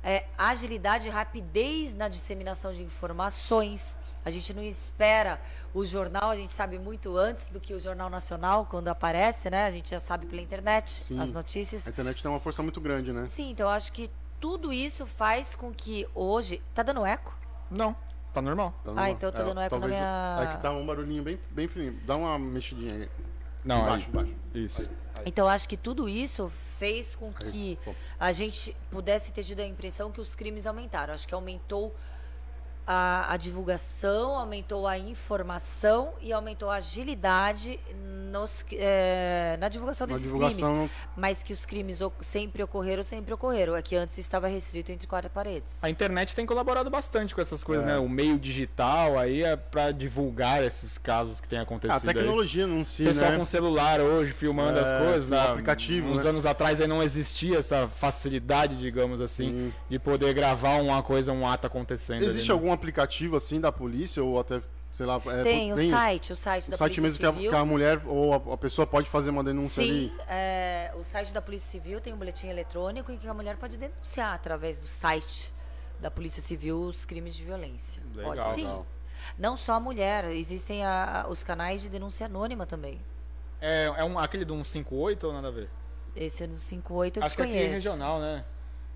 [0.03, 3.97] é, agilidade e rapidez na disseminação de informações.
[4.25, 5.41] A gente não espera
[5.73, 9.65] o jornal, a gente sabe muito antes do que o Jornal Nacional, quando aparece, né?
[9.65, 11.19] A gente já sabe pela internet Sim.
[11.19, 11.87] as notícias.
[11.87, 13.25] A internet tem uma força muito grande, né?
[13.29, 14.09] Sim, então eu acho que
[14.39, 16.61] tudo isso faz com que hoje.
[16.75, 17.35] Tá dando eco?
[17.75, 17.95] Não,
[18.33, 18.71] tá normal.
[18.83, 20.85] Tá Ah, numa- então eu tô dando eco na talvez- minha- É que tá um
[20.85, 21.99] barulhinho bem, bem fininho.
[22.05, 23.09] Dá uma mexidinha aí.
[23.65, 24.09] Não, Embaixo, aí.
[24.11, 24.33] embaixo.
[24.53, 24.89] Isso.
[25.25, 27.79] Então eu acho que tudo isso fez com Aí, que
[28.19, 31.13] a gente pudesse ter tido a impressão que os crimes aumentaram.
[31.13, 31.95] Acho que aumentou
[32.85, 37.79] a, a divulgação, aumentou a informação e aumentou a agilidade
[38.31, 40.91] nos, eh, na divulgação Na desses divulgação, crimes.
[41.15, 43.75] Mas que os crimes sempre ocorreram, sempre ocorreram.
[43.75, 45.83] É que antes estava restrito entre quatro paredes.
[45.83, 47.89] A internet tem colaborado bastante com essas coisas, É.
[47.93, 47.97] né?
[47.99, 52.15] O meio digital aí é pra divulgar esses casos que têm a acontecido aí.
[52.15, 53.37] tecnologia não se, O pessoal né?
[53.37, 55.39] com celular hoje filmando É, as coisas, o né?
[55.39, 56.29] aplicativo, Uns né?
[56.29, 59.73] anos atrás aí não existia essa facilidade, digamos assim, Sim.
[59.89, 62.23] de poder gravar uma coisa, um ato acontecendo.
[62.23, 62.53] Existe ali, né?
[62.53, 66.35] algum aplicativo assim da polícia ou até, sei lá, é, tem o tem site, o
[66.35, 67.49] site o da site Polícia mesmo que a, Civil.
[67.51, 70.13] que a mulher ou a, a pessoa pode fazer uma denúncia Sim, ali?
[70.27, 73.77] é, o site da Polícia Civil tem um boletim eletrônico em que a mulher pode
[73.77, 75.53] denunciar através do site
[75.99, 78.01] da Polícia Civil os crimes de violência.
[78.13, 78.61] Legal, pode sim.
[78.63, 78.85] legal.
[79.37, 82.99] Não só a mulher, existem a- a- os canais de denúncia anônima também.
[83.61, 85.69] É, é um, aquele do 158 ou nada a ver?
[86.15, 87.87] Esse é do 58 eu Acho que aqui é desconheço.
[87.89, 88.43] regional, né?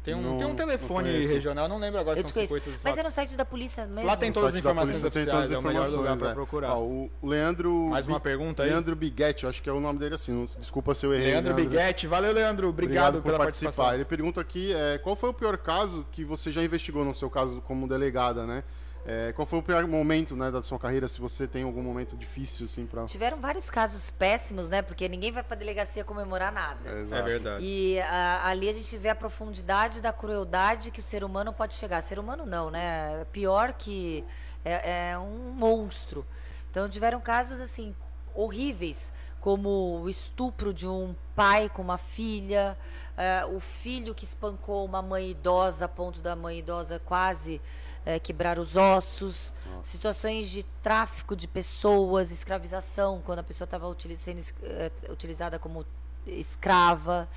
[0.08, 2.72] Tem um, Não- tem um telefone regional, não lembro agora eu se são desconheço.
[2.72, 4.08] 58 Mas é no site da polícia mesmo.
[4.08, 6.34] Lá tem todas as informações polícia tem oficiais, todas as é o melhor lugar é.
[6.34, 6.76] procurar.
[6.76, 7.74] Ó, o Leandro.
[7.90, 8.70] Mais uma pergunta aí?
[8.70, 10.32] Leandro Biguetti, eu acho que é o nome dele assim.
[10.32, 11.32] não- Desculpa se eu errei.
[11.32, 13.66] Leandro Biguetti, valeu Leandro, obrigado, por pela participar.
[13.66, 13.96] participação.
[13.96, 17.30] Ele pergunta aqui é, qual foi o pior caso que você já investigou no seu
[17.30, 18.64] caso como delegada, né?
[19.10, 22.18] É, qual foi o pior momento né, da sua carreira, se você tem algum momento
[22.18, 23.06] difícil, assim, pra...
[23.06, 24.82] Tiveram vários casos péssimos, né?
[24.82, 26.78] Porque ninguém vai pra delegacia comemorar nada.
[26.90, 27.64] É, É verdade.
[27.66, 31.76] E a- ali a gente vê a profundidade da crueldade que o ser humano pode
[31.76, 32.02] chegar.
[32.02, 33.22] Ser humano não, né?
[33.22, 34.26] É Pior que
[34.66, 36.26] é, é um monstro.
[36.70, 37.96] Então tiveram casos assim
[38.36, 42.78] horríveis, como o estupro de um pai com uma filha,
[43.16, 47.62] é, o filho que espancou uma mãe idosa a ponto da mãe idosa quase
[48.08, 49.54] é, quebrar os ossos,
[49.84, 53.86] situações de tráfico de pessoas, escravização, quando a pessoa estava
[54.16, 55.86] sendo es- é, utilizada como
[56.26, 57.28] escrava.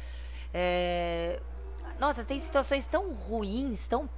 [0.54, 1.40] É,
[1.98, 4.08] Nossa, tem situações tão ruins, tão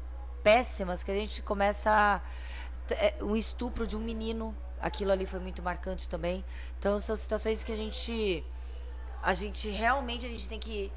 [0.43, 2.21] péssimas, que a gente começa a.
[2.95, 6.45] é, Um estupro de um menino, aquilo ali foi muito marcante também.
[6.79, 8.45] Então são situações que a gente.
[9.23, 10.93] A gente realmente a gente tem que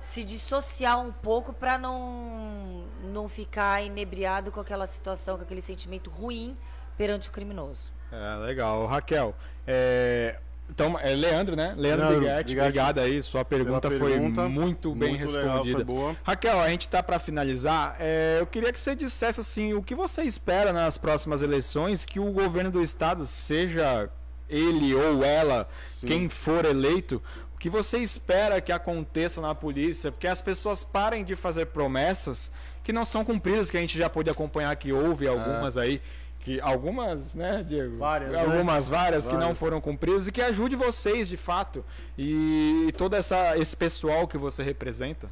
[0.00, 6.10] se dissociar um pouco para não, não ficar inebriado com aquela situação, com aquele sentimento
[6.10, 6.56] ruim
[6.96, 7.90] perante o criminoso.
[8.10, 8.86] É, legal.
[8.86, 9.34] Raquel,
[9.66, 10.38] é,
[10.70, 11.74] então, é Leandro, né?
[11.76, 12.58] Leandro, Leandro, Biguetti.
[12.58, 13.22] obrigado aí.
[13.22, 15.76] Sua pergunta, Pela foi pergunta, muito bem muito legal, respondida.
[15.76, 16.16] foi boa.
[16.22, 17.96] Raquel, a gente tá para finalizar.
[17.98, 22.20] É, eu queria que você dissesse assim, o que você espera nas próximas eleições que
[22.20, 24.10] o governo do estado, seja
[24.48, 26.06] ele ou ela, Sim.
[26.06, 27.22] quem for eleito,
[27.58, 32.52] que você espera que aconteça na polícia, porque as pessoas parem de fazer promessas
[32.84, 36.00] que não são cumpridas, que a gente já pôde acompanhar que houve algumas aí,
[36.40, 37.98] que algumas, né, Diego?
[37.98, 38.40] Várias, né?
[38.40, 39.58] Algumas várias, que não Várias.
[39.58, 41.84] foram cumpridas e que ajude vocês de fato
[42.16, 45.28] e, e todo essa, esse pessoal que você representa.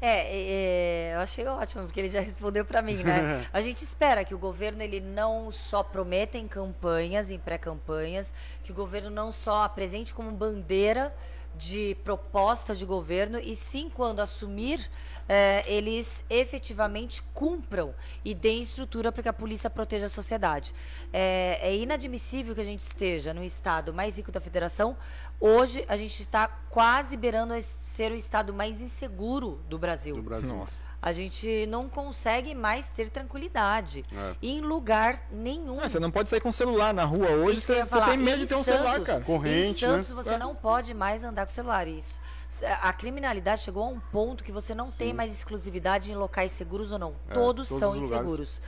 [0.00, 3.46] É, é, eu achei ótimo, porque ele já respondeu para mim, né?
[3.52, 8.32] A gente espera que o governo ele não só prometa em campanhas, em pré-campanhas,
[8.62, 11.14] que o governo não só apresente como bandeira
[11.56, 14.90] de proposta de governo, e sim, quando assumir,
[15.28, 17.94] é, eles efetivamente cumpram
[18.24, 20.74] e deem estrutura para que a polícia proteja a sociedade.
[21.12, 24.96] É, é inadmissível que a gente esteja no estado mais rico da federação
[25.40, 30.16] Hoje a gente está quase beirando a ser o estado mais inseguro do Brasil.
[30.16, 30.54] Do Brasil.
[30.54, 30.88] Nossa.
[31.06, 34.34] A gente não consegue mais ter tranquilidade É.
[34.40, 35.78] em lugar nenhum.
[35.78, 38.38] Ah, você não pode sair com celular na rua hoje, Isso você, você tem medo
[38.38, 39.20] Em de ter um Santos, celular, cara.
[39.20, 40.14] Corrente, Em Santos né?
[40.14, 40.38] você É.
[40.38, 41.86] não pode mais andar com celular.
[41.86, 42.18] Isso.
[42.80, 46.90] A criminalidade chegou a um ponto que você não tem mais exclusividade em locais seguros
[46.90, 47.14] ou não.
[47.28, 48.10] É, todos todos são lugares.
[48.10, 48.62] inseguros.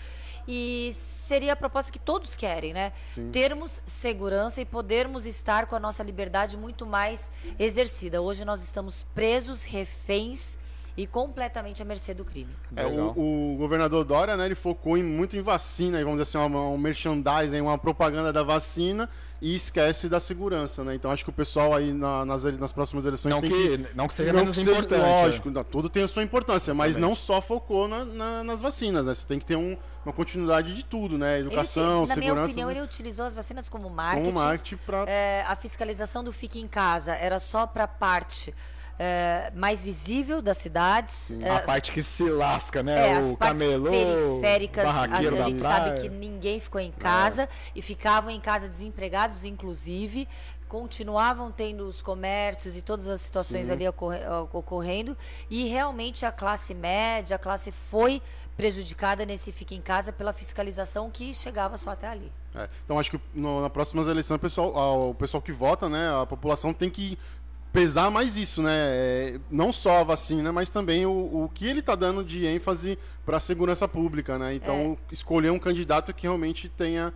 [0.46, 2.92] E seria a proposta que todos querem, né?
[3.14, 3.30] Sim.
[3.30, 8.20] Termos segurança e podermos estar com a nossa liberdade muito mais exercida.
[8.20, 10.58] Hoje nós estamos presos, reféns
[10.96, 12.50] e completamente à mercê do crime.
[12.74, 16.38] É, o, o governador Dória, né, ele focou em, muito em vacina, e vamos dizer
[16.38, 19.08] assim, uma- um merchandising, uma propaganda da vacina
[19.42, 20.94] e esquece da segurança, né?
[20.94, 23.78] Então acho que o pessoal aí na- nas, ele- nas próximas eleições Não tem que,
[23.78, 23.88] que...
[23.94, 25.02] não que seja não menos que seja- importante.
[25.02, 25.52] Lógico, é.
[25.52, 27.10] não, tudo tem a sua importância, mas Também.
[27.10, 29.14] não só focou na- na- nas vacinas, né?
[29.14, 31.38] Você tem que ter um- uma continuidade de tudo, né?
[31.40, 32.74] Ele, Educação, na minha segurança, opinião, né?
[32.76, 34.30] ele utilizou as vacinas como marketing.
[34.32, 35.04] como marketing pra...
[35.06, 38.54] É, a fiscalização do Fique em Casa era só para a parte
[38.98, 41.30] é, mais visível das cidades.
[41.40, 43.08] É, A parte que se lasca, né?
[43.10, 47.48] é, as o partes camelô, periféricas, as- a gente sabe que ninguém ficou em casa
[47.74, 50.26] e ficavam em casa desempregados, inclusive.
[50.68, 53.72] Continuavam tendo os comércios e todas as situações Sim.
[53.72, 54.20] ali ocorre-
[54.52, 55.16] ocorrendo.
[55.48, 58.20] E realmente a classe média, a classe foi
[58.56, 62.32] prejudicada nesse Fique em Casa pela fiscalização que chegava só até ali.
[62.54, 65.88] É, então acho que no, na próxima eleição o pessoal, a- o pessoal que vota,
[65.88, 67.16] né, a população tem que
[67.76, 68.72] pesar mais isso, né?
[68.74, 71.10] É, não só a vacina, mas também o,
[71.44, 74.54] o que ele está dando de ênfase para a segurança pública, né?
[74.54, 75.12] Então É.
[75.14, 77.12] escolher um candidato que realmente tenha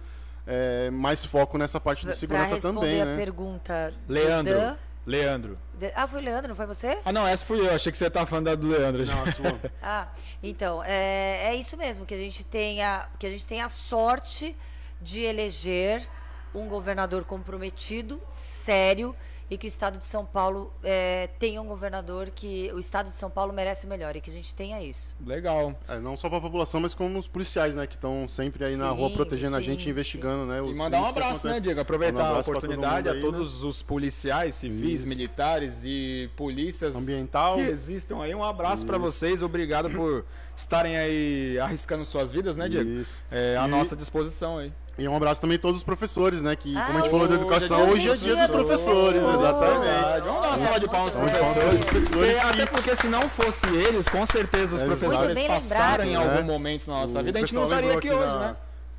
[0.47, 3.17] é, mais foco nessa parte de segurança responder também, a né?
[3.17, 4.53] pergunta Leandro.
[4.55, 4.77] Dan-
[5.07, 5.59] Leandro.
[5.79, 6.99] de- ah, foi o Leandro, não foi você?
[7.07, 7.75] Ah, não, essa fui eu.
[7.75, 9.07] Achei que você tava falando da do Leandro.
[9.07, 9.61] Não, a sua.
[9.83, 10.09] Ah,
[10.43, 14.55] então, é, é isso mesmo, que a gente tenha, que a gente tenha a sorte
[15.01, 16.07] de eleger
[16.55, 19.17] um governador comprometido, sério,
[19.51, 23.17] e que o estado de São Paulo é, tenha um governador que o estado de
[23.17, 25.17] São Paulo merece o melhor e que a gente tenha isso.
[25.27, 25.75] Legal.
[25.89, 27.87] É, não só para a população, mas como os policiais, né?
[27.87, 29.91] Que estão sempre aí na Sim, rua protegendo a sim, gente, sim.
[29.91, 30.59] investigando, né?
[30.59, 31.59] E mandar um abraço, né.
[31.59, 31.81] Diego?
[31.81, 35.09] Aproveitar um a pra todo oportunidade mundo a aí, todos os policiais, civis, Isso.
[35.09, 37.57] militares e polícias Ambiental.
[37.57, 38.35] que existam aí.
[38.35, 39.43] Um abraço pra vocês.
[39.43, 40.25] Obrigado por
[40.57, 42.89] estarem aí arriscando suas vidas, né, Diego?
[42.89, 43.21] Isso.
[43.31, 44.73] É à E- nossa disposição aí.
[45.01, 46.55] E um abraço também a todos os professores, né?
[46.55, 48.53] Que, Ah, como a gente hoje- falou de educação, hoje é é dia dos do
[48.53, 49.41] professores, professor.
[49.41, 49.81] exatamente.
[49.81, 50.27] Verdade.
[50.27, 51.85] Vamos dar uma É, salva de palmas para os professores.
[52.09, 56.29] Que- Até porque se não fosse eles, com certeza os É, professores passaram em lembrado.
[56.29, 56.43] algum É.
[56.53, 57.39] momento na nossa O vida.
[57.39, 58.57] A gente não estaria lembrou aqui hoje, na- né?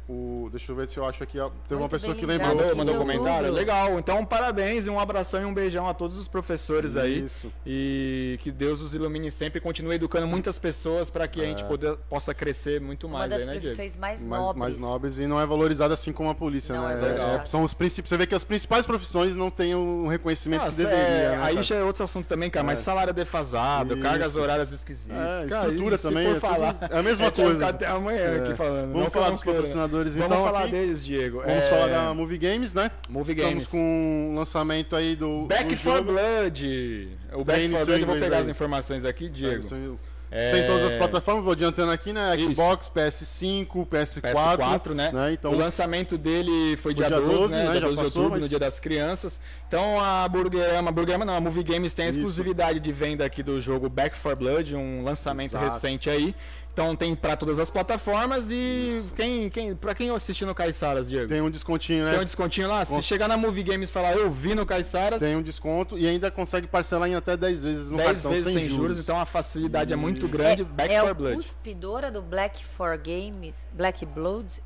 [0.10, 1.40] O, deixa eu ver se eu acho aqui.
[1.40, 2.49] ó, Teve uma pessoa que lembrou.
[2.56, 3.52] Mandou, mandou Fiz comentário?
[3.52, 3.98] Legal.
[3.98, 7.23] Então, parabéns e um abração e um beijão a todos os professores aí.
[7.23, 7.52] Isso.
[7.65, 11.64] E que Deus os ilumine sempre e continue educando muitas pessoas para que a gente
[11.64, 13.65] poder- possa crescer muito Uma mais das aí, né, Diego?
[13.68, 14.60] profissões mais, mais, nobres.
[14.60, 16.94] mais nobres e não é valorizada assim como a polícia, Não né?
[16.94, 17.45] é valorizada.
[17.45, 18.10] são os princípios.
[18.10, 20.99] Você vê que as principais profissões não têm o reconhecimento Ah, que deveria.
[20.99, 21.64] é, né, aí cara?
[21.64, 24.03] já é outro assunto também, cara, mas salário defasado, Isso.
[24.03, 25.15] cargas horárias esquisitas.
[25.18, 27.68] É, cara, estrutura se também, for é tudo- falar, é a mesma coisa.
[27.68, 28.36] até amanhã É.
[28.44, 28.91] aqui falando.
[28.91, 29.60] Vamos falar dos queira.
[29.91, 30.72] Vamos então, falar aqui.
[30.72, 31.38] deles, Diego.
[31.39, 32.89] Vamos É, falar da Movie Games, né?
[33.09, 33.68] Movie Estamos Games.
[33.68, 35.45] com o lançamento aí do.
[35.47, 36.01] Back do for.
[36.01, 37.09] Blood.
[37.34, 38.41] O Back Tem for Blood, eu vou pegar aí.
[38.43, 39.59] as informações aqui, Diego.
[39.59, 39.99] Isso,
[40.34, 42.34] É, Tem todas as plataformas, vou adiantando aqui, né?
[42.38, 42.53] Isso.
[42.53, 44.22] Xbox, PS5, PS4.
[44.22, 45.11] PS4, né?
[45.34, 47.63] Então, o lançamento dele foi Foi dia dia 12, 12, né?
[47.65, 47.72] né?
[47.72, 49.41] Dia Já 12 de outubro, mas- no Dia das Crianças.
[49.68, 52.19] Então a Burgerama, Burgerama não, a Movie Games tem a Isso.
[52.19, 55.65] exclusividade de venda aqui do jogo Back for Blood, um lançamento Exato.
[55.65, 56.34] recente aí.
[56.73, 61.27] Então tem pra todas as plataformas e quem, quem, pra quem assistir no Caiçaras, Diego?
[61.27, 62.18] Tem, tem um descontinho, né?
[62.18, 62.85] um descontinho lá?
[62.85, 65.98] Se Com- chegar na Movie Games e falar eu vi no Caiçaras, Tem um desconto
[65.98, 68.98] e ainda consegue parcelar em até 10 vezes no 10 cartão vezes sem, juros.
[68.98, 70.64] então a facilidade é muito grande.
[70.64, 71.35] Back é for Blood.
[71.35, 74.64] cuspidora do Black for Games, Black Blood.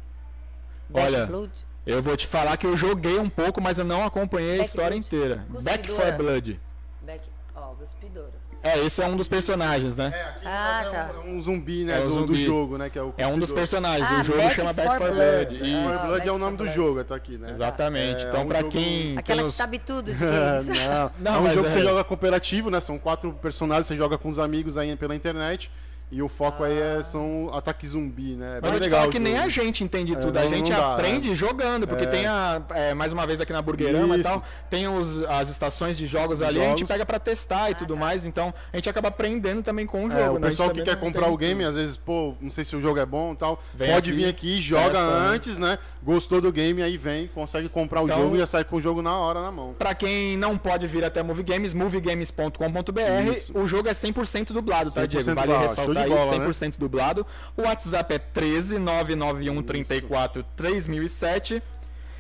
[0.88, 1.52] Black Olha, Blood.
[1.88, 4.68] Eu vou te falar que eu joguei um pouco, mas eu não acompanhei a Back
[4.68, 5.08] história Blood.
[5.08, 5.46] inteira.
[5.64, 6.18] Back for Cuspidora.
[6.18, 6.60] Blood.
[7.02, 7.24] Black,
[7.72, 8.46] ó, cuspidora.
[8.64, 10.12] É, esse é um dos personagens, né?
[10.16, 11.12] É, aqui Ah, é um- tá.
[11.14, 11.98] é um zumbi, né?
[12.00, 12.44] É do, do zumbi.
[12.46, 12.90] jogo, né?
[12.90, 14.10] Que é, o É um dos personagens.
[14.10, 15.16] Ah, o jogo Back chama Back for Blood.
[15.16, 15.60] Blood.
[15.62, 16.00] Ah, Isso.
[16.00, 17.52] For Blood é o nome do jogo, tá aqui, né?
[17.52, 18.24] Exatamente.
[18.26, 19.18] É então, um pra jogo- quem.
[19.18, 20.68] Aquela que sabe tudo de games.
[20.68, 22.80] não, Não, é um mas jogo que você joga cooperativo, né?
[22.80, 25.70] São quatro personagens, você joga com os amigos aí pela internet.
[26.12, 28.60] E o foco aí é, são ataques zumbi, né?
[28.60, 29.00] É Mas bem vou te legal.
[29.00, 29.48] falar o que nem jogo.
[29.48, 30.38] a gente entende É, tudo.
[30.38, 31.36] a gente dá, aprende né?
[31.36, 32.08] jogando, porque É.
[32.08, 32.62] tem a.
[32.76, 36.42] é, mais uma vez aqui na Burgerama e tal, tem os, as estações de jogos
[36.44, 36.88] ali, a gente Jogos.
[36.88, 38.00] pega pra testar e Ah, tudo tá.
[38.00, 38.26] mais.
[38.26, 40.22] Então a gente acaba aprendendo também com o jogo.
[40.22, 40.48] É, o né?
[40.50, 41.70] Pessoal que quer comprar o game, tudo.
[41.70, 44.18] às vezes, pô, não sei se o jogo é bom e tal, Vem pode aqui,
[44.20, 45.80] vir aqui, joga testa antes, né?
[46.04, 48.80] Gostou do game, aí vem, consegue comprar o Então- jogo e já sai com o
[48.80, 49.74] jogo na hora na mão.
[49.78, 53.52] Pra quem não pode vir até Movie Games, moviegames.com.br.
[53.60, 55.36] O jogo é 100% dublado, tá, 100% Diego?
[55.36, 55.52] Vale.
[55.52, 56.46] Show ressaltar de aí, bola, né?
[56.48, 57.26] 100% dublado.
[57.58, 61.62] O WhatsApp é 13 991 34 3007.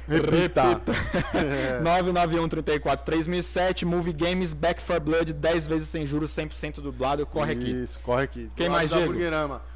[0.08, 0.64] Repita.
[0.70, 1.82] Repita.
[1.82, 7.26] 991 34 3007, Movie Games, Back for Blood, 10 vezes sem juros, 100% dublado.
[7.26, 7.72] Corre aqui.
[7.72, 8.52] Isso, corre aqui.
[8.56, 9.14] Quem mais, Diego?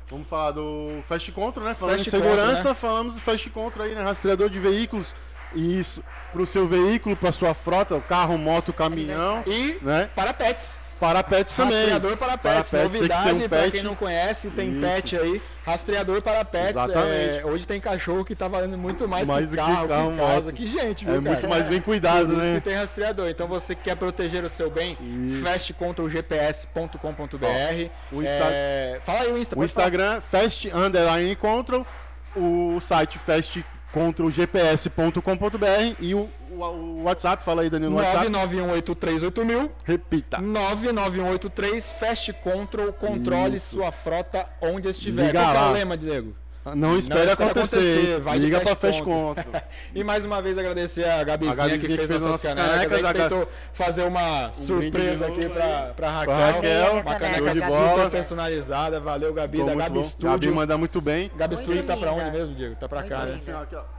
[0.10, 1.74] Vamos falar do Fast Control, né?
[1.76, 2.80] Falando Fast em segurança, Control, né?
[2.80, 4.02] falamos do Fast Control aí, né?
[4.02, 5.16] Rastreador de veículos.
[5.56, 10.10] Isso, pro seu veículo, pra sua frota, o carro, moto, caminhão, E né?
[10.16, 10.80] para pets.
[11.00, 11.78] Para pets também.
[11.78, 14.82] Rastreador para pets, Para que novidade um para quem não conhece, tem Isso.
[14.82, 16.76] pet aí, rastreador para pets.
[16.90, 20.12] É, hoje tem cachorro que tá valendo muito mais, Mais que do que carro, carro,
[20.12, 20.54] que casa, moto.
[20.56, 21.48] que gente, viu, É muito cara?
[21.48, 22.56] mais bem cuidado, Por isso né?
[22.56, 23.30] que tem rastreador.
[23.30, 24.98] Então você que quer proteger o seu bem,
[25.42, 27.90] fastcontrolgps.com.br.
[28.12, 29.56] o Insta- É, Fala aí o Insta.
[29.56, 29.66] O falar.
[29.66, 31.88] Instagram, Fast Underline Control,
[32.36, 38.28] o site fastcontrolgps.com.br e o, o, o WhatsApp, fala aí, Danilo, no WhatsApp.
[38.30, 40.38] 991838000 Repita.
[40.42, 43.76] 99183 Fast Control, controle Isso.
[43.78, 45.28] sua frota onde estiver.
[45.28, 45.70] Liga Qual que é lá.
[45.70, 46.36] o lema, Diego?
[46.76, 47.78] Não espere espera acontecer.
[47.78, 49.46] acontecer, vai Liga pra Fast Control.
[49.96, 52.54] E mais uma vez agradecer a Gabizinha, A Gabizinha que fez, que fez nossas nossas
[52.54, 53.02] canecas.
[53.02, 56.26] canecas, A tentou fazer uma surpresa brinde aqui novo pra, Raquel.
[56.36, 58.10] Pra Raquel, uma caneca, caneca de super bola.
[58.12, 59.00] personalizada.
[59.00, 60.04] Valeu, Gabi, Ficou da Gabi bom.
[60.04, 60.30] Studio.
[60.32, 61.32] Gabi manda muito bem.
[61.36, 62.24] Gabi Muito Studio tá pra linda.
[62.28, 62.76] onde mesmo, Diego?
[62.76, 63.40] Tá pra Muito cá, né?
[63.46, 63.60] linda.
[63.62, 63.99] Aqui, ó.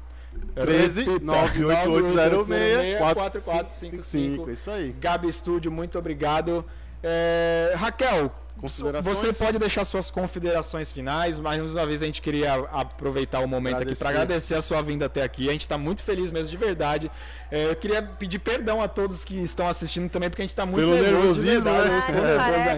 [0.54, 4.50] 13 Repita, 98806 4455.
[4.50, 4.94] Isso aí.
[4.98, 6.64] Gabi Studio, muito obrigado.
[7.02, 9.18] É, Raquel, Considerações?
[9.18, 13.46] você pode deixar suas considerações finais, mas mais uma vez a gente queria aproveitar o
[13.48, 14.54] momento aqui para Agradecer.
[14.54, 15.48] agradecer a sua vinda até aqui.
[15.48, 17.10] A gente está muito feliz mesmo, de verdade.
[17.50, 20.64] É, eu queria pedir perdão a todos que estão assistindo também, porque a gente está
[20.66, 21.94] muito Pelo nervoso, nervosismo, né?
[21.94, 22.70] Eu estou Ah, não nervoso parece.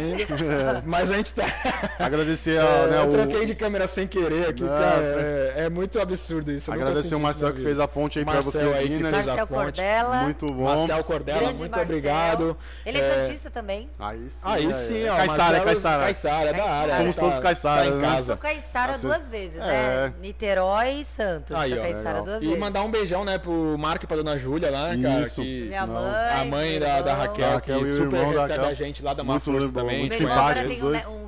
[0.43, 0.83] ainda.
[0.87, 1.45] Mas a gente tá.
[1.99, 4.79] Agradecer a, É, né, eu o- troquei de câmera sem querer aqui, cara.
[4.79, 6.71] pra- É, é muito absurdo isso.
[6.71, 9.11] eu Agradecer o Marcel que fez a ponte aí pra você aí vir, que né?
[9.13, 9.59] fez a Marcel ponte.
[9.63, 10.17] Cordela.
[10.23, 10.65] Muito bom.
[10.65, 11.97] Marcel Cordela, Grande muito Marcel.
[11.97, 12.57] obrigado.
[12.85, 13.89] Ele é, Santista também.
[13.99, 14.37] Aí sim.
[14.43, 15.17] Aí é, sim, é ó.
[15.17, 16.03] Caissara, é Caissara.
[16.05, 16.81] Caissara, é da Caissara.
[16.83, 16.97] área.
[16.99, 17.97] Somos tá- todos Caissara, Tá em né?
[17.97, 18.23] Eu casa.
[18.25, 19.67] sou Caiçara Ah, você- duas vezes, É.
[19.67, 20.13] né?
[20.21, 21.55] Niterói e Santos.
[21.57, 22.25] Aí, sou legal.
[22.25, 22.61] duas E vezes.
[22.61, 25.23] mandar um beijão, né, pro Marco e pra dona Júlia lá, né, cara?
[25.23, 25.43] Isso.
[25.43, 26.31] Que Minha mãe.
[26.41, 27.15] a mãe da, da.
[27.15, 30.01] Raquel, Raquel e que super da recebe a gente lá, dá uma Muito força também.
[30.01, 31.27] muito irmão agora simpático, tem um,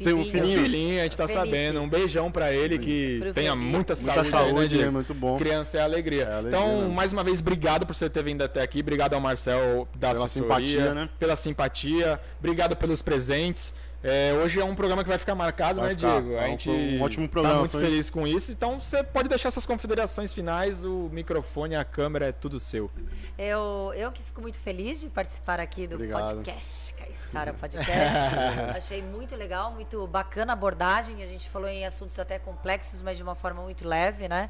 [0.00, 0.44] um Tem um filhinho.
[0.44, 0.62] Um filhinho.
[0.64, 1.46] filhinho, a gente tá Felipe.
[1.46, 1.80] sabendo.
[1.80, 3.70] Um beijão pra ele, que Pro tenha Felipe.
[3.70, 5.36] muita Muita saúde, saúde, aí, né, é muito bom.
[5.36, 6.22] Criança é alegria.
[6.24, 6.94] É alegria, então, né?
[6.94, 8.80] mais uma vez, obrigado por você ter vindo até aqui.
[8.80, 11.08] Obrigado ao Marcel da Pela simpatia, né?
[11.18, 12.20] pela simpatia.
[12.38, 13.72] Obrigado pelos presentes.
[14.02, 16.20] É, hoje é um programa que vai ficar marcado, Vai né, ficar.
[16.22, 16.32] Diego?
[16.34, 17.80] É A um gente pro- um ótimo tá programa, muito foi.
[17.82, 18.50] feliz com isso.
[18.50, 20.84] Então, você pode deixar suas confederações finais.
[20.86, 22.90] O microfone, a câmera, é tudo seu.
[23.36, 26.34] Eu, eu que fico muito feliz de participar aqui do Obrigado.
[26.36, 27.92] podcast, Caissara Podcast.
[28.74, 31.22] Achei muito legal, muito bacana a abordagem.
[31.22, 34.48] A gente falou em assuntos até complexos, mas de uma forma muito leve, né?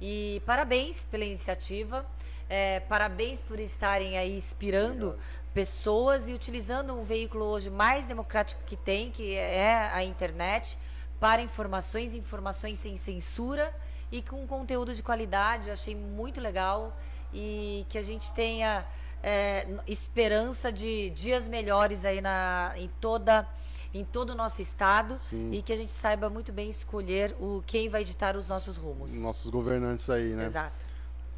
[0.00, 2.06] E parabéns pela iniciativa.
[2.48, 5.16] É, parabéns por estarem aí inspirando
[5.52, 10.78] pessoas e utilizando um veículo hoje mais democrático que tem, que é a internet,
[11.20, 13.72] para informações, informações sem censura
[14.10, 15.68] e com conteúdo de qualidade.
[15.68, 16.96] Eu achei muito legal
[17.32, 18.84] e que a gente tenha
[19.22, 23.48] é, esperança de dias melhores aí na, em toda
[23.94, 25.52] em todo o nosso estado Sim.
[25.52, 29.14] e que a gente saiba muito bem escolher o quem vai ditar os nossos rumos.
[29.16, 30.46] Nossos governantes aí, né?
[30.46, 30.74] Exato.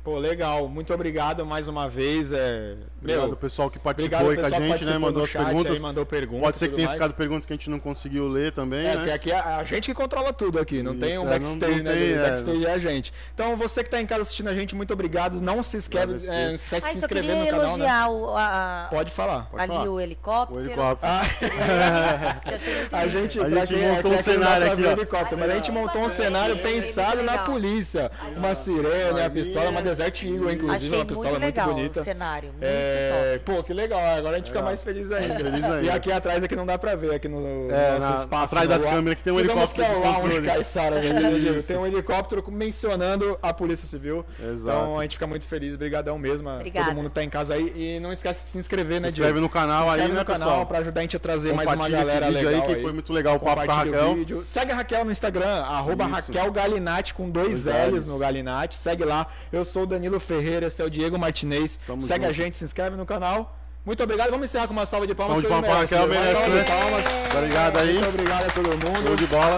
[0.04, 0.68] Pô, legal.
[0.68, 2.30] Muito obrigado mais uma vez.
[2.30, 2.74] É...
[3.00, 4.98] Obrigado Meu, pessoal que participou aí com a gente, né?
[4.98, 5.72] Mandou as perguntas.
[5.72, 6.42] aí, mandou perguntas.
[6.44, 6.98] Pode ser que tenha mais.
[7.00, 8.96] ficado pergunta que a gente não conseguiu ler também, É, né?
[8.96, 11.30] porque aqui é a gente que controla tudo aqui, não tem Isso, um é, não-
[11.38, 11.92] backstage, não né?
[11.92, 12.18] tem, Diego?
[12.20, 12.22] é.
[12.28, 13.12] backstage é a gente.
[13.32, 15.40] Então, você que tá em casa assistindo a gente, muito obrigado.
[15.40, 17.66] Não se esquece, é, não esquece de Ah, se inscrever no canal, né?
[17.66, 19.48] elogiar o, a, a- Pode falar.
[19.50, 19.90] Pode ali falar.
[19.90, 20.60] o helicóptero.
[20.60, 21.12] O helicóptero.
[21.14, 21.20] Ah,
[22.44, 24.72] que eu achei muito a gente, A gente quem é- montou um é cenário pra
[24.74, 24.92] aqui, ver o ó.
[24.92, 28.10] helicóptero, mas a gente montou um cenário pensado na polícia.
[28.36, 32.00] Uma sirene, a pistola, uma Desert Eagle, inclusive, Achei uma pistola muito muito, legal bonita.
[32.00, 32.48] o cenário.
[32.50, 33.56] Muito É, top.
[33.56, 34.00] pô, que legal.
[34.00, 34.70] Agora a gente fica Legal.
[34.70, 35.34] mais feliz ainda.
[35.36, 35.82] Feliz ainda.
[35.82, 38.54] E aqui atrás aqui não dá pra ver, aqui no, no É, nosso na- espaço.
[38.56, 40.42] atrás no das câmeras que tem um Digamos helicóptero que é o lounge.
[40.42, 41.62] Caissara, né.
[41.66, 44.24] Tem um helicóptero mencionando a Polícia Civil.
[44.40, 44.78] Exato.
[44.78, 46.48] Então a gente fica muito feliz, brigadão mesmo.
[46.50, 46.86] Obrigada.
[46.88, 47.72] Todo mundo que tá em casa aí.
[47.74, 49.40] E não esquece de se inscrever, Se né, inscreve Diego?
[49.42, 50.66] no canal se aí, inscreve né, no canal pessoal?
[50.66, 53.36] pra ajudar a gente a trazer mais uma galera legal aí, que foi muito legal
[53.36, 54.44] o papo com a Raquel.
[54.44, 56.06] Segue a Raquel no Instagram, arroba.
[56.06, 58.74] Raquel Galinatti com dois L's no Galinatti.
[58.76, 59.26] Segue lá.
[59.52, 61.78] Eu sou o Danilo Ferreira, esse é o Diego Martinez.
[61.86, 62.42] Tamo Segue a junto.
[62.42, 63.56] gente, se inscreve no canal.
[63.84, 64.30] Muito obrigado.
[64.30, 65.36] Vamos encerrar com uma salva de palmas.
[65.42, 65.94] Salva de palmas merece.
[65.94, 67.04] Uma salva de palmas.
[67.36, 67.92] Obrigado aí.
[67.94, 69.16] Muito obrigado a todo Show mundo.
[69.16, 69.56] de bola.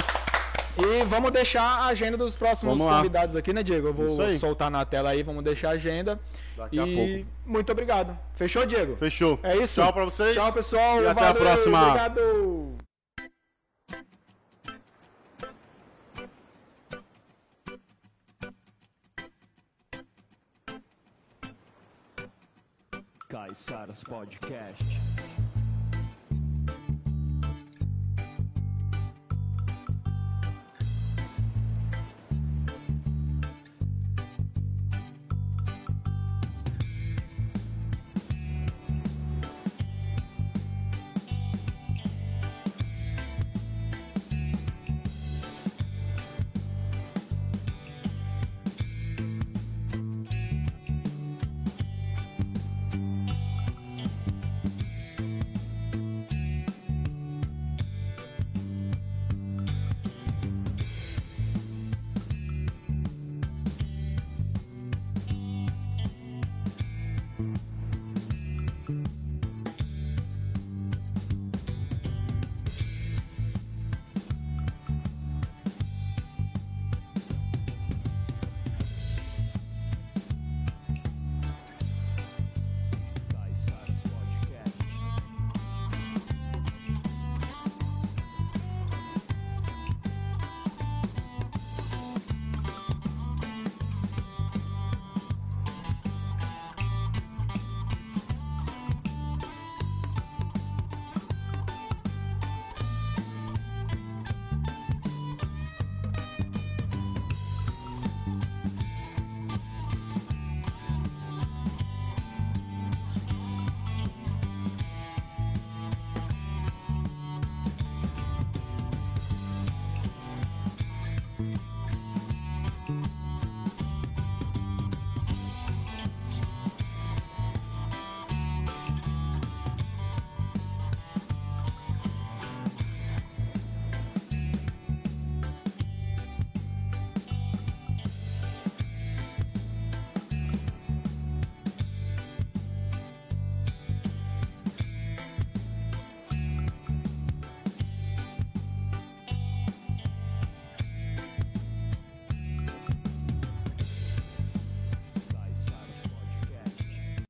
[0.78, 3.88] E vamos deixar a agenda dos próximos convidados aqui, né, Diego?
[3.88, 6.20] Eu vou soltar na tela aí, vamos deixar a agenda.
[6.56, 7.26] Daqui e a pouco.
[7.46, 8.18] muito obrigado.
[8.34, 8.96] Fechou, Diego?
[8.96, 9.38] Fechou.
[9.42, 9.80] É isso.
[9.80, 10.34] Tchau pra vocês.
[10.34, 11.02] Tchau, pessoal.
[11.02, 11.82] E até a Valeu, próxima.
[11.88, 12.76] Obrigado.
[23.36, 25.45] Caiçaras Podcast.